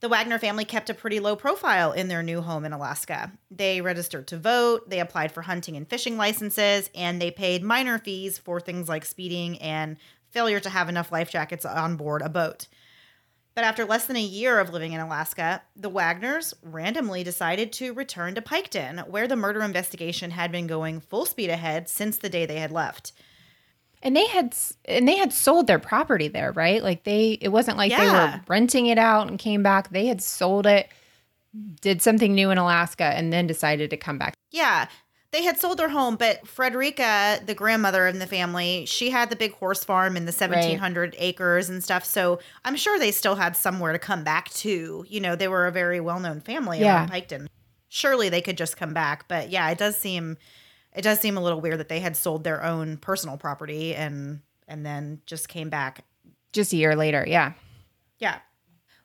The 0.00 0.08
Wagner 0.08 0.38
family 0.38 0.64
kept 0.64 0.90
a 0.90 0.94
pretty 0.94 1.18
low 1.18 1.34
profile 1.34 1.90
in 1.90 2.06
their 2.06 2.22
new 2.22 2.40
home 2.40 2.64
in 2.64 2.72
Alaska. 2.72 3.32
They 3.50 3.80
registered 3.80 4.28
to 4.28 4.38
vote, 4.38 4.88
they 4.88 5.00
applied 5.00 5.32
for 5.32 5.42
hunting 5.42 5.76
and 5.76 5.88
fishing 5.88 6.16
licenses, 6.16 6.88
and 6.94 7.20
they 7.20 7.32
paid 7.32 7.64
minor 7.64 7.98
fees 7.98 8.38
for 8.38 8.60
things 8.60 8.88
like 8.88 9.04
speeding 9.04 9.58
and 9.58 9.96
failure 10.30 10.60
to 10.60 10.70
have 10.70 10.88
enough 10.88 11.10
life 11.10 11.30
jackets 11.30 11.64
on 11.64 11.96
board 11.96 12.22
a 12.22 12.28
boat. 12.28 12.68
But 13.56 13.64
after 13.64 13.84
less 13.84 14.06
than 14.06 14.14
a 14.14 14.20
year 14.20 14.60
of 14.60 14.70
living 14.70 14.92
in 14.92 15.00
Alaska, 15.00 15.62
the 15.74 15.90
Wagners 15.90 16.54
randomly 16.62 17.24
decided 17.24 17.72
to 17.72 17.92
return 17.92 18.36
to 18.36 18.40
Piketon, 18.40 19.08
where 19.08 19.26
the 19.26 19.34
murder 19.34 19.62
investigation 19.62 20.30
had 20.30 20.52
been 20.52 20.68
going 20.68 21.00
full 21.00 21.26
speed 21.26 21.50
ahead 21.50 21.88
since 21.88 22.18
the 22.18 22.28
day 22.28 22.46
they 22.46 22.60
had 22.60 22.70
left. 22.70 23.10
And 24.02 24.16
they 24.16 24.26
had 24.28 24.54
and 24.84 25.08
they 25.08 25.16
had 25.16 25.32
sold 25.32 25.66
their 25.66 25.78
property 25.78 26.28
there, 26.28 26.52
right? 26.52 26.82
Like 26.82 27.04
they 27.04 27.32
it 27.40 27.48
wasn't 27.48 27.76
like 27.76 27.90
they 27.90 28.06
were 28.06 28.40
renting 28.48 28.86
it 28.86 28.98
out 28.98 29.28
and 29.28 29.38
came 29.38 29.62
back. 29.62 29.90
They 29.90 30.06
had 30.06 30.22
sold 30.22 30.66
it, 30.66 30.88
did 31.80 32.00
something 32.02 32.34
new 32.34 32.50
in 32.50 32.58
Alaska 32.58 33.04
and 33.04 33.32
then 33.32 33.46
decided 33.46 33.90
to 33.90 33.96
come 33.96 34.18
back. 34.18 34.34
Yeah, 34.50 34.86
they 35.32 35.42
had 35.42 35.58
sold 35.58 35.78
their 35.78 35.88
home, 35.90 36.16
but 36.16 36.44
Fredericka, 36.46 37.44
the 37.44 37.54
grandmother 37.54 38.06
in 38.06 38.18
the 38.18 38.26
family, 38.26 38.86
she 38.86 39.10
had 39.10 39.28
the 39.30 39.36
big 39.36 39.52
horse 39.54 39.84
farm 39.84 40.16
and 40.16 40.26
the 40.26 40.32
1700 40.32 41.16
acres 41.18 41.68
and 41.68 41.82
stuff. 41.84 42.04
So 42.04 42.38
I'm 42.64 42.76
sure 42.76 42.98
they 42.98 43.10
still 43.10 43.34
had 43.34 43.56
somewhere 43.56 43.92
to 43.92 43.98
come 43.98 44.24
back 44.24 44.48
to. 44.50 45.04
You 45.08 45.20
know, 45.20 45.36
they 45.36 45.48
were 45.48 45.66
a 45.66 45.72
very 45.72 46.00
well 46.00 46.20
known 46.20 46.40
family 46.40 46.80
Yeah. 46.80 46.94
around 46.96 47.10
Piketon. 47.10 47.46
Surely 47.88 48.28
they 48.28 48.40
could 48.40 48.56
just 48.56 48.76
come 48.76 48.94
back. 48.94 49.26
But 49.28 49.50
yeah, 49.50 49.68
it 49.70 49.78
does 49.78 49.98
seem 49.98 50.38
it 50.94 51.02
does 51.02 51.20
seem 51.20 51.36
a 51.36 51.42
little 51.42 51.60
weird 51.60 51.78
that 51.78 51.88
they 51.88 52.00
had 52.00 52.16
sold 52.16 52.44
their 52.44 52.64
own 52.64 52.96
personal 52.96 53.36
property 53.36 53.94
and 53.94 54.40
and 54.66 54.84
then 54.84 55.20
just 55.26 55.48
came 55.48 55.70
back 55.70 56.04
Just 56.52 56.72
a 56.72 56.76
year 56.76 56.94
later, 56.94 57.24
yeah. 57.26 57.54
yeah. 58.18 58.40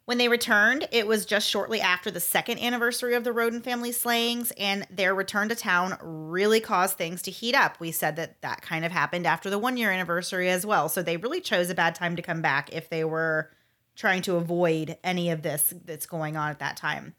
When 0.06 0.18
they 0.18 0.28
returned, 0.28 0.90
it 0.92 1.08
was 1.08 1.26
just 1.26 1.48
shortly 1.48 1.80
after 1.80 2.12
the 2.12 2.20
second 2.20 2.60
anniversary 2.60 3.16
of 3.16 3.24
the 3.24 3.32
Rhoden 3.32 3.64
family 3.64 3.94
slayings, 3.94 4.52
and 4.58 4.86
their 4.92 5.16
return 5.16 5.48
to 5.48 5.56
town 5.56 5.98
really 6.02 6.60
caused 6.60 6.98
things 6.98 7.22
to 7.22 7.32
heat 7.32 7.56
up. 7.56 7.80
We 7.80 7.94
said 7.94 8.18
that 8.18 8.42
that 8.42 8.62
kind 8.62 8.84
of 8.84 8.92
happened 8.92 9.26
after 9.26 9.50
the 9.50 9.58
one 9.58 9.78
year 9.78 9.92
anniversary 9.92 10.50
as 10.50 10.66
well. 10.66 10.90
So 10.90 11.02
they 11.02 11.16
really 11.16 11.40
chose 11.40 11.70
a 11.70 11.76
bad 11.76 11.96
time 11.96 12.18
to 12.18 12.22
come 12.22 12.42
back 12.42 12.74
if 12.74 12.90
they 12.90 13.06
were 13.06 13.50
trying 13.96 14.24
to 14.24 14.36
avoid 14.36 14.98
any 15.06 15.30
of 15.30 15.42
this 15.42 15.74
that's 15.86 16.06
going 16.06 16.36
on 16.36 16.50
at 16.50 16.60
that 16.60 16.76
time. 16.76 17.16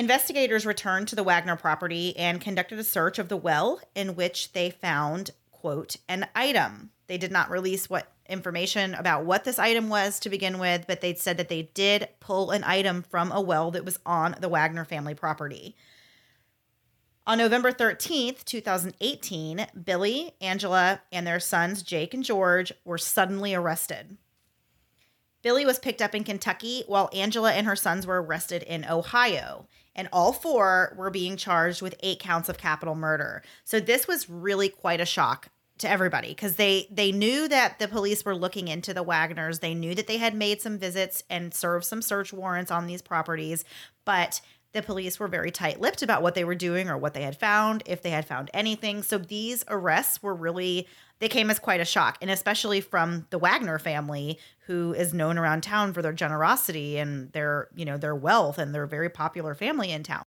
Investigators 0.00 0.64
returned 0.64 1.08
to 1.08 1.14
the 1.14 1.22
Wagner 1.22 1.56
property 1.56 2.16
and 2.16 2.40
conducted 2.40 2.78
a 2.78 2.84
search 2.84 3.18
of 3.18 3.28
the 3.28 3.36
well 3.36 3.82
in 3.94 4.16
which 4.16 4.54
they 4.54 4.70
found, 4.70 5.32
quote, 5.50 5.96
an 6.08 6.26
item. 6.34 6.88
They 7.06 7.18
did 7.18 7.30
not 7.30 7.50
release 7.50 7.90
what 7.90 8.10
information 8.26 8.94
about 8.94 9.26
what 9.26 9.44
this 9.44 9.58
item 9.58 9.90
was 9.90 10.18
to 10.20 10.30
begin 10.30 10.58
with, 10.58 10.86
but 10.86 11.02
they 11.02 11.12
said 11.12 11.36
that 11.36 11.50
they 11.50 11.68
did 11.74 12.08
pull 12.18 12.50
an 12.50 12.64
item 12.64 13.02
from 13.02 13.30
a 13.30 13.42
well 13.42 13.70
that 13.72 13.84
was 13.84 13.98
on 14.06 14.36
the 14.40 14.48
Wagner 14.48 14.86
family 14.86 15.12
property. 15.12 15.76
On 17.26 17.36
November 17.36 17.70
13th, 17.70 18.42
2018, 18.46 19.66
Billy, 19.84 20.32
Angela, 20.40 21.02
and 21.12 21.26
their 21.26 21.40
sons, 21.40 21.82
Jake 21.82 22.14
and 22.14 22.24
George, 22.24 22.72
were 22.86 22.96
suddenly 22.96 23.54
arrested. 23.54 24.16
Billy 25.42 25.64
was 25.64 25.78
picked 25.78 26.02
up 26.02 26.14
in 26.14 26.24
Kentucky 26.24 26.84
while 26.86 27.10
Angela 27.12 27.52
and 27.52 27.66
her 27.66 27.76
sons 27.76 28.06
were 28.06 28.22
arrested 28.22 28.62
in 28.62 28.84
Ohio. 28.84 29.66
And 29.96 30.08
all 30.12 30.32
four 30.32 30.94
were 30.96 31.10
being 31.10 31.36
charged 31.36 31.82
with 31.82 31.96
eight 32.02 32.20
counts 32.20 32.48
of 32.48 32.58
capital 32.58 32.94
murder. 32.94 33.42
So 33.64 33.80
this 33.80 34.06
was 34.06 34.30
really 34.30 34.68
quite 34.68 35.00
a 35.00 35.06
shock 35.06 35.48
to 35.78 35.90
everybody 35.90 36.28
because 36.28 36.56
they 36.56 36.86
they 36.90 37.10
knew 37.10 37.48
that 37.48 37.78
the 37.78 37.88
police 37.88 38.24
were 38.24 38.36
looking 38.36 38.68
into 38.68 38.94
the 38.94 39.02
Wagners. 39.02 39.60
They 39.60 39.74
knew 39.74 39.94
that 39.94 40.06
they 40.06 40.18
had 40.18 40.34
made 40.34 40.60
some 40.60 40.78
visits 40.78 41.24
and 41.28 41.54
served 41.54 41.86
some 41.86 42.02
search 42.02 42.32
warrants 42.32 42.70
on 42.70 42.86
these 42.86 43.02
properties, 43.02 43.64
but 44.04 44.42
the 44.72 44.82
police 44.82 45.18
were 45.18 45.26
very 45.26 45.50
tight-lipped 45.50 46.02
about 46.02 46.22
what 46.22 46.36
they 46.36 46.44
were 46.44 46.54
doing 46.54 46.88
or 46.88 46.96
what 46.96 47.12
they 47.12 47.22
had 47.22 47.36
found, 47.36 47.82
if 47.86 48.02
they 48.02 48.10
had 48.10 48.24
found 48.24 48.50
anything. 48.54 49.02
So 49.02 49.18
these 49.18 49.64
arrests 49.66 50.22
were 50.22 50.34
really 50.34 50.86
they 51.20 51.28
came 51.28 51.50
as 51.50 51.58
quite 51.58 51.80
a 51.80 51.84
shock, 51.84 52.18
and 52.20 52.30
especially 52.30 52.80
from 52.80 53.26
the 53.30 53.38
Wagner 53.38 53.78
family, 53.78 54.38
who 54.66 54.94
is 54.94 55.14
known 55.14 55.38
around 55.38 55.62
town 55.62 55.92
for 55.92 56.02
their 56.02 56.12
generosity 56.12 56.98
and 56.98 57.30
their, 57.32 57.68
you 57.74 57.84
know, 57.84 57.98
their 57.98 58.14
wealth 58.14 58.58
and 58.58 58.74
their 58.74 58.86
very 58.86 59.10
popular 59.10 59.54
family 59.54 59.92
in 59.92 60.02
town. 60.02 60.22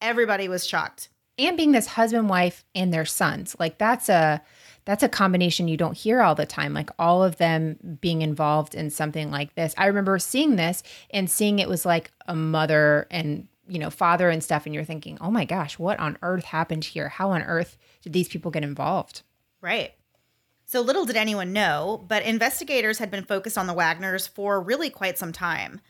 Everybody 0.00 0.48
was 0.48 0.66
shocked. 0.66 1.10
And 1.38 1.56
being 1.56 1.72
this 1.72 1.86
husband, 1.86 2.28
wife, 2.28 2.64
and 2.74 2.92
their 2.92 3.04
sons. 3.04 3.54
Like 3.60 3.78
that's 3.78 4.08
a 4.08 4.42
that's 4.86 5.02
a 5.02 5.08
combination 5.08 5.68
you 5.68 5.76
don't 5.76 5.96
hear 5.96 6.22
all 6.22 6.34
the 6.34 6.46
time. 6.46 6.72
Like 6.72 6.90
all 6.98 7.22
of 7.22 7.36
them 7.36 7.98
being 8.00 8.22
involved 8.22 8.74
in 8.74 8.90
something 8.90 9.30
like 9.30 9.54
this. 9.54 9.74
I 9.76 9.86
remember 9.86 10.18
seeing 10.18 10.56
this 10.56 10.82
and 11.10 11.30
seeing 11.30 11.58
it 11.58 11.68
was 11.68 11.86
like 11.86 12.10
a 12.26 12.34
mother 12.34 13.06
and 13.10 13.46
you 13.68 13.78
know, 13.78 13.90
father 13.90 14.30
and 14.30 14.42
stuff, 14.42 14.64
and 14.64 14.74
you're 14.74 14.82
thinking, 14.82 15.18
oh 15.20 15.30
my 15.30 15.44
gosh, 15.44 15.78
what 15.78 16.00
on 16.00 16.16
earth 16.22 16.44
happened 16.44 16.84
here? 16.84 17.10
How 17.10 17.32
on 17.32 17.42
earth 17.42 17.76
did 18.02 18.14
these 18.14 18.28
people 18.28 18.50
get 18.50 18.64
involved? 18.64 19.22
Right. 19.60 19.92
So 20.70 20.82
little 20.82 21.06
did 21.06 21.16
anyone 21.16 21.54
know, 21.54 22.04
but 22.08 22.22
investigators 22.24 22.98
had 22.98 23.10
been 23.10 23.24
focused 23.24 23.56
on 23.56 23.66
the 23.66 23.72
Wagners 23.72 24.28
for 24.28 24.60
really 24.60 24.90
quite 24.90 25.16
some 25.16 25.32
time. 25.32 25.80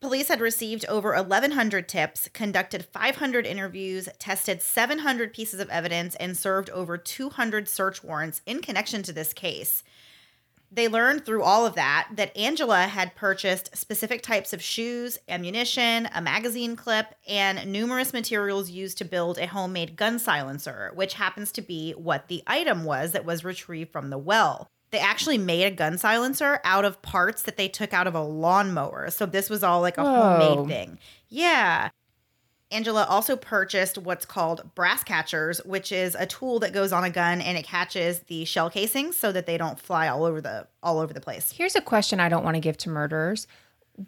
Police 0.00 0.28
had 0.28 0.40
received 0.40 0.86
over 0.86 1.14
1,100 1.14 1.88
tips, 1.88 2.28
conducted 2.32 2.84
500 2.84 3.44
interviews, 3.44 4.08
tested 4.20 4.62
700 4.62 5.34
pieces 5.34 5.58
of 5.58 5.68
evidence, 5.70 6.14
and 6.14 6.36
served 6.36 6.70
over 6.70 6.96
200 6.96 7.68
search 7.68 8.04
warrants 8.04 8.40
in 8.46 8.60
connection 8.60 9.02
to 9.02 9.12
this 9.12 9.32
case. 9.32 9.82
They 10.70 10.88
learned 10.88 11.24
through 11.24 11.42
all 11.42 11.64
of 11.64 11.74
that 11.76 12.08
that 12.14 12.36
Angela 12.36 12.82
had 12.82 13.16
purchased 13.16 13.76
specific 13.76 14.22
types 14.22 14.52
of 14.52 14.62
shoes, 14.62 15.18
ammunition, 15.28 16.08
a 16.14 16.20
magazine 16.20 16.76
clip, 16.76 17.14
and 17.26 17.72
numerous 17.72 18.12
materials 18.12 18.70
used 18.70 18.98
to 18.98 19.04
build 19.04 19.38
a 19.38 19.46
homemade 19.46 19.96
gun 19.96 20.18
silencer, 20.18 20.92
which 20.94 21.14
happens 21.14 21.52
to 21.52 21.62
be 21.62 21.92
what 21.92 22.28
the 22.28 22.42
item 22.46 22.84
was 22.84 23.12
that 23.12 23.24
was 23.24 23.44
retrieved 23.44 23.90
from 23.92 24.10
the 24.10 24.18
well. 24.18 24.68
They 24.90 24.98
actually 24.98 25.38
made 25.38 25.64
a 25.64 25.70
gun 25.70 25.98
silencer 25.98 26.60
out 26.64 26.84
of 26.84 27.02
parts 27.02 27.42
that 27.42 27.56
they 27.56 27.68
took 27.68 27.92
out 27.92 28.06
of 28.06 28.14
a 28.14 28.22
lawnmower. 28.22 29.10
So 29.10 29.26
this 29.26 29.50
was 29.50 29.62
all 29.62 29.80
like 29.80 29.98
a 29.98 30.02
Whoa. 30.02 30.38
homemade 30.38 30.68
thing. 30.68 30.98
Yeah. 31.28 31.90
Angela 32.70 33.06
also 33.08 33.34
purchased 33.34 33.96
what's 33.96 34.26
called 34.26 34.74
brass 34.74 35.02
catchers, 35.02 35.58
which 35.64 35.90
is 35.90 36.14
a 36.14 36.26
tool 36.26 36.58
that 36.58 36.74
goes 36.74 36.92
on 36.92 37.02
a 37.02 37.10
gun 37.10 37.40
and 37.40 37.56
it 37.56 37.64
catches 37.64 38.20
the 38.20 38.44
shell 38.44 38.68
casings 38.68 39.16
so 39.16 39.32
that 39.32 39.46
they 39.46 39.56
don't 39.56 39.80
fly 39.80 40.08
all 40.08 40.24
over 40.24 40.40
the 40.40 40.66
all 40.82 40.98
over 40.98 41.14
the 41.14 41.20
place. 41.20 41.50
Here's 41.50 41.76
a 41.76 41.80
question 41.80 42.20
I 42.20 42.28
don't 42.28 42.44
want 42.44 42.56
to 42.56 42.60
give 42.60 42.76
to 42.78 42.90
murderers. 42.90 43.46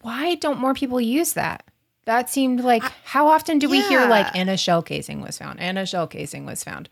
Why 0.02 0.34
don't 0.34 0.58
more 0.58 0.74
people 0.74 1.00
use 1.00 1.32
that? 1.32 1.64
That 2.04 2.28
seemed 2.28 2.60
like 2.60 2.82
how 3.04 3.28
often 3.28 3.58
do 3.58 3.68
we 3.68 3.80
hear 3.82 4.06
like 4.06 4.34
and 4.34 4.50
a 4.50 4.56
shell 4.56 4.82
casing 4.82 5.20
was 5.20 5.38
found 5.38 5.60
and 5.60 5.78
a 5.78 5.86
shell 5.86 6.06
casing 6.06 6.44
was 6.44 6.62
found? 6.62 6.88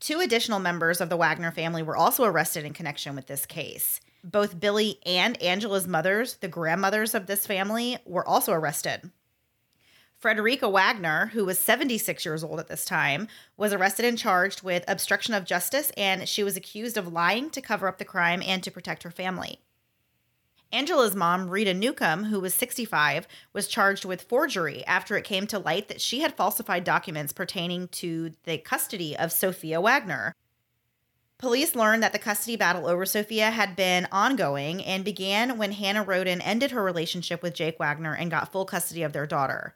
Two 0.00 0.20
additional 0.20 0.60
members 0.60 1.00
of 1.00 1.08
the 1.08 1.16
Wagner 1.16 1.50
family 1.50 1.82
were 1.82 1.96
also 1.96 2.24
arrested 2.24 2.64
in 2.64 2.72
connection 2.72 3.14
with 3.14 3.26
this 3.26 3.46
case. 3.46 4.00
Both 4.22 4.60
Billy 4.60 4.98
and 5.06 5.40
Angela's 5.42 5.86
mothers, 5.86 6.36
the 6.36 6.48
grandmothers 6.48 7.14
of 7.14 7.26
this 7.26 7.46
family, 7.46 7.98
were 8.04 8.26
also 8.26 8.52
arrested. 8.52 9.10
Fredericka 10.22 10.70
Wagner, 10.70 11.26
who 11.34 11.44
was 11.44 11.58
76 11.58 12.24
years 12.24 12.42
old 12.42 12.58
at 12.58 12.68
this 12.68 12.84
time, 12.84 13.28
was 13.56 13.72
arrested 13.72 14.06
and 14.06 14.16
charged 14.16 14.62
with 14.62 14.84
obstruction 14.88 15.34
of 15.34 15.44
justice, 15.44 15.92
and 15.96 16.28
she 16.28 16.42
was 16.42 16.56
accused 16.56 16.96
of 16.96 17.12
lying 17.12 17.50
to 17.50 17.60
cover 17.60 17.86
up 17.86 17.98
the 17.98 18.04
crime 18.04 18.42
and 18.44 18.62
to 18.62 18.70
protect 18.70 19.02
her 19.02 19.10
family. 19.10 19.60
Angela's 20.72 21.14
mom, 21.14 21.48
Rita 21.48 21.74
Newcomb, 21.74 22.24
who 22.24 22.40
was 22.40 22.54
65, 22.54 23.28
was 23.52 23.68
charged 23.68 24.04
with 24.04 24.22
forgery 24.22 24.84
after 24.86 25.16
it 25.16 25.24
came 25.24 25.46
to 25.46 25.58
light 25.58 25.88
that 25.88 26.00
she 26.00 26.20
had 26.20 26.34
falsified 26.34 26.82
documents 26.82 27.32
pertaining 27.32 27.88
to 27.88 28.32
the 28.44 28.58
custody 28.58 29.16
of 29.16 29.30
Sophia 29.30 29.80
Wagner. 29.80 30.34
Police 31.38 31.76
learned 31.76 32.02
that 32.02 32.12
the 32.12 32.18
custody 32.18 32.56
battle 32.56 32.86
over 32.86 33.04
Sophia 33.04 33.50
had 33.50 33.76
been 33.76 34.08
ongoing 34.10 34.82
and 34.82 35.04
began 35.04 35.58
when 35.58 35.72
Hannah 35.72 36.04
Rhoden 36.04 36.40
ended 36.42 36.70
her 36.70 36.82
relationship 36.82 37.42
with 37.42 37.54
Jake 37.54 37.78
Wagner 37.78 38.14
and 38.14 38.30
got 38.30 38.50
full 38.50 38.64
custody 38.64 39.02
of 39.02 39.12
their 39.12 39.26
daughter. 39.26 39.74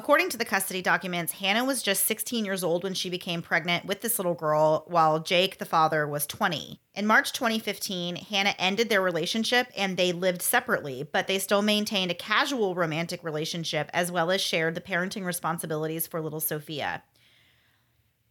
According 0.00 0.30
to 0.30 0.38
the 0.38 0.46
custody 0.46 0.80
documents, 0.80 1.32
Hannah 1.32 1.66
was 1.66 1.82
just 1.82 2.04
16 2.04 2.46
years 2.46 2.64
old 2.64 2.84
when 2.84 2.94
she 2.94 3.10
became 3.10 3.42
pregnant 3.42 3.84
with 3.84 4.00
this 4.00 4.18
little 4.18 4.32
girl, 4.32 4.84
while 4.86 5.20
Jake, 5.20 5.58
the 5.58 5.66
father, 5.66 6.08
was 6.08 6.26
20. 6.26 6.80
In 6.94 7.06
March 7.06 7.34
2015, 7.34 8.16
Hannah 8.16 8.54
ended 8.58 8.88
their 8.88 9.02
relationship 9.02 9.66
and 9.76 9.98
they 9.98 10.12
lived 10.12 10.40
separately, 10.40 11.02
but 11.02 11.26
they 11.26 11.38
still 11.38 11.60
maintained 11.60 12.10
a 12.10 12.14
casual 12.14 12.74
romantic 12.74 13.22
relationship 13.22 13.90
as 13.92 14.10
well 14.10 14.30
as 14.30 14.40
shared 14.40 14.74
the 14.74 14.80
parenting 14.80 15.26
responsibilities 15.26 16.06
for 16.06 16.22
little 16.22 16.40
Sophia. 16.40 17.02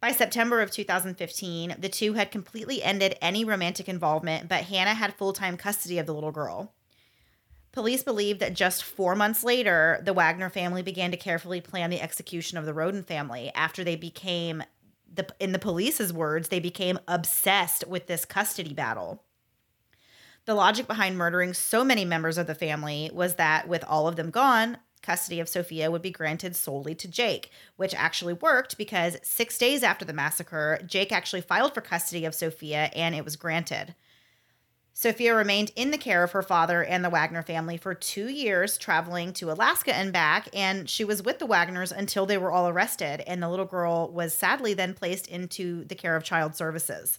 By 0.00 0.10
September 0.10 0.62
of 0.62 0.72
2015, 0.72 1.76
the 1.78 1.88
two 1.88 2.14
had 2.14 2.32
completely 2.32 2.82
ended 2.82 3.16
any 3.22 3.44
romantic 3.44 3.88
involvement, 3.88 4.48
but 4.48 4.64
Hannah 4.64 4.94
had 4.94 5.14
full 5.14 5.32
time 5.32 5.56
custody 5.56 6.00
of 6.00 6.06
the 6.06 6.14
little 6.14 6.32
girl. 6.32 6.74
Police 7.72 8.02
believe 8.02 8.40
that 8.40 8.54
just 8.54 8.82
four 8.82 9.14
months 9.14 9.44
later, 9.44 10.00
the 10.04 10.12
Wagner 10.12 10.50
family 10.50 10.82
began 10.82 11.12
to 11.12 11.16
carefully 11.16 11.60
plan 11.60 11.90
the 11.90 12.00
execution 12.00 12.58
of 12.58 12.66
the 12.66 12.72
Rhoden 12.72 13.04
family 13.04 13.52
after 13.54 13.84
they 13.84 13.94
became, 13.94 14.64
the, 15.12 15.26
in 15.38 15.52
the 15.52 15.58
police's 15.58 16.12
words, 16.12 16.48
they 16.48 16.58
became 16.58 16.98
obsessed 17.06 17.86
with 17.86 18.06
this 18.06 18.24
custody 18.24 18.74
battle. 18.74 19.22
The 20.46 20.54
logic 20.54 20.88
behind 20.88 21.16
murdering 21.16 21.54
so 21.54 21.84
many 21.84 22.04
members 22.04 22.38
of 22.38 22.48
the 22.48 22.56
family 22.56 23.08
was 23.12 23.36
that 23.36 23.68
with 23.68 23.84
all 23.84 24.08
of 24.08 24.16
them 24.16 24.30
gone, 24.30 24.78
custody 25.00 25.38
of 25.38 25.48
Sophia 25.48 25.90
would 25.90 26.02
be 26.02 26.10
granted 26.10 26.56
solely 26.56 26.94
to 26.96 27.08
Jake, 27.08 27.50
which 27.76 27.94
actually 27.94 28.34
worked 28.34 28.76
because 28.76 29.16
six 29.22 29.56
days 29.58 29.84
after 29.84 30.04
the 30.04 30.12
massacre, 30.12 30.80
Jake 30.86 31.12
actually 31.12 31.40
filed 31.40 31.72
for 31.72 31.80
custody 31.80 32.24
of 32.24 32.34
Sophia 32.34 32.90
and 32.94 33.14
it 33.14 33.24
was 33.24 33.36
granted. 33.36 33.94
Sophia 35.00 35.34
remained 35.34 35.72
in 35.76 35.92
the 35.92 35.96
care 35.96 36.22
of 36.22 36.32
her 36.32 36.42
father 36.42 36.84
and 36.84 37.02
the 37.02 37.08
Wagner 37.08 37.42
family 37.42 37.78
for 37.78 37.94
two 37.94 38.28
years, 38.28 38.76
traveling 38.76 39.32
to 39.32 39.50
Alaska 39.50 39.96
and 39.96 40.12
back, 40.12 40.46
and 40.52 40.90
she 40.90 41.06
was 41.06 41.22
with 41.22 41.38
the 41.38 41.46
Wagners 41.46 41.90
until 41.90 42.26
they 42.26 42.36
were 42.36 42.52
all 42.52 42.68
arrested, 42.68 43.22
and 43.26 43.42
the 43.42 43.48
little 43.48 43.64
girl 43.64 44.12
was 44.12 44.36
sadly 44.36 44.74
then 44.74 44.92
placed 44.92 45.26
into 45.26 45.84
the 45.84 45.94
care 45.94 46.16
of 46.16 46.22
child 46.22 46.54
services. 46.54 47.18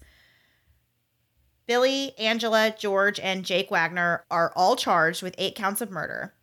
Billy, 1.66 2.16
Angela, 2.20 2.72
George, 2.78 3.20
and 3.20 3.44
Jake 3.44 3.72
Wagner 3.72 4.26
are 4.30 4.54
all 4.56 4.76
charged 4.76 5.24
with 5.24 5.34
eight 5.40 5.56
counts 5.56 5.82
of 5.82 5.90
murder. 5.90 6.36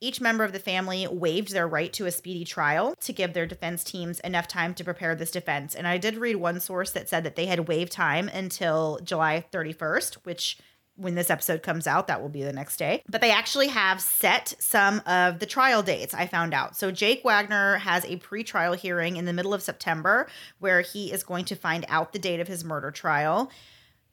Each 0.00 0.18
member 0.18 0.44
of 0.44 0.54
the 0.54 0.58
family 0.58 1.06
waived 1.06 1.52
their 1.52 1.68
right 1.68 1.92
to 1.92 2.06
a 2.06 2.10
speedy 2.10 2.46
trial 2.46 2.94
to 3.00 3.12
give 3.12 3.34
their 3.34 3.44
defense 3.44 3.84
teams 3.84 4.18
enough 4.20 4.48
time 4.48 4.72
to 4.72 4.84
prepare 4.84 5.14
this 5.14 5.30
defense. 5.30 5.74
And 5.74 5.86
I 5.86 5.98
did 5.98 6.16
read 6.16 6.36
one 6.36 6.58
source 6.58 6.90
that 6.92 7.10
said 7.10 7.22
that 7.24 7.36
they 7.36 7.44
had 7.44 7.68
waived 7.68 7.92
time 7.92 8.28
until 8.28 8.98
July 9.04 9.44
31st, 9.52 10.14
which 10.24 10.58
when 10.96 11.14
this 11.14 11.30
episode 11.30 11.62
comes 11.62 11.86
out, 11.86 12.06
that 12.06 12.20
will 12.20 12.28
be 12.28 12.42
the 12.42 12.52
next 12.52 12.78
day. 12.78 13.02
But 13.08 13.20
they 13.20 13.30
actually 13.30 13.68
have 13.68 14.00
set 14.00 14.54
some 14.58 15.02
of 15.06 15.38
the 15.38 15.46
trial 15.46 15.82
dates, 15.82 16.14
I 16.14 16.26
found 16.26 16.54
out. 16.54 16.76
So 16.76 16.90
Jake 16.90 17.22
Wagner 17.24 17.76
has 17.76 18.04
a 18.06 18.16
pre-trial 18.16 18.72
hearing 18.72 19.16
in 19.16 19.26
the 19.26 19.32
middle 19.32 19.54
of 19.54 19.62
September 19.62 20.26
where 20.58 20.80
he 20.80 21.12
is 21.12 21.22
going 21.22 21.44
to 21.46 21.54
find 21.54 21.84
out 21.88 22.12
the 22.12 22.18
date 22.18 22.40
of 22.40 22.48
his 22.48 22.64
murder 22.64 22.90
trial. 22.90 23.50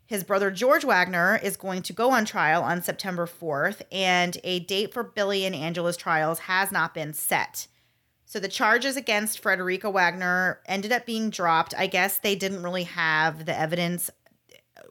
His 0.06 0.24
brother 0.24 0.52
George 0.52 0.84
Wagner 0.84 1.40
is 1.42 1.56
going 1.56 1.82
to 1.84 1.94
go 1.94 2.12
on 2.12 2.26
trial 2.26 2.62
on 2.62 2.82
September 2.82 3.26
4th, 3.26 3.82
and 3.92 4.38
a 4.44 4.60
date 4.60 4.94
for 4.94 5.02
Billy 5.02 5.46
and 5.46 5.56
Angela's 5.56 5.98
trials 5.98 6.40
has 6.40 6.72
not 6.72 6.94
been 6.94 7.14
set. 7.14 7.68
So 8.26 8.40
the 8.40 8.48
charges 8.48 8.98
against 8.98 9.42
Fredericka 9.42 9.92
Wagner 9.92 10.60
ended 10.66 10.92
up 10.92 11.06
being 11.06 11.30
dropped. 11.30 11.74
I 11.78 11.88
guess 11.88 12.18
they 12.18 12.36
didn't 12.36 12.64
really 12.64 12.84
have 12.84 13.46
the 13.46 13.58
evidence. 13.58 14.10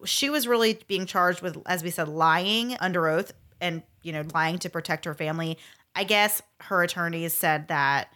She 0.05 0.31
was 0.31 0.49
really 0.49 0.81
being 0.87 1.07
charged 1.07 1.43
with, 1.43 1.59
as 1.67 1.83
we 1.83 1.91
said, 1.91 2.09
lying 2.09 2.77
under 2.81 3.09
oath 3.09 3.33
and, 3.61 3.83
you 4.03 4.13
know, 4.13 4.25
lying 4.35 4.59
to 4.61 4.71
protect 4.71 5.05
her 5.05 5.15
family. 5.15 5.59
I 5.95 6.05
guess 6.05 6.43
her 6.61 6.83
attorneys 6.83 7.35
said 7.35 7.69
that 7.69 8.09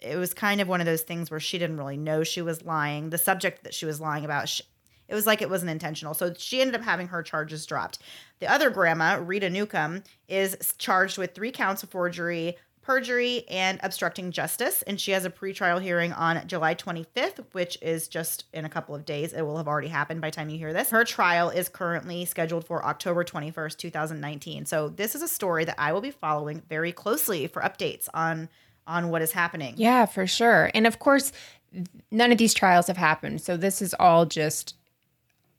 it 0.00 0.16
was 0.16 0.32
kind 0.32 0.60
of 0.60 0.68
one 0.68 0.80
of 0.80 0.86
those 0.86 1.02
things 1.02 1.30
where 1.30 1.40
she 1.40 1.58
didn't 1.58 1.76
really 1.76 1.96
know 1.96 2.24
she 2.24 2.40
was 2.40 2.64
lying. 2.64 3.10
The 3.10 3.18
subject 3.18 3.64
that 3.64 3.74
she 3.74 3.84
was 3.84 4.00
lying 4.00 4.24
about, 4.24 4.48
she, 4.48 4.62
it 5.08 5.14
was 5.14 5.26
like 5.26 5.42
it 5.42 5.50
wasn't 5.50 5.72
intentional. 5.72 6.14
So 6.14 6.32
she 6.38 6.60
ended 6.60 6.76
up 6.76 6.82
having 6.82 7.08
her 7.08 7.22
charges 7.22 7.66
dropped. 7.66 7.98
The 8.38 8.50
other 8.50 8.70
grandma, 8.70 9.20
Rita 9.20 9.50
Newcomb, 9.50 10.04
is 10.28 10.56
charged 10.78 11.18
with 11.18 11.34
three 11.34 11.50
counts 11.50 11.82
of 11.82 11.90
forgery, 11.90 12.56
perjury, 12.82 13.44
and 13.48 13.78
obstructing 13.82 14.32
justice. 14.32 14.82
And 14.82 15.00
she 15.00 15.12
has 15.12 15.24
a 15.24 15.30
pretrial 15.30 15.80
hearing 15.80 16.12
on 16.12 16.46
July 16.46 16.74
25th, 16.74 17.44
which 17.52 17.78
is 17.82 18.08
just 18.08 18.44
in 18.52 18.64
a 18.64 18.68
couple 18.68 18.94
of 18.94 19.04
days. 19.04 19.32
It 19.32 19.42
will 19.42 19.56
have 19.56 19.68
already 19.68 19.88
happened 19.88 20.20
by 20.20 20.30
the 20.30 20.36
time 20.36 20.48
you 20.48 20.58
hear 20.58 20.72
this. 20.72 20.90
Her 20.90 21.04
trial 21.04 21.50
is 21.50 21.68
currently 21.68 22.24
scheduled 22.24 22.64
for 22.64 22.84
October 22.84 23.24
21st, 23.24 23.76
2019. 23.76 24.66
So 24.66 24.88
this 24.88 25.14
is 25.14 25.22
a 25.22 25.28
story 25.28 25.64
that 25.64 25.76
I 25.78 25.92
will 25.92 26.00
be 26.00 26.10
following 26.10 26.62
very 26.68 26.92
closely 26.92 27.46
for 27.46 27.62
updates 27.62 28.08
on 28.14 28.48
on 28.86 29.08
what 29.10 29.22
is 29.22 29.32
happening. 29.32 29.74
Yeah, 29.76 30.06
for 30.06 30.26
sure. 30.26 30.70
And 30.74 30.86
of 30.86 30.98
course, 30.98 31.32
none 32.10 32.32
of 32.32 32.38
these 32.38 32.54
trials 32.54 32.88
have 32.88 32.96
happened. 32.96 33.40
So 33.40 33.56
this 33.56 33.80
is 33.80 33.94
all 34.00 34.26
just 34.26 34.74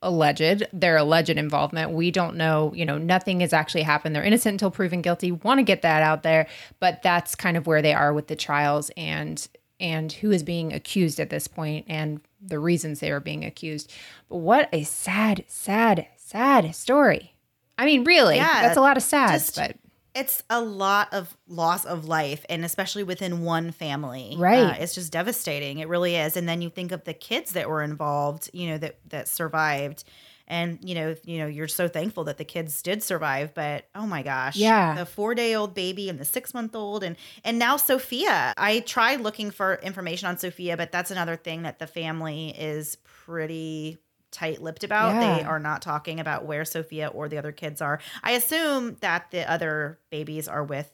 alleged, 0.02 0.64
their 0.74 0.97
alleged 0.97 1.30
involvement. 1.30 1.91
We 1.91 2.12
don't 2.12 2.36
know, 2.36 2.74
you 2.76 2.86
know, 2.86 2.97
nothing 2.97 3.41
has 3.41 3.54
actually 3.54 3.84
happened. 3.84 4.16
They're 4.16 4.24
innocent 4.24 4.54
until 4.54 4.72
proven 4.72 5.02
guilty. 5.02 5.32
Want 5.32 5.60
to 5.60 5.64
get 5.64 5.82
that 5.84 6.04
out 6.04 6.24
there, 6.24 6.47
but 6.80 7.02
that's 7.04 7.36
kind 7.36 7.58
of 7.58 7.68
where 7.68 7.82
they 7.82 7.93
are 7.93 8.14
with 8.14 8.28
the 8.28 8.36
trials 8.36 8.91
and 8.97 9.47
and 9.80 10.12
who 10.14 10.30
is 10.30 10.43
being 10.43 10.72
accused 10.72 11.20
at 11.20 11.32
this 11.32 11.47
point 11.47 11.86
and 11.89 12.22
the 12.39 12.60
reasons 12.60 12.99
they 12.99 13.12
are 13.12 13.20
being 13.20 13.43
accused. 13.43 13.91
But 14.30 14.38
what 14.38 14.70
a 14.72 14.84
sad, 14.84 15.43
sad, 15.47 16.08
sad 16.18 16.76
story. 16.76 17.34
I 17.80 17.86
mean, 17.86 18.04
really, 18.04 18.36
yeah, 18.36 18.62
that's 18.62 18.78
a 18.78 18.82
lot 18.82 18.95
of 18.95 19.02
sad, 19.02 19.39
just, 19.39 19.56
but 19.56 19.76
it's 20.14 20.43
a 20.49 20.62
lot 20.62 21.14
of 21.14 21.36
loss 21.47 21.86
of 21.86 22.05
life 22.05 22.45
and 22.49 22.66
especially 22.66 23.03
within 23.03 23.43
one 23.43 23.72
family. 23.72 24.36
Right. 24.38 24.64
uh, 24.64 24.76
it's 24.80 24.95
just 24.95 25.12
devastating. 25.12 25.80
It 25.80 25.88
really 25.88 26.16
is. 26.16 26.36
And 26.36 26.47
then 26.47 26.62
you 26.62 26.70
think 26.70 26.91
of 26.91 27.03
the 27.03 27.14
kids 27.14 27.53
that 27.53 27.70
were 27.70 27.82
involved 27.82 28.49
you 28.53 28.68
know 28.70 28.78
that 28.78 28.97
that 29.09 29.28
survived. 29.28 30.03
And 30.47 30.80
you 30.82 30.95
know 30.95 31.16
you 31.24 31.38
know 31.38 31.47
you're 31.47 31.70
so 31.70 31.88
thankful 31.88 32.26
that 32.26 32.38
the 32.38 32.43
kids 32.43 32.82
did 32.82 33.01
survive 33.01 33.53
but 33.53 33.86
oh 33.95 34.05
my 34.05 34.22
gosh 34.22 34.57
yeah. 34.57 34.95
the 34.95 35.05
four 35.05 35.34
day 35.34 35.55
old 35.55 35.74
baby 35.74 36.09
and 36.09 36.20
the 36.20 36.26
six 36.26 36.53
month 36.53 36.76
old 36.76 37.03
and 37.03 37.16
and 37.45 37.57
now 37.57 37.78
sophia. 37.78 38.53
I 38.57 38.82
tried 38.82 39.22
looking 39.22 39.49
for 39.51 39.76
information 39.76 40.28
on 40.28 40.38
sophia 40.38 40.76
but 40.76 40.91
that's 40.91 41.12
another 41.12 41.38
thing 41.38 41.62
that 41.62 41.80
the 41.80 41.88
family 41.88 42.49
is 42.49 42.97
pretty 43.03 43.97
tight-lipped 44.32 44.84
about. 44.84 45.13
Yeah. 45.13 45.38
They 45.38 45.43
are 45.43 45.59
not 45.59 45.82
talking 45.82 46.19
about 46.19 46.45
where 46.45 46.65
Sophia 46.65 47.07
or 47.07 47.29
the 47.29 47.38
other 47.38 47.51
kids 47.51 47.82
are. 47.82 47.99
I 48.23 48.32
assume 48.32 48.97
that 49.01 49.32
the 49.32 49.49
other 49.49 49.99
babies 50.09 50.47
are 50.47 50.63
with, 50.63 50.91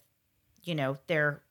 you 0.64 0.76
know, 0.76 0.98
their 1.08 1.42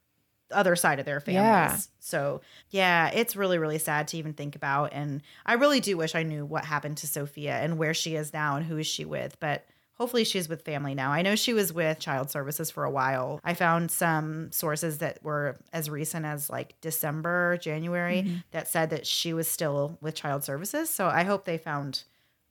other 0.52 0.76
side 0.76 1.00
of 1.00 1.06
their 1.06 1.20
families. 1.20 1.42
Yeah. 1.42 1.76
So, 1.98 2.40
yeah, 2.70 3.10
it's 3.12 3.34
really 3.34 3.58
really 3.58 3.78
sad 3.78 4.06
to 4.08 4.16
even 4.16 4.32
think 4.32 4.54
about 4.54 4.92
and 4.92 5.22
I 5.44 5.54
really 5.54 5.80
do 5.80 5.96
wish 5.96 6.14
I 6.14 6.22
knew 6.22 6.44
what 6.44 6.64
happened 6.64 6.98
to 6.98 7.08
Sophia 7.08 7.56
and 7.56 7.78
where 7.78 7.94
she 7.94 8.14
is 8.14 8.32
now 8.32 8.56
and 8.56 8.64
who 8.64 8.76
is 8.76 8.86
she 8.86 9.04
with, 9.04 9.40
but 9.40 9.66
Hopefully, 9.98 10.24
she's 10.24 10.48
with 10.48 10.62
family 10.62 10.94
now. 10.94 11.10
I 11.10 11.22
know 11.22 11.36
she 11.36 11.54
was 11.54 11.72
with 11.72 11.98
child 11.98 12.30
services 12.30 12.70
for 12.70 12.84
a 12.84 12.90
while. 12.90 13.40
I 13.42 13.54
found 13.54 13.90
some 13.90 14.52
sources 14.52 14.98
that 14.98 15.22
were 15.22 15.56
as 15.72 15.88
recent 15.88 16.26
as 16.26 16.50
like 16.50 16.78
December, 16.82 17.56
January, 17.56 18.22
mm-hmm. 18.22 18.36
that 18.50 18.68
said 18.68 18.90
that 18.90 19.06
she 19.06 19.32
was 19.32 19.48
still 19.48 19.96
with 20.02 20.14
child 20.14 20.44
services. 20.44 20.90
So 20.90 21.06
I 21.06 21.24
hope 21.24 21.46
they 21.46 21.56
found 21.56 22.04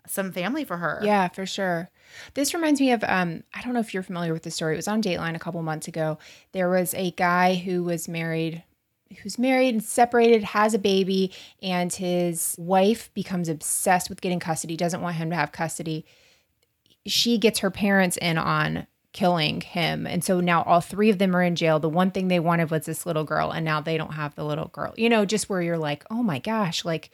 some 0.08 0.32
family 0.32 0.64
for 0.64 0.78
her. 0.78 1.00
Yeah, 1.04 1.28
for 1.28 1.46
sure. 1.46 1.90
This 2.34 2.54
reminds 2.54 2.80
me 2.80 2.92
of 2.92 3.04
um 3.04 3.44
I 3.54 3.62
don't 3.62 3.74
know 3.74 3.80
if 3.80 3.94
you're 3.94 4.04
familiar 4.04 4.34
with 4.34 4.44
the 4.44 4.52
story. 4.52 4.74
It 4.74 4.78
was 4.78 4.88
on 4.88 5.02
Dateline 5.02 5.36
a 5.36 5.40
couple 5.40 5.62
months 5.62 5.88
ago. 5.88 6.18
There 6.52 6.70
was 6.70 6.94
a 6.96 7.12
guy 7.12 7.56
who 7.56 7.84
was 7.84 8.08
married 8.08 8.64
who's 9.22 9.38
married 9.38 9.70
and 9.70 9.84
separated, 9.84 10.44
has 10.44 10.74
a 10.74 10.80
baby, 10.80 11.32
and 11.62 11.94
his 11.94 12.56
wife 12.58 13.14
becomes 13.14 13.50
obsessed 13.50 14.10
with 14.10 14.20
getting 14.20 14.40
custody, 14.40 14.76
doesn't 14.76 15.02
want 15.02 15.16
him 15.16 15.30
to 15.30 15.36
have 15.36 15.52
custody 15.52 16.06
she 17.06 17.38
gets 17.38 17.60
her 17.60 17.72
parents 17.72 18.18
in 18.18 18.38
on 18.38 18.88
killing 19.14 19.62
him. 19.62 20.06
And 20.06 20.24
so 20.24 20.42
now 20.42 20.64
all 20.64 20.82
three 20.82 21.10
of 21.10 21.20
them 21.20 21.36
are 21.36 21.42
in 21.42 21.56
jail. 21.56 21.80
The 21.80 21.88
one 21.88 22.12
thing 22.12 22.28
they 22.28 22.40
wanted 22.40 22.70
was 22.70 22.86
this 22.86 23.06
little 23.06 23.24
girl, 23.24 23.52
and 23.52 23.64
now 23.64 23.80
they 23.80 23.98
don't 23.98 24.14
have 24.14 24.36
the 24.36 24.44
little 24.44 24.68
girl. 24.68 24.94
You 24.98 25.08
know, 25.10 25.24
just 25.24 25.50
where 25.50 25.62
you're 25.62 25.78
like, 25.78 26.04
oh 26.12 26.22
my 26.22 26.40
gosh, 26.40 26.84
like, 26.84 27.12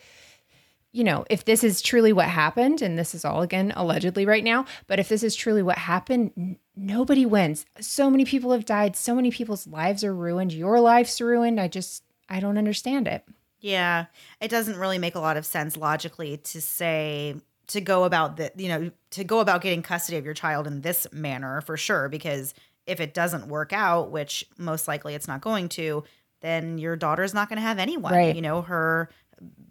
you 0.91 1.03
know, 1.03 1.25
if 1.29 1.45
this 1.45 1.63
is 1.63 1.81
truly 1.81 2.11
what 2.11 2.27
happened, 2.27 2.81
and 2.81 2.97
this 2.97 3.13
is 3.13 3.23
all 3.23 3.43
again 3.43 3.71
allegedly 3.75 4.25
right 4.25 4.43
now, 4.43 4.65
but 4.87 4.99
if 4.99 5.09
this 5.09 5.21
is 5.23 5.35
truly 5.35 5.61
what 5.61 5.77
happened, 5.77 6.57
nobody 6.75 7.25
wins. 7.25 7.65
So 7.79 8.09
many 8.09 8.25
people 8.25 8.51
have 8.51 8.65
died. 8.65 8.95
So 8.95 9.13
many 9.13 9.29
people's 9.29 9.67
lives 9.67 10.03
are 10.03 10.15
ruined. 10.15 10.53
Your 10.53 10.79
life's 10.79 11.21
ruined. 11.21 11.59
I 11.59 11.67
just, 11.67 12.03
I 12.27 12.39
don't 12.39 12.57
understand 12.57 13.07
it. 13.07 13.23
Yeah, 13.59 14.07
it 14.41 14.49
doesn't 14.49 14.79
really 14.79 14.97
make 14.97 15.13
a 15.13 15.19
lot 15.19 15.37
of 15.37 15.45
sense 15.45 15.77
logically 15.77 16.37
to 16.37 16.61
say 16.61 17.35
to 17.71 17.81
go 17.81 18.03
about 18.03 18.37
the 18.37 18.51
you 18.55 18.67
know 18.69 18.91
to 19.11 19.23
go 19.23 19.39
about 19.39 19.61
getting 19.61 19.81
custody 19.81 20.17
of 20.17 20.25
your 20.25 20.33
child 20.33 20.67
in 20.67 20.81
this 20.81 21.07
manner 21.11 21.61
for 21.61 21.77
sure 21.77 22.09
because 22.09 22.53
if 22.85 22.99
it 22.99 23.13
doesn't 23.13 23.47
work 23.47 23.73
out, 23.73 24.11
which 24.11 24.43
most 24.57 24.87
likely 24.87 25.13
it's 25.13 25.27
not 25.27 25.39
going 25.41 25.69
to, 25.69 26.03
then 26.41 26.79
your 26.79 26.95
daughter's 26.95 27.33
not 27.33 27.47
going 27.47 27.57
to 27.57 27.61
have 27.61 27.77
anyone. 27.77 28.11
Right. 28.13 28.35
You 28.35 28.41
know, 28.41 28.61
her 28.63 29.09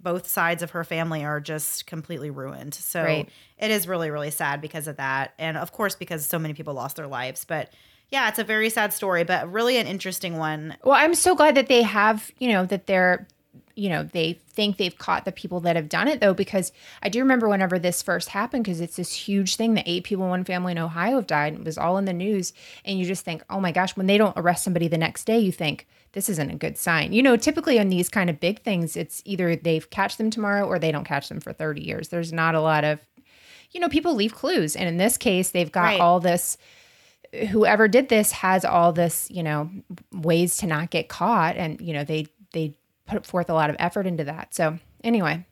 both 0.02 0.28
sides 0.28 0.62
of 0.62 0.70
her 0.70 0.84
family 0.84 1.24
are 1.24 1.40
just 1.40 1.86
completely 1.86 2.30
ruined. 2.30 2.74
So 2.74 3.02
Right. 3.02 3.28
it 3.58 3.70
is 3.70 3.86
really 3.86 4.10
really 4.10 4.30
sad 4.30 4.60
because 4.60 4.88
of 4.88 4.96
that 4.96 5.34
and 5.38 5.56
of 5.56 5.72
course 5.72 5.94
because 5.94 6.24
so 6.26 6.38
many 6.38 6.54
people 6.54 6.74
lost 6.74 6.96
their 6.96 7.06
lives, 7.06 7.44
but 7.44 7.72
yeah, 8.10 8.28
it's 8.28 8.40
a 8.40 8.44
very 8.44 8.70
sad 8.70 8.92
story, 8.92 9.22
but 9.22 9.50
really 9.52 9.76
an 9.76 9.86
interesting 9.86 10.36
one. 10.36 10.76
Well, 10.82 10.96
I'm 10.96 11.14
so 11.14 11.36
glad 11.36 11.54
that 11.54 11.68
they 11.68 11.82
have, 11.82 12.30
you 12.38 12.48
know, 12.48 12.66
that 12.66 12.86
they're, 12.88 13.28
you 13.80 13.88
know, 13.88 14.02
they 14.02 14.34
think 14.34 14.76
they've 14.76 14.98
caught 14.98 15.24
the 15.24 15.32
people 15.32 15.60
that 15.60 15.74
have 15.74 15.88
done 15.88 16.06
it 16.06 16.20
though, 16.20 16.34
because 16.34 16.70
I 17.02 17.08
do 17.08 17.20
remember 17.20 17.48
whenever 17.48 17.78
this 17.78 18.02
first 18.02 18.28
happened, 18.28 18.64
because 18.64 18.80
it's 18.82 18.96
this 18.96 19.12
huge 19.14 19.56
thing 19.56 19.72
that 19.74 19.88
eight 19.88 20.04
people 20.04 20.24
in 20.24 20.30
one 20.30 20.44
family 20.44 20.72
in 20.72 20.78
Ohio 20.78 21.16
have 21.16 21.26
died. 21.26 21.54
It 21.54 21.64
was 21.64 21.78
all 21.78 21.96
in 21.96 22.04
the 22.04 22.12
news. 22.12 22.52
And 22.84 22.98
you 22.98 23.06
just 23.06 23.24
think, 23.24 23.42
oh 23.48 23.58
my 23.58 23.72
gosh, 23.72 23.96
when 23.96 24.06
they 24.06 24.18
don't 24.18 24.36
arrest 24.36 24.64
somebody 24.64 24.86
the 24.86 24.98
next 24.98 25.24
day, 25.24 25.38
you 25.38 25.50
think, 25.50 25.86
this 26.12 26.28
isn't 26.28 26.50
a 26.50 26.56
good 26.56 26.76
sign. 26.76 27.12
You 27.14 27.22
know, 27.22 27.36
typically 27.36 27.78
on 27.78 27.88
these 27.88 28.08
kind 28.10 28.28
of 28.28 28.38
big 28.38 28.60
things, 28.62 28.96
it's 28.96 29.22
either 29.24 29.56
they've 29.56 29.88
catch 29.88 30.18
them 30.18 30.28
tomorrow 30.28 30.66
or 30.66 30.78
they 30.78 30.92
don't 30.92 31.04
catch 31.04 31.28
them 31.30 31.40
for 31.40 31.52
30 31.52 31.82
years. 31.82 32.08
There's 32.08 32.32
not 32.32 32.54
a 32.54 32.60
lot 32.60 32.84
of, 32.84 33.00
you 33.70 33.80
know, 33.80 33.88
people 33.88 34.14
leave 34.14 34.34
clues. 34.34 34.76
And 34.76 34.88
in 34.88 34.96
this 34.98 35.16
case, 35.16 35.52
they've 35.52 35.72
got 35.72 35.82
Right. 35.84 36.00
all 36.00 36.20
this 36.20 36.58
whoever 37.50 37.86
did 37.86 38.08
this 38.08 38.32
has 38.32 38.64
all 38.64 38.92
this, 38.92 39.30
you 39.30 39.42
know, 39.42 39.70
ways 40.12 40.56
to 40.58 40.66
not 40.66 40.90
get 40.90 41.08
caught 41.08 41.56
and 41.56 41.80
you 41.80 41.92
know, 41.94 42.02
they 42.04 42.26
they 42.52 42.74
put 43.10 43.26
forth 43.26 43.50
a 43.50 43.54
lot 43.54 43.70
of 43.70 43.76
effort 43.78 44.06
into 44.06 44.24
that. 44.24 44.54
So, 44.54 44.78
anyway, 45.04 45.44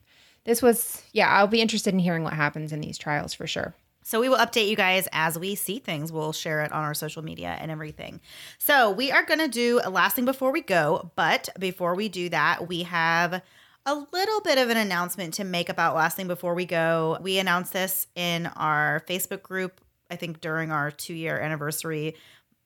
this 0.45 0.61
was 0.61 1.03
yeah, 1.13 1.29
I'll 1.29 1.47
be 1.47 1.61
interested 1.61 1.93
in 1.93 1.99
hearing 1.99 2.23
what 2.23 2.33
happens 2.33 2.71
in 2.71 2.81
these 2.81 2.97
trials 2.97 3.33
for 3.33 3.47
sure. 3.47 3.75
So 4.01 4.19
we 4.19 4.29
will 4.29 4.37
update 4.37 4.67
you 4.67 4.75
guys 4.75 5.07
as 5.11 5.37
we 5.37 5.53
see 5.53 5.77
things. 5.77 6.11
We'll 6.11 6.33
share 6.33 6.61
it 6.63 6.71
on 6.71 6.83
our 6.83 6.95
social 6.95 7.21
media 7.21 7.55
and 7.59 7.69
everything. 7.69 8.21
So 8.57 8.89
we 8.89 9.11
are 9.11 9.23
going 9.23 9.39
to 9.39 9.47
do 9.47 9.81
a 9.83 9.91
last 9.91 10.15
thing 10.15 10.25
before 10.25 10.51
we 10.51 10.61
go. 10.61 11.11
But 11.15 11.49
before 11.59 11.93
we 11.93 12.09
do 12.09 12.27
that, 12.29 12.67
we 12.67 12.83
have 12.83 13.43
a 13.85 13.93
little 14.11 14.41
bit 14.41 14.57
of 14.57 14.69
an 14.69 14.77
announcement 14.77 15.35
to 15.35 15.43
make 15.43 15.69
about 15.69 15.95
last 15.95 16.17
thing 16.17 16.27
before 16.27 16.55
we 16.55 16.65
go. 16.65 17.19
We 17.21 17.37
announced 17.37 17.73
this 17.73 18.07
in 18.15 18.47
our 18.47 19.03
Facebook 19.07 19.43
group, 19.43 19.79
I 20.09 20.15
think 20.15 20.41
during 20.41 20.71
our 20.71 20.89
two 20.89 21.13
year 21.13 21.39
anniversary 21.39 22.15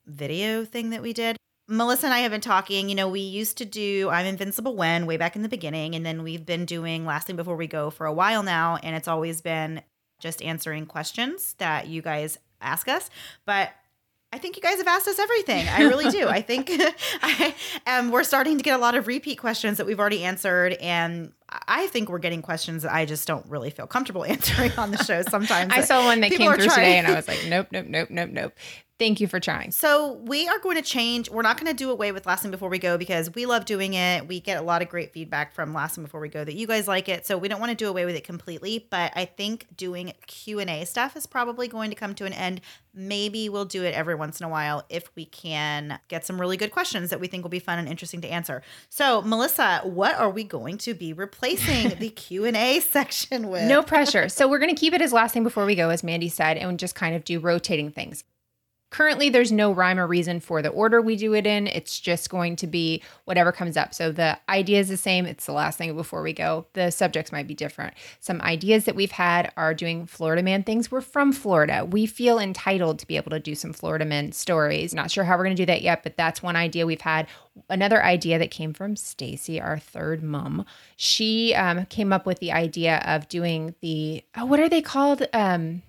video 0.06 0.64
thing 0.64 0.90
that 0.90 1.02
we 1.02 1.12
did. 1.12 1.36
Melissa 1.66 2.06
and 2.06 2.14
I 2.14 2.20
have 2.20 2.30
been 2.30 2.40
talking. 2.40 2.88
You 2.88 2.94
know, 2.94 3.08
we 3.08 3.20
used 3.20 3.58
to 3.58 3.64
do 3.64 4.08
I'm 4.10 4.26
Invincible 4.26 4.76
When 4.76 5.06
way 5.06 5.16
back 5.16 5.36
in 5.36 5.42
the 5.42 5.48
beginning, 5.48 5.94
and 5.94 6.04
then 6.04 6.22
we've 6.22 6.44
been 6.44 6.66
doing 6.66 7.06
Last 7.06 7.26
Thing 7.26 7.36
Before 7.36 7.56
We 7.56 7.66
Go 7.66 7.90
for 7.90 8.06
a 8.06 8.12
while 8.12 8.42
now, 8.42 8.78
and 8.82 8.94
it's 8.94 9.08
always 9.08 9.40
been 9.40 9.82
just 10.20 10.42
answering 10.42 10.86
questions 10.86 11.54
that 11.58 11.86
you 11.86 12.02
guys 12.02 12.38
ask 12.60 12.88
us. 12.88 13.08
But 13.46 13.70
I 14.32 14.38
think 14.38 14.56
you 14.56 14.62
guys 14.62 14.78
have 14.78 14.88
asked 14.88 15.06
us 15.06 15.18
everything. 15.20 15.68
I 15.68 15.82
really 15.82 16.10
do. 16.10 16.26
I 16.26 16.42
think 16.42 16.68
I, 17.22 17.54
um, 17.86 18.10
we're 18.10 18.24
starting 18.24 18.58
to 18.58 18.64
get 18.64 18.74
a 18.74 18.82
lot 18.82 18.96
of 18.96 19.06
repeat 19.06 19.36
questions 19.36 19.78
that 19.78 19.86
we've 19.86 20.00
already 20.00 20.24
answered, 20.24 20.72
and 20.74 21.32
I 21.48 21.86
think 21.86 22.08
we're 22.08 22.18
getting 22.18 22.42
questions 22.42 22.82
that 22.82 22.92
I 22.92 23.04
just 23.04 23.28
don't 23.28 23.46
really 23.46 23.70
feel 23.70 23.86
comfortable 23.86 24.24
answering 24.26 24.72
on 24.72 24.90
the 24.90 25.02
show. 25.04 25.22
Sometimes 25.22 25.72
I 25.72 25.82
saw 25.82 26.04
one 26.04 26.20
that 26.20 26.32
came 26.32 26.52
through 26.52 26.68
today 26.68 26.98
and 26.98 27.06
I 27.06 27.14
was 27.14 27.28
like, 27.28 27.46
nope, 27.46 27.68
nope, 27.70 27.86
nope, 27.86 28.10
nope, 28.10 28.30
nope. 28.30 28.52
Thank 28.96 29.18
you 29.18 29.26
for 29.26 29.40
trying. 29.40 29.72
So 29.72 30.12
we 30.24 30.46
are 30.46 30.60
going 30.60 30.76
to 30.76 30.82
change. 30.82 31.28
We're 31.28 31.42
not 31.42 31.58
going 31.58 31.66
to 31.66 31.76
do 31.76 31.90
away 31.90 32.12
with 32.12 32.26
Last 32.26 32.42
Thing 32.42 32.52
Before 32.52 32.68
We 32.68 32.78
Go 32.78 32.96
because 32.96 33.34
we 33.34 33.44
love 33.44 33.64
doing 33.64 33.94
it. 33.94 34.28
We 34.28 34.38
get 34.38 34.56
a 34.56 34.62
lot 34.62 34.82
of 34.82 34.88
great 34.88 35.12
feedback 35.12 35.52
from 35.52 35.74
Last 35.74 35.96
Thing 35.96 36.04
Before 36.04 36.20
We 36.20 36.28
Go 36.28 36.44
that 36.44 36.54
you 36.54 36.68
guys 36.68 36.86
like 36.86 37.08
it. 37.08 37.26
So 37.26 37.36
we 37.36 37.48
don't 37.48 37.58
want 37.58 37.70
to 37.70 37.76
do 37.76 37.88
away 37.88 38.04
with 38.04 38.14
it 38.14 38.22
completely. 38.22 38.86
But 38.88 39.12
I 39.16 39.24
think 39.24 39.66
doing 39.76 40.12
Q 40.28 40.60
and 40.60 40.70
A 40.70 40.84
stuff 40.84 41.16
is 41.16 41.26
probably 41.26 41.66
going 41.66 41.90
to 41.90 41.96
come 41.96 42.14
to 42.14 42.24
an 42.24 42.32
end. 42.32 42.60
Maybe 42.94 43.48
we'll 43.48 43.64
do 43.64 43.82
it 43.82 43.94
every 43.94 44.14
once 44.14 44.40
in 44.40 44.46
a 44.46 44.48
while 44.48 44.84
if 44.88 45.10
we 45.16 45.24
can 45.24 45.98
get 46.06 46.24
some 46.24 46.40
really 46.40 46.56
good 46.56 46.70
questions 46.70 47.10
that 47.10 47.18
we 47.18 47.26
think 47.26 47.42
will 47.42 47.50
be 47.50 47.58
fun 47.58 47.80
and 47.80 47.88
interesting 47.88 48.20
to 48.20 48.28
answer. 48.28 48.62
So 48.90 49.22
Melissa, 49.22 49.80
what 49.82 50.14
are 50.14 50.30
we 50.30 50.44
going 50.44 50.78
to 50.78 50.94
be 50.94 51.12
replacing 51.12 51.98
the 51.98 52.10
Q 52.14 52.44
and 52.44 52.56
A 52.56 52.78
section 52.78 53.48
with? 53.48 53.64
No 53.64 53.82
pressure. 53.82 54.28
So 54.28 54.46
we're 54.46 54.60
going 54.60 54.72
to 54.72 54.78
keep 54.78 54.94
it 54.94 55.02
as 55.02 55.12
last 55.12 55.34
thing 55.34 55.42
before 55.42 55.66
we 55.66 55.74
go, 55.74 55.90
as 55.90 56.04
Mandy 56.04 56.28
said, 56.28 56.58
and 56.58 56.78
just 56.78 56.94
kind 56.94 57.16
of 57.16 57.24
do 57.24 57.40
rotating 57.40 57.90
things. 57.90 58.22
Currently, 58.94 59.28
there's 59.28 59.50
no 59.50 59.72
rhyme 59.72 59.98
or 59.98 60.06
reason 60.06 60.38
for 60.38 60.62
the 60.62 60.68
order 60.68 61.02
we 61.02 61.16
do 61.16 61.34
it 61.34 61.48
in. 61.48 61.66
It's 61.66 61.98
just 61.98 62.30
going 62.30 62.54
to 62.54 62.68
be 62.68 63.02
whatever 63.24 63.50
comes 63.50 63.76
up. 63.76 63.92
So 63.92 64.12
the 64.12 64.38
idea 64.48 64.78
is 64.78 64.88
the 64.88 64.96
same. 64.96 65.26
It's 65.26 65.46
the 65.46 65.52
last 65.52 65.78
thing 65.78 65.96
before 65.96 66.22
we 66.22 66.32
go. 66.32 66.66
The 66.74 66.92
subjects 66.92 67.32
might 67.32 67.48
be 67.48 67.54
different. 67.54 67.94
Some 68.20 68.40
ideas 68.42 68.84
that 68.84 68.94
we've 68.94 69.10
had 69.10 69.50
are 69.56 69.74
doing 69.74 70.06
Florida 70.06 70.44
man 70.44 70.62
things. 70.62 70.92
We're 70.92 71.00
from 71.00 71.32
Florida. 71.32 71.84
We 71.84 72.06
feel 72.06 72.38
entitled 72.38 73.00
to 73.00 73.06
be 73.08 73.16
able 73.16 73.32
to 73.32 73.40
do 73.40 73.56
some 73.56 73.72
Florida 73.72 74.04
man 74.04 74.30
stories. 74.30 74.94
Not 74.94 75.10
sure 75.10 75.24
how 75.24 75.36
we're 75.36 75.42
going 75.42 75.56
to 75.56 75.62
do 75.62 75.66
that 75.66 75.82
yet, 75.82 76.04
but 76.04 76.16
that's 76.16 76.40
one 76.40 76.54
idea 76.54 76.86
we've 76.86 77.00
had. 77.00 77.26
Another 77.68 78.00
idea 78.00 78.38
that 78.38 78.52
came 78.52 78.72
from 78.72 78.94
Stacy, 78.94 79.60
our 79.60 79.80
third 79.80 80.22
mom. 80.22 80.64
She 80.94 81.52
um, 81.54 81.86
came 81.86 82.12
up 82.12 82.26
with 82.26 82.38
the 82.38 82.52
idea 82.52 83.02
of 83.04 83.28
doing 83.28 83.74
the 83.80 84.22
oh, 84.36 84.44
what 84.44 84.60
are 84.60 84.68
they 84.68 84.82
called? 84.82 85.26
Um, 85.32 85.82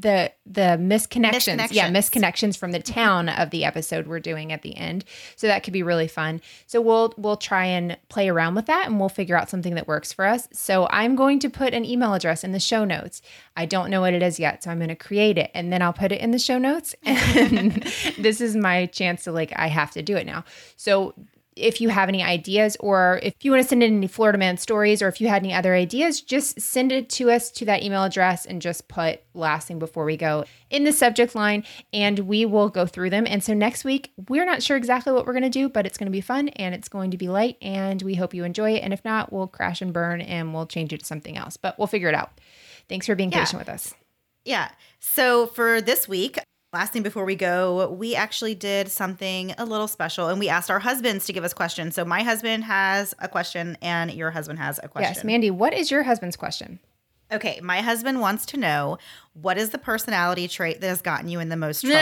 the 0.00 0.32
the 0.46 0.78
misconnections. 0.80 1.72
Yeah, 1.72 1.90
Misconnections. 1.90 1.92
misconnections 1.92 2.56
from 2.56 2.72
the 2.72 2.80
town 2.80 3.28
of 3.28 3.50
the 3.50 3.64
episode 3.64 4.06
we're 4.06 4.20
doing 4.20 4.52
at 4.52 4.62
the 4.62 4.76
end. 4.76 5.04
So 5.36 5.46
that 5.46 5.62
could 5.62 5.72
be 5.72 5.82
really 5.82 6.08
fun. 6.08 6.40
So 6.66 6.80
we'll 6.80 7.12
we'll 7.16 7.36
try 7.36 7.66
and 7.66 7.96
play 8.08 8.28
around 8.28 8.54
with 8.54 8.66
that 8.66 8.86
and 8.86 8.98
we'll 8.98 9.08
figure 9.08 9.36
out 9.36 9.50
something 9.50 9.74
that 9.74 9.86
works 9.86 10.12
for 10.12 10.24
us. 10.24 10.48
So 10.52 10.88
I'm 10.90 11.16
going 11.16 11.38
to 11.40 11.50
put 11.50 11.74
an 11.74 11.84
email 11.84 12.14
address 12.14 12.44
in 12.44 12.52
the 12.52 12.60
show 12.60 12.84
notes. 12.84 13.20
I 13.56 13.66
don't 13.66 13.90
know 13.90 14.00
what 14.00 14.14
it 14.14 14.22
is 14.22 14.40
yet, 14.40 14.64
so 14.64 14.70
I'm 14.70 14.78
going 14.78 14.88
to 14.88 14.96
create 14.96 15.36
it 15.38 15.50
and 15.54 15.72
then 15.72 15.82
I'll 15.82 15.92
put 15.92 16.12
it 16.12 16.20
in 16.20 16.30
the 16.30 16.38
show 16.38 16.58
notes. 16.58 16.94
And 17.40 17.72
this 18.18 18.40
is 18.40 18.56
my 18.56 18.86
chance 18.86 19.24
to 19.24 19.32
like 19.32 19.52
I 19.56 19.68
have 19.68 19.90
to 19.92 20.02
do 20.02 20.16
it 20.16 20.26
now. 20.26 20.44
So 20.76 21.14
if 21.60 21.80
you 21.80 21.88
have 21.90 22.08
any 22.08 22.22
ideas 22.22 22.76
or 22.80 23.20
if 23.22 23.34
you 23.42 23.50
want 23.50 23.62
to 23.62 23.68
send 23.68 23.82
in 23.82 23.96
any 23.98 24.06
Florida 24.06 24.38
man 24.38 24.56
stories 24.56 25.02
or 25.02 25.08
if 25.08 25.20
you 25.20 25.28
had 25.28 25.42
any 25.42 25.52
other 25.52 25.74
ideas, 25.74 26.20
just 26.20 26.60
send 26.60 26.90
it 26.92 27.08
to 27.10 27.30
us 27.30 27.50
to 27.52 27.64
that 27.66 27.82
email 27.82 28.02
address 28.04 28.46
and 28.46 28.60
just 28.62 28.88
put 28.88 29.20
last 29.34 29.68
thing 29.68 29.78
before 29.78 30.04
we 30.04 30.16
go 30.16 30.44
in 30.70 30.84
the 30.84 30.92
subject 30.92 31.34
line 31.34 31.64
and 31.92 32.20
we 32.20 32.44
will 32.44 32.68
go 32.68 32.86
through 32.86 33.10
them. 33.10 33.26
And 33.26 33.42
so 33.44 33.54
next 33.54 33.84
week, 33.84 34.12
we're 34.28 34.44
not 34.44 34.62
sure 34.62 34.76
exactly 34.76 35.12
what 35.12 35.26
we're 35.26 35.32
going 35.32 35.42
to 35.42 35.50
do, 35.50 35.68
but 35.68 35.86
it's 35.86 35.98
going 35.98 36.06
to 36.06 36.10
be 36.12 36.20
fun 36.20 36.48
and 36.50 36.74
it's 36.74 36.88
going 36.88 37.10
to 37.10 37.16
be 37.16 37.28
light 37.28 37.56
and 37.60 38.00
we 38.02 38.14
hope 38.14 38.34
you 38.34 38.44
enjoy 38.44 38.72
it. 38.74 38.82
And 38.82 38.92
if 38.92 39.04
not, 39.04 39.32
we'll 39.32 39.46
crash 39.46 39.82
and 39.82 39.92
burn 39.92 40.20
and 40.20 40.54
we'll 40.54 40.66
change 40.66 40.92
it 40.92 41.00
to 41.00 41.06
something 41.06 41.36
else, 41.36 41.56
but 41.56 41.78
we'll 41.78 41.86
figure 41.86 42.08
it 42.08 42.14
out. 42.14 42.40
Thanks 42.88 43.06
for 43.06 43.14
being 43.14 43.30
Yeah. 43.30 43.40
patient 43.40 43.58
with 43.60 43.68
us. 43.68 43.94
Yeah. 44.44 44.70
So 45.00 45.46
for 45.46 45.80
this 45.80 46.08
week, 46.08 46.38
last 46.72 46.92
thing 46.92 47.02
before 47.02 47.24
we 47.24 47.34
go, 47.34 47.90
we 47.90 48.14
actually 48.14 48.54
did 48.54 48.88
something 48.90 49.52
a 49.58 49.64
little 49.64 49.88
special 49.88 50.28
and 50.28 50.38
we 50.38 50.48
asked 50.48 50.70
our 50.70 50.78
husbands 50.78 51.26
to 51.26 51.32
give 51.32 51.44
us 51.44 51.52
questions. 51.52 51.94
So 51.94 52.04
my 52.04 52.22
husband 52.22 52.64
has 52.64 53.14
a 53.18 53.28
question 53.28 53.76
and 53.82 54.12
your 54.12 54.30
husband 54.30 54.58
has 54.58 54.78
a 54.82 54.88
question. 54.88 55.14
Yes, 55.14 55.24
Mandy, 55.24 55.50
what 55.50 55.74
is 55.74 55.90
your 55.90 56.02
husband's 56.02 56.36
question? 56.36 56.78
Okay, 57.32 57.60
my 57.62 57.80
husband 57.80 58.20
wants 58.20 58.44
to 58.46 58.56
know 58.56 58.98
what 59.34 59.56
is 59.56 59.70
the 59.70 59.78
personality 59.78 60.48
trait 60.48 60.80
that 60.80 60.88
has 60.88 61.00
gotten 61.00 61.28
you 61.28 61.38
in 61.38 61.48
the 61.48 61.56
most 61.56 61.80
trouble? 61.82 62.00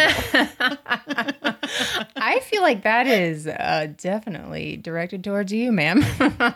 I 2.16 2.40
feel 2.44 2.62
like 2.62 2.82
that 2.84 3.06
is 3.06 3.46
uh, 3.46 3.88
definitely 3.98 4.78
directed 4.78 5.22
towards 5.22 5.52
you, 5.52 5.70
ma'am. 5.70 6.02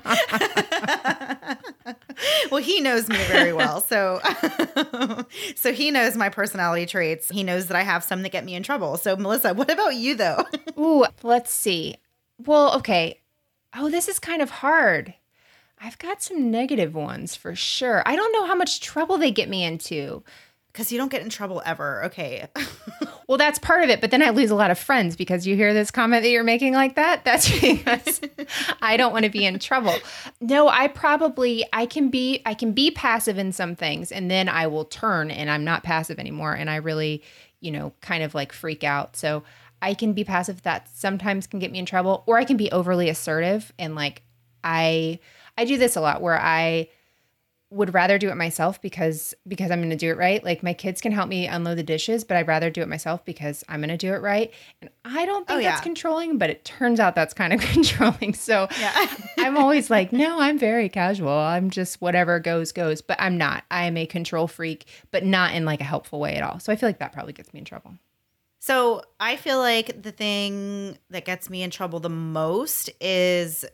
well, 2.51 2.63
he 2.63 2.81
knows 2.81 3.09
me 3.09 3.17
very 3.25 3.53
well. 3.53 3.81
So 3.81 4.21
so 5.57 5.73
he 5.73 5.91
knows 5.91 6.17
my 6.17 6.29
personality 6.29 6.87
traits. 6.87 7.29
He 7.29 7.43
knows 7.43 7.67
that 7.67 7.77
I 7.77 7.83
have 7.83 8.05
some 8.05 8.23
that 8.23 8.33
get 8.33 8.45
me 8.45 8.55
in 8.55 8.63
trouble. 8.63 8.97
So 8.97 9.17
Melissa, 9.17 9.55
what 9.55 9.71
about 9.71 9.97
you 9.97 10.15
though? 10.15 10.45
Ooh, 10.79 11.05
let's 11.23 11.53
see. 11.53 11.97
Well, 12.39 12.77
okay. 12.77 13.21
Oh, 13.75 13.91
this 13.91 14.09
is 14.09 14.19
kind 14.19 14.43
of 14.43 14.51
hard. 14.51 15.15
I've 15.81 15.99
got 15.99 16.23
some 16.23 16.51
negative 16.51 16.95
ones 16.95 17.35
for 17.35 17.55
sure. 17.57 18.03
I 18.07 18.15
don't 18.15 18.33
know 18.33 18.47
how 18.47 18.55
much 18.55 18.81
trouble 18.81 19.19
they 19.19 19.33
get 19.33 19.49
me 19.49 19.65
into. 19.65 20.23
Cuz 20.75 20.91
you 20.91 20.99
don't 20.99 21.11
get 21.11 21.23
in 21.23 21.29
trouble 21.29 21.63
ever. 21.65 22.05
Okay. 22.05 22.49
Well, 23.33 23.39
that's 23.39 23.59
part 23.59 23.83
of 23.83 23.89
it, 23.89 24.03
but 24.03 24.11
then 24.11 24.21
I 24.21 24.29
lose 24.29 24.51
a 24.51 24.55
lot 24.55 24.71
of 24.71 24.79
friends 24.79 25.17
because 25.17 25.47
you 25.47 25.57
hear 25.57 25.73
this 25.73 25.91
comment 25.91 26.23
that 26.23 26.29
you're 26.29 26.45
making 26.45 26.75
like 26.75 26.97
that. 26.97 27.25
That's 27.25 27.49
because 27.61 28.21
I 28.83 28.99
don't 28.99 29.11
want 29.11 29.25
to 29.25 29.31
be 29.31 29.47
in 29.47 29.59
trouble. 29.59 29.95
No, 30.43 30.69
I 30.69 30.89
probably 30.89 31.65
I 31.73 31.87
can 31.87 32.11
be 32.11 32.43
I 32.45 32.53
can 32.53 32.73
be 32.73 32.91
passive 32.91 33.39
in 33.39 33.53
some 33.53 33.75
things 33.75 34.13
and 34.13 34.31
then 34.31 34.51
I 34.51 34.67
will 34.67 34.85
turn 34.85 35.31
and 35.31 35.51
I'm 35.51 35.65
not 35.65 35.83
passive 35.83 36.19
anymore 36.19 36.53
and 36.53 36.69
I 36.69 36.77
really, 36.77 37.23
you 37.61 37.71
know, 37.71 37.95
kind 38.03 38.23
of 38.23 38.35
like 38.35 38.53
freak 38.53 38.85
out. 38.85 39.17
So 39.17 39.45
I 39.81 39.95
can 39.95 40.13
be 40.13 40.25
passive 40.25 40.63
that 40.65 40.89
sometimes 40.93 41.47
can 41.47 41.59
get 41.59 41.73
me 41.73 41.79
in 41.79 41.87
trouble 41.87 42.25
or 42.27 42.37
I 42.37 42.45
can 42.45 42.59
be 42.59 42.71
overly 42.71 43.09
assertive 43.09 43.73
and 43.79 43.95
like 43.95 44.21
I 44.63 45.21
I 45.57 45.65
do 45.65 45.79
this 45.79 45.97
a 45.97 46.01
lot 46.01 46.21
where 46.21 46.39
I 46.39 46.89
would 47.73 47.95
rather 47.95 48.19
do 48.19 48.29
it 48.29 48.37
myself 48.37 48.81
because 48.81 49.35
because 49.49 49.71
I'm 49.71 49.81
going 49.81 49.91
to 49.91 49.97
do 49.97 50.11
it 50.11 50.17
right. 50.17 50.45
Like 50.45 50.63
my 50.63 50.75
kids 50.75 51.01
can 51.01 51.11
help 51.13 51.29
me 51.29 51.47
unload 51.47 51.79
the 51.79 51.83
dishes, 51.83 52.23
but 52.23 52.37
I'd 52.37 52.47
rather 52.47 52.71
do 52.71 52.83
it 52.83 52.89
myself 52.89 53.25
because 53.25 53.65
I'm 53.69 53.81
going 53.81 53.89
to 53.89 53.97
do 53.97 54.13
it 54.13 54.19
right. 54.19 54.53
And 54.81 54.91
I 55.05 55.25
don't 55.27 55.47
think 55.47 55.61
Oh, 55.61 55.63
that's 55.63 55.81
yeah. 55.81 55.83
controlling, 55.83 56.39
but 56.39 56.51
it 56.51 56.65
turns 56.65 57.01
out 57.01 57.15
that's 57.15 57.35
kind 57.35 57.53
of 57.53 57.61
controlling. 57.73 58.35
So 58.35 58.69
Yeah. 58.79 59.07
I'm 59.39 59.57
always 59.57 59.91
like, 59.91 60.13
no, 60.13 60.41
I'm 60.41 60.59
very 60.59 60.89
casual. 60.89 61.31
I'm 61.33 61.71
just 61.71 62.01
whatever 62.01 62.39
goes 62.39 62.73
goes, 62.73 63.01
but 63.03 63.17
I'm 63.21 63.39
not. 63.39 63.65
I 63.71 63.85
am 63.87 63.97
a 63.97 64.07
control 64.07 64.47
freak, 64.47 64.87
but 65.11 65.25
not 65.25 65.55
in 65.55 65.65
like 65.65 65.81
a 65.81 65.85
helpful 65.85 66.21
way 66.21 66.35
at 66.37 66.43
all. 66.43 66.61
So 66.61 66.73
I 66.73 66.77
feel 66.77 66.89
like 66.89 66.99
that 66.99 67.13
probably 67.13 67.33
gets 67.33 67.53
me 67.55 67.59
in 67.61 67.65
trouble. 67.65 67.95
So 68.61 69.03
I 69.19 69.37
feel 69.37 69.59
like 69.59 70.03
the 70.03 70.13
thing 70.13 70.97
that 71.11 71.25
gets 71.25 71.51
me 71.51 71.63
in 71.65 71.71
trouble 71.71 71.99
the 71.99 72.09
most 72.09 72.91
is 73.01 73.65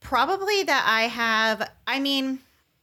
probably 0.00 0.62
that 0.64 0.84
I 0.86 1.02
have, 1.02 1.70
I 1.86 2.00
mean, 2.00 2.40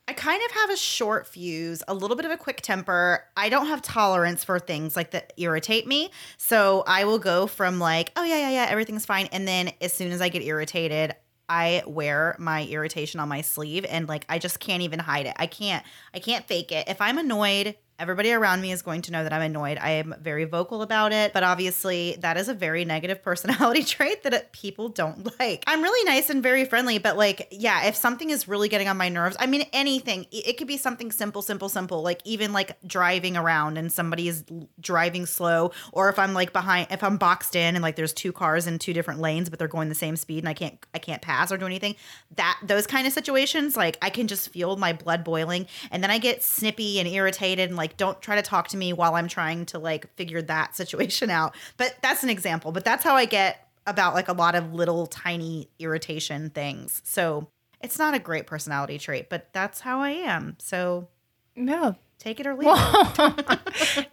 I 0.08 0.14
kind 0.14 0.42
of 0.46 0.52
have 0.52 0.70
a 0.70 0.78
short 0.78 1.26
fuse, 1.26 1.82
a 1.88 1.94
little 1.94 2.16
bit 2.16 2.26
of 2.26 2.32
a 2.32 2.38
quick 2.38 2.62
temper. 2.62 3.24
I 3.36 3.50
don't 3.50 3.66
have 3.68 3.82
tolerance 3.82 4.44
for 4.44 4.60
things 4.60 4.96
like 4.96 5.12
that 5.12 5.34
irritate 5.38 5.88
me. 5.88 6.12
So 6.38 6.84
I 6.86 7.06
will 7.06 7.18
go 7.18 7.48
from 7.48 7.80
like, 7.80 8.12
oh, 8.16 8.24
yeah, 8.24 8.38
yeah, 8.38 8.52
yeah, 8.52 8.68
everything's 8.70 9.06
fine. 9.06 9.28
And 9.32 9.48
then 9.48 9.72
as 9.82 9.94
soon 9.94 10.12
as 10.12 10.22
I 10.22 10.30
get 10.30 10.44
irritated, 10.44 11.16
I 11.50 11.84
wear 11.86 12.36
my 12.40 12.66
irritation 12.66 13.20
on 13.20 13.30
my 13.30 13.42
sleeve 13.42 13.86
and 13.88 14.08
like 14.08 14.26
I 14.30 14.40
just 14.40 14.60
can't 14.60 14.82
even 14.82 15.00
hide 15.00 15.28
it. 15.28 15.34
I 15.38 15.48
can't 15.48 15.86
I 16.14 16.20
can't 16.20 16.46
fake 16.48 16.72
it. 16.72 16.88
If 16.88 17.02
I'm 17.02 17.18
annoyed, 17.18 17.76
everybody 17.98 18.32
around 18.32 18.62
me 18.62 18.72
is 18.72 18.82
going 18.82 19.02
to 19.04 19.12
know 19.12 19.24
that 19.24 19.32
I'm 19.32 19.42
annoyed. 19.42 19.78
I 19.80 19.92
am 19.92 20.14
very 20.20 20.44
vocal 20.44 20.82
about 20.82 21.14
it, 21.14 21.32
but 21.34 21.44
obviously 21.44 22.18
that 22.20 22.36
is 22.38 22.50
a 22.50 22.54
very 22.54 22.84
negative 22.86 23.24
personality 23.24 23.84
trait 23.84 24.24
that 24.24 24.34
it- 24.34 24.52
people 24.52 24.90
don't 24.90 25.40
like. 25.40 25.64
I'm 25.68 25.82
really 25.82 26.04
nice 26.06 26.30
and 26.30 26.44
very 26.44 26.66
friendly, 26.66 26.98
but 26.98 27.18
like 27.18 27.48
yeah, 27.52 27.86
if 27.86 27.96
something 27.96 28.30
is 28.30 28.48
really 28.48 28.68
getting 28.70 28.88
on 28.88 28.98
my 28.98 29.10
nerves, 29.10 29.38
I 29.40 29.46
mean 29.48 29.66
anything. 29.72 30.26
It 30.32 30.58
could 30.58 30.68
be 30.68 30.78
something 30.78 31.12
simple, 31.12 31.42
simple, 31.42 31.70
simple, 31.70 32.02
like 32.02 32.22
even 32.26 32.52
like 32.54 32.78
driving 32.86 33.38
around 33.38 33.78
and 33.78 33.92
somebody 33.92 34.28
is 34.28 34.44
driving 34.80 35.26
slow 35.26 35.72
or 35.92 36.10
if 36.10 36.20
I'm 36.20 36.34
like 36.34 36.52
behind 36.54 36.88
if 36.92 37.04
I'm 37.04 37.18
boxed 37.18 37.56
in 37.56 37.76
and 37.76 37.82
like 37.84 37.96
there's 37.96 38.14
two 38.14 38.32
cars 38.32 38.68
in 38.68 38.78
two 38.80 38.94
different 38.94 39.20
lanes 39.22 39.50
but 39.50 39.58
they're 39.60 39.68
going 39.68 39.90
the 39.90 39.96
same 39.96 40.16
speed 40.16 40.40
and 40.40 40.50
I 40.50 40.54
can't 40.54 40.78
I 40.94 41.00
can't 41.00 41.22
pass 41.22 41.52
or 41.52 41.58
do 41.58 41.66
anything. 41.66 41.96
That 42.36 42.60
those 42.64 42.88
kind 42.88 43.08
of 43.08 43.14
situations 43.14 43.78
like 43.78 43.98
I 44.02 44.10
can 44.10 44.28
just 44.28 44.50
feel 44.50 44.76
my 44.76 44.92
blood 44.94 45.24
boiling 45.24 45.68
and 45.92 46.04
then 46.04 46.12
I 46.12 46.18
get 46.18 46.44
snippy 46.44 47.00
and 47.00 47.08
irritated 47.08 47.70
and 47.70 47.78
like 47.78 47.85
don't 47.88 48.22
try 48.22 48.36
to 48.36 48.42
talk 48.42 48.68
to 48.70 48.78
me 48.78 48.94
while 48.94 49.16
I'm 49.16 49.28
trying 49.28 49.66
to 49.68 49.80
like 49.80 50.14
figure 50.16 50.42
that 50.44 50.76
situation 50.76 51.30
out. 51.30 51.56
But 51.78 51.96
that's 52.02 52.24
an 52.24 52.30
example, 52.30 52.72
but 52.72 52.84
that's 52.86 53.04
how 53.04 53.16
I 53.16 53.26
get 53.26 53.68
about 53.88 54.14
like 54.14 54.28
a 54.28 54.34
lot 54.34 54.56
of 54.56 54.74
little 54.74 55.06
tiny 55.08 55.70
irritation 55.80 56.50
things. 56.50 57.02
So 57.06 57.48
it's 57.82 58.00
not 58.00 58.14
a 58.14 58.20
great 58.20 58.48
personality 58.48 58.98
trait, 58.98 59.30
but 59.30 59.50
that's 59.54 59.80
how 59.82 60.02
I 60.02 60.10
am. 60.12 60.56
So 60.60 61.08
No. 61.56 61.96
take 62.18 62.40
it 62.40 62.48
or 62.48 62.56
leave 62.56 62.68
it. 62.70 63.60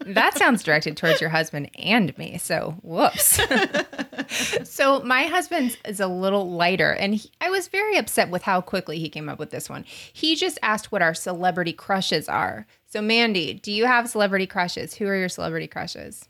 That 0.07 0.37
sounds 0.37 0.63
directed 0.63 0.97
towards 0.97 1.21
your 1.21 1.31
husband 1.31 1.71
and 1.79 2.17
me. 2.19 2.37
So, 2.37 2.77
whoops. 2.83 3.41
so, 4.69 5.01
my 5.01 5.25
husband 5.25 5.79
is 5.87 6.01
a 6.01 6.07
little 6.09 6.51
lighter, 6.51 6.91
and 6.93 7.15
he, 7.15 7.31
I 7.41 7.49
was 7.51 7.69
very 7.69 7.97
upset 7.97 8.29
with 8.31 8.43
how 8.43 8.61
quickly 8.61 8.99
he 8.99 9.09
came 9.09 9.29
up 9.29 9.39
with 9.39 9.51
this 9.51 9.71
one. 9.71 9.85
He 10.13 10.35
just 10.37 10.59
asked 10.63 10.93
what 10.93 11.01
our 11.03 11.15
celebrity 11.15 11.73
crushes 11.73 12.29
are. 12.29 12.67
So, 12.93 13.01
Mandy, 13.01 13.55
do 13.55 13.73
you 13.73 13.87
have 13.87 14.11
celebrity 14.11 14.47
crushes? 14.47 14.93
Who 14.95 15.07
are 15.07 15.17
your 15.17 15.31
celebrity 15.31 15.67
crushes? 15.67 16.29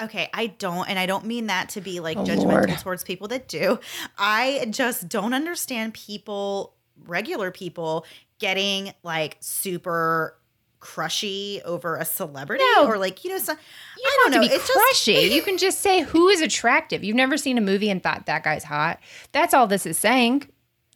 Okay, 0.00 0.30
I 0.32 0.46
don't, 0.46 0.88
and 0.88 0.96
I 1.00 1.06
don't 1.06 1.24
mean 1.24 1.48
that 1.48 1.70
to 1.70 1.80
be 1.80 1.98
like 1.98 2.16
Oh, 2.16 2.22
judgmental 2.22 2.44
Lord. 2.44 2.78
towards 2.78 3.02
people 3.02 3.26
that 3.28 3.48
do. 3.48 3.80
I 4.16 4.68
just 4.70 5.08
don't 5.08 5.34
understand 5.34 5.94
people, 5.94 6.76
regular 7.06 7.50
people, 7.50 8.06
getting 8.38 8.92
like 9.02 9.36
super 9.40 10.38
crushy 10.78 11.60
over 11.64 11.96
a 11.96 12.04
celebrity 12.04 12.62
No. 12.76 12.86
or 12.86 12.96
like 12.96 13.24
you 13.24 13.30
know 13.30 13.38
some. 13.38 13.56
You 13.96 14.04
I 14.06 14.10
don't 14.22 14.30
don't 14.30 14.32
have 14.34 14.42
know. 14.42 14.46
to 14.46 14.48
be 14.48 14.54
It's 14.54 14.68
just 14.68 14.78
crushy. 14.78 15.34
you 15.34 15.42
can 15.42 15.58
just 15.58 15.80
say 15.80 16.02
who 16.02 16.28
is 16.28 16.40
attractive. 16.40 17.02
You've 17.02 17.16
never 17.16 17.36
seen 17.36 17.58
a 17.58 17.60
movie 17.60 17.90
and 17.90 18.00
thought 18.00 18.26
that 18.26 18.44
guy's 18.44 18.62
hot. 18.62 19.00
That's 19.32 19.52
all 19.52 19.66
this 19.66 19.86
is 19.86 19.98
saying. 19.98 20.48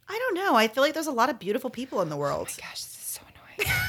I 0.08 0.16
don't 0.16 0.34
know. 0.36 0.54
I 0.54 0.68
feel 0.68 0.84
like 0.84 0.94
there's 0.94 1.08
a 1.08 1.10
lot 1.10 1.30
of 1.30 1.40
beautiful 1.40 1.68
people 1.70 2.00
in 2.00 2.10
the 2.10 2.14
oh 2.16 2.20
world. 2.20 2.46
Gosh, 2.60 2.74
this 2.84 2.94
is 2.94 3.18
so 3.18 3.22
annoying. 3.58 3.74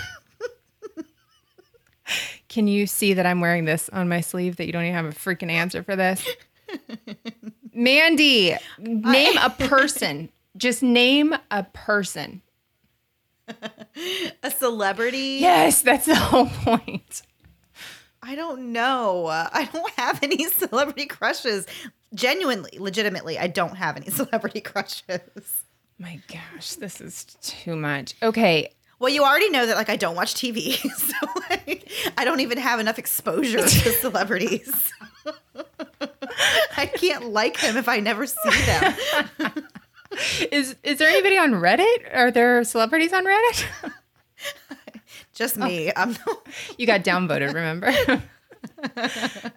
Can 2.53 2.67
you 2.67 2.85
see 2.85 3.15
that 3.15 3.25
I'm 3.25 3.41
wearing 3.41 3.65
this 3.65 3.89
on 3.89 4.07
my 4.07 4.21
sleeve 4.21 4.57
that 4.57 4.67
you 4.67 4.71
don't 4.71 4.83
even 4.83 4.93
have 4.93 5.05
a 5.05 5.09
freaking 5.09 5.49
answer 5.49 5.81
for 5.81 5.95
this? 5.95 6.23
Mandy, 7.73 8.55
name 8.77 9.37
a 9.39 9.49
person. 9.49 10.29
Just 10.55 10.83
name 10.83 11.35
a 11.49 11.63
person. 11.63 12.43
a 14.43 14.51
celebrity. 14.51 15.39
Yes, 15.41 15.81
that's 15.81 16.05
the 16.05 16.13
whole 16.13 16.45
point. 16.45 17.23
I 18.21 18.35
don't 18.35 18.71
know. 18.71 19.25
I 19.25 19.67
don't 19.73 19.91
have 19.93 20.21
any 20.21 20.43
celebrity 20.49 21.07
crushes. 21.07 21.65
Genuinely, 22.13 22.77
legitimately, 22.77 23.39
I 23.39 23.47
don't 23.47 23.77
have 23.77 23.97
any 23.97 24.09
celebrity 24.11 24.61
crushes. 24.61 25.63
My 25.97 26.21
gosh, 26.27 26.73
this 26.75 27.01
is 27.01 27.25
too 27.41 27.75
much. 27.75 28.13
Okay, 28.21 28.75
Well, 29.03 29.11
you 29.11 29.25
already 29.25 29.49
know 29.49 29.65
that 29.65 29.75
like 29.75 29.89
I 29.89 29.97
don't 29.97 30.15
watch 30.15 30.33
TV, 30.33 30.77
so 30.95 31.13
like, 31.49 31.91
I 32.17 32.23
don't 32.23 32.39
even 32.39 32.57
have 32.57 32.79
enough 32.79 32.97
exposure 32.97 33.57
to 33.57 33.67
celebrities. 33.99 34.93
I 36.77 36.85
can't 36.85 37.25
like 37.25 37.59
them 37.59 37.75
if 37.75 37.89
I 37.89 37.99
never 37.99 38.25
see 38.25 38.49
them. 38.65 38.95
is 40.53 40.77
is 40.83 40.99
there 40.99 41.09
anybody 41.09 41.37
on 41.37 41.51
Reddit? 41.51 42.15
Are 42.15 42.31
there 42.31 42.63
celebrities 42.63 43.11
on 43.11 43.25
Reddit? 43.25 43.65
Just 45.33 45.57
me. 45.57 45.91
I'm 45.93 46.15
You 46.77 46.87
got 46.87 47.03
downvoted, 47.03 47.47
remember? 47.53 47.91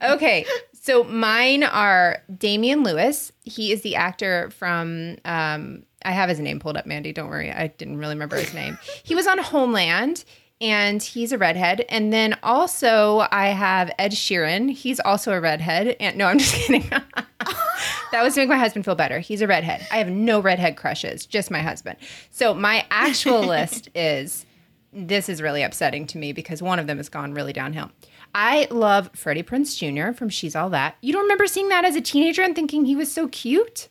okay, 0.03 0.45
so 0.73 1.05
mine 1.05 1.63
are 1.63 2.21
Damian 2.37 2.83
Lewis. 2.83 3.31
He 3.45 3.71
is 3.71 3.83
the 3.83 3.95
actor 3.95 4.51
from. 4.51 5.19
Um, 5.25 5.85
I 6.07 6.13
have 6.13 6.29
his 6.29 6.39
name 6.41 6.61
pulled 6.61 6.77
up, 6.77 6.87
Mandy. 6.87 7.13
Don't 7.13 7.29
worry, 7.29 7.51
I 7.51 7.67
didn't 7.67 7.99
really 7.99 8.15
remember 8.15 8.37
his 8.37 8.55
name. 8.55 8.79
He 9.03 9.15
was 9.15 9.27
on 9.27 9.39
Homeland, 9.39 10.25
and 10.61 11.03
he's 11.03 11.33
a 11.33 11.39
redhead. 11.39 11.85
And 11.89 12.13
then 12.13 12.39
also 12.43 13.27
I 13.31 13.49
have 13.49 13.91
Ed 13.99 14.13
Sheeran. 14.13 14.71
He's 14.71 15.01
also 15.01 15.33
a 15.33 15.41
redhead. 15.41 15.97
And 16.01 16.17
no, 16.17 16.27
I'm 16.27 16.39
just 16.39 16.55
kidding. 16.67 16.89
that 16.89 18.23
was 18.23 18.35
to 18.35 18.41
make 18.41 18.49
my 18.49 18.57
husband 18.57 18.85
feel 18.85 18.95
better. 18.95 19.19
He's 19.19 19.43
a 19.43 19.47
redhead. 19.47 19.87
I 19.91 19.99
have 19.99 20.09
no 20.09 20.41
redhead 20.41 20.77
crushes, 20.77 21.27
just 21.27 21.51
my 21.51 21.61
husband. 21.61 21.99
So 22.31 22.55
my 22.55 22.87
actual 22.91 23.41
list 23.47 23.91
is 23.95 24.47
this 24.93 25.29
is 25.29 25.43
really 25.43 25.63
upsetting 25.63 26.07
to 26.07 26.19
me 26.19 26.33
because 26.33 26.63
one 26.63 26.79
of 26.79 26.87
them 26.87 26.97
has 26.97 27.09
gone 27.09 27.35
really 27.35 27.53
downhill. 27.53 27.91
I 28.35 28.67
love 28.71 29.11
Freddie 29.15 29.43
Prinze 29.43 29.77
Jr. 29.77 30.17
from 30.17 30.29
She's 30.29 30.57
All 30.57 30.71
That. 30.71 30.97
You 31.03 31.13
don't 31.13 31.23
remember 31.23 31.47
seeing 31.47 31.69
that 31.69 31.85
as 31.85 31.97
a 31.97 32.01
teenager 32.01 32.43
and 32.43 32.55
thinking 32.55 32.85
he 32.85 32.97
was 32.97 33.13
so 33.13 33.29
cute? 33.29 33.89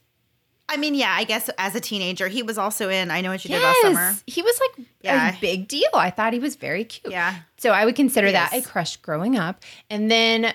I 0.67 0.77
mean, 0.77 0.95
yeah, 0.95 1.13
I 1.15 1.23
guess 1.25 1.49
as 1.57 1.75
a 1.75 1.79
teenager, 1.79 2.27
he 2.27 2.41
was 2.41 2.57
also 2.57 2.89
in 2.89 3.11
I 3.11 3.21
Know 3.21 3.29
What 3.31 3.45
You 3.45 3.49
Did 3.51 3.61
Last 3.61 3.81
Summer. 3.81 4.15
He 4.25 4.41
was 4.41 4.59
like 4.59 4.87
Yeah. 5.01 5.35
a 5.35 5.39
big 5.39 5.67
deal. 5.67 5.87
I 5.93 6.09
thought 6.09 6.33
he 6.33 6.39
was 6.39 6.55
very 6.55 6.83
cute. 6.83 7.11
Yeah. 7.11 7.35
So 7.57 7.69
I 7.71 7.85
would 7.85 7.95
consider 7.95 8.27
He 8.27 8.33
that 8.33 8.53
is. 8.53 8.65
a 8.65 8.67
crush 8.67 8.97
growing 8.97 9.37
up. 9.37 9.63
And 9.89 10.09
then 10.09 10.53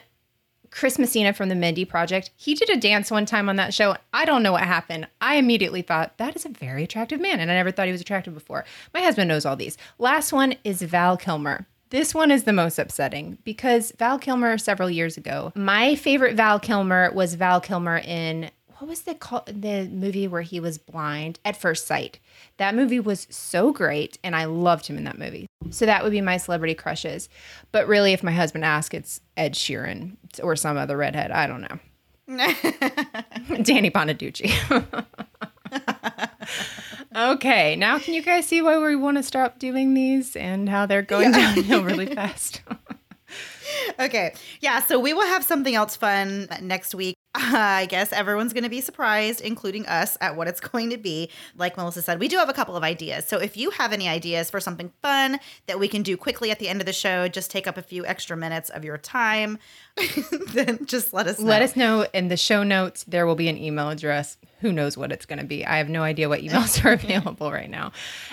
Chris 0.70 0.98
Messina 0.98 1.32
from 1.32 1.48
the 1.48 1.54
Mindy 1.54 1.84
Project, 1.84 2.30
he 2.36 2.54
did 2.54 2.70
a 2.70 2.76
dance 2.76 3.10
one 3.10 3.26
time 3.26 3.48
on 3.48 3.56
that 3.56 3.72
show. 3.74 3.96
I 4.12 4.24
don't 4.24 4.42
know 4.42 4.52
what 4.52 4.62
happened. 4.62 5.06
I 5.20 5.36
immediately 5.36 5.82
thought 5.82 6.16
that 6.18 6.34
is 6.36 6.44
a 6.44 6.48
very 6.48 6.84
attractive 6.84 7.20
man, 7.20 7.40
and 7.40 7.50
I 7.50 7.54
never 7.54 7.70
thought 7.70 7.86
he 7.86 7.92
was 7.92 8.00
attractive 8.00 8.34
before. 8.34 8.64
My 8.94 9.00
husband 9.00 9.28
knows 9.28 9.44
all 9.46 9.56
these. 9.56 9.76
Last 9.98 10.32
one 10.32 10.54
is 10.64 10.82
Val 10.82 11.16
Kilmer. 11.16 11.66
This 11.90 12.14
one 12.14 12.30
is 12.30 12.44
the 12.44 12.52
most 12.52 12.78
upsetting 12.78 13.38
because 13.42 13.92
Val 13.98 14.16
Kilmer 14.16 14.58
several 14.58 14.88
years 14.88 15.16
ago. 15.16 15.52
My 15.56 15.96
favorite 15.96 16.36
Val 16.36 16.60
Kilmer 16.60 17.10
was 17.12 17.34
Val 17.34 17.60
Kilmer 17.60 17.98
in 17.98 18.52
what 18.80 18.88
was 18.88 19.02
the 19.02 19.14
call, 19.14 19.44
the 19.46 19.88
movie 19.88 20.26
where 20.26 20.40
he 20.42 20.58
was 20.58 20.78
blind 20.78 21.38
at 21.44 21.56
first 21.56 21.86
sight. 21.86 22.18
That 22.56 22.74
movie 22.74 22.98
was 22.98 23.26
so 23.30 23.72
great 23.72 24.18
and 24.24 24.34
I 24.34 24.46
loved 24.46 24.86
him 24.86 24.96
in 24.96 25.04
that 25.04 25.18
movie. 25.18 25.46
So 25.68 25.84
that 25.84 26.02
would 26.02 26.12
be 26.12 26.22
my 26.22 26.38
celebrity 26.38 26.74
crushes. 26.74 27.28
But 27.72 27.86
really 27.86 28.14
if 28.14 28.22
my 28.22 28.32
husband 28.32 28.64
asks 28.64 28.94
it's 28.94 29.20
Ed 29.36 29.52
Sheeran 29.54 30.16
or 30.42 30.56
some 30.56 30.78
other 30.78 30.96
redhead, 30.96 31.30
I 31.30 31.46
don't 31.46 31.60
know. 31.60 31.78
Danny 33.62 33.90
Bonaducci. 33.90 34.50
okay, 37.14 37.76
now 37.76 37.98
can 37.98 38.14
you 38.14 38.22
guys 38.22 38.46
see 38.46 38.62
why 38.62 38.78
we 38.78 38.96
want 38.96 39.18
to 39.18 39.22
stop 39.22 39.58
doing 39.58 39.92
these 39.92 40.36
and 40.36 40.70
how 40.70 40.86
they're 40.86 41.02
going 41.02 41.32
downhill 41.32 41.84
really 41.84 42.06
fast? 42.06 42.62
Okay. 43.98 44.34
Yeah. 44.60 44.80
So 44.80 44.98
we 44.98 45.12
will 45.12 45.26
have 45.26 45.44
something 45.44 45.74
else 45.74 45.94
fun 45.96 46.48
next 46.60 46.94
week. 46.94 47.14
I 47.52 47.86
guess 47.86 48.12
everyone's 48.12 48.52
going 48.52 48.64
to 48.64 48.70
be 48.70 48.82
surprised, 48.82 49.40
including 49.40 49.86
us, 49.86 50.18
at 50.20 50.36
what 50.36 50.46
it's 50.46 50.60
going 50.72 50.90
to 50.90 50.98
be. 50.98 51.30
Like 51.56 51.74
Melissa 51.74 52.02
said, 52.02 52.20
we 52.20 52.28
do 52.28 52.36
have 52.36 52.50
a 52.50 52.52
couple 52.52 52.76
of 52.76 52.82
ideas. 52.82 53.26
So 53.26 53.38
if 53.38 53.56
you 53.56 53.70
have 53.70 53.94
any 53.94 54.08
ideas 54.08 54.50
for 54.50 54.60
something 54.60 54.92
fun 55.00 55.40
that 55.66 55.78
we 55.80 55.88
can 55.88 56.02
do 56.02 56.18
quickly 56.18 56.50
at 56.50 56.58
the 56.58 56.68
end 56.68 56.80
of 56.80 56.86
the 56.86 56.92
show, 56.92 57.28
just 57.28 57.50
take 57.50 57.66
up 57.66 57.78
a 57.78 57.82
few 57.82 58.04
extra 58.04 58.36
minutes 58.36 58.68
of 58.68 58.84
your 58.84 58.98
time, 58.98 59.58
then 60.52 60.86
just 60.86 61.12
let 61.12 61.26
us 61.26 61.38
know. 61.38 61.46
Let 61.46 61.62
us 61.62 61.76
know 61.76 62.06
in 62.12 62.28
the 62.28 62.36
show 62.36 62.62
notes. 62.62 63.04
There 63.04 63.26
will 63.26 63.34
be 63.34 63.48
an 63.48 63.56
email 63.58 63.90
address. 63.90 64.36
who 64.60 64.72
knows 64.72 64.96
what 64.96 65.10
it's 65.10 65.26
going 65.26 65.38
to 65.38 65.44
be. 65.44 65.64
I 65.64 65.78
have 65.78 65.88
no 65.88 66.02
idea 66.02 66.28
what 66.28 66.40
emails 66.40 66.84
are 66.84 66.92
available 67.00 67.50
right 67.50 67.70
now. 67.70 67.92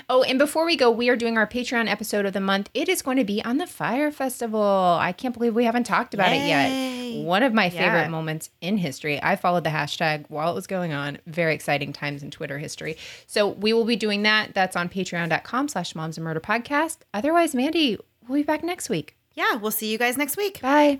Oh, 0.09 0.23
and 0.23 0.37
before 0.37 0.65
we 0.65 0.75
go, 0.75 0.91
we 0.91 1.09
are 1.09 1.15
doing 1.15 1.37
our 1.37 1.47
Patreon 1.47 1.89
episode 1.89 2.25
of 2.25 2.33
the 2.33 2.41
month. 2.41 2.69
It 2.73 2.89
is 2.89 3.01
going 3.01 3.17
to 3.17 3.23
be 3.23 3.43
on 3.43 3.57
the 3.57 3.67
Fyre 3.67 4.11
Festival. 4.11 4.61
I 4.61 5.13
can't 5.13 5.33
believe 5.33 5.55
we 5.55 5.65
haven't 5.65 5.85
talked 5.85 6.13
about 6.13 6.31
Yay. 6.31 6.43
it 6.43 6.47
yet. 6.47 7.25
One 7.25 7.43
of 7.43 7.53
my 7.53 7.69
favorite 7.69 8.01
yeah. 8.01 8.09
moments 8.09 8.49
in 8.61 8.77
history. 8.77 9.21
I 9.21 9.35
followed 9.37 9.63
the 9.63 9.69
hashtag 9.69 10.25
while 10.29 10.51
it 10.51 10.55
was 10.55 10.67
going 10.67 10.93
on. 10.93 11.17
Very 11.25 11.53
exciting 11.53 11.93
times 11.93 12.23
in 12.23 12.31
Twitter 12.31 12.57
history. 12.57 12.97
So 13.25 13.47
we 13.47 13.73
will 13.73 13.85
be 13.85 13.95
doing 13.95 14.23
that. 14.23 14.53
That's 14.53 14.75
on 14.75 14.89
patreon.com 14.89 15.69
slash 15.69 15.95
moms 15.95 16.17
and 16.17 16.25
murder 16.25 16.41
podcast. 16.41 16.97
Otherwise, 17.13 17.55
Mandy, 17.55 17.97
we'll 18.27 18.39
be 18.39 18.43
back 18.43 18.63
next 18.63 18.89
week. 18.89 19.15
Yeah, 19.33 19.55
we'll 19.55 19.71
see 19.71 19.91
you 19.91 19.97
guys 19.97 20.17
next 20.17 20.35
week. 20.35 20.61
Bye. 20.61 20.99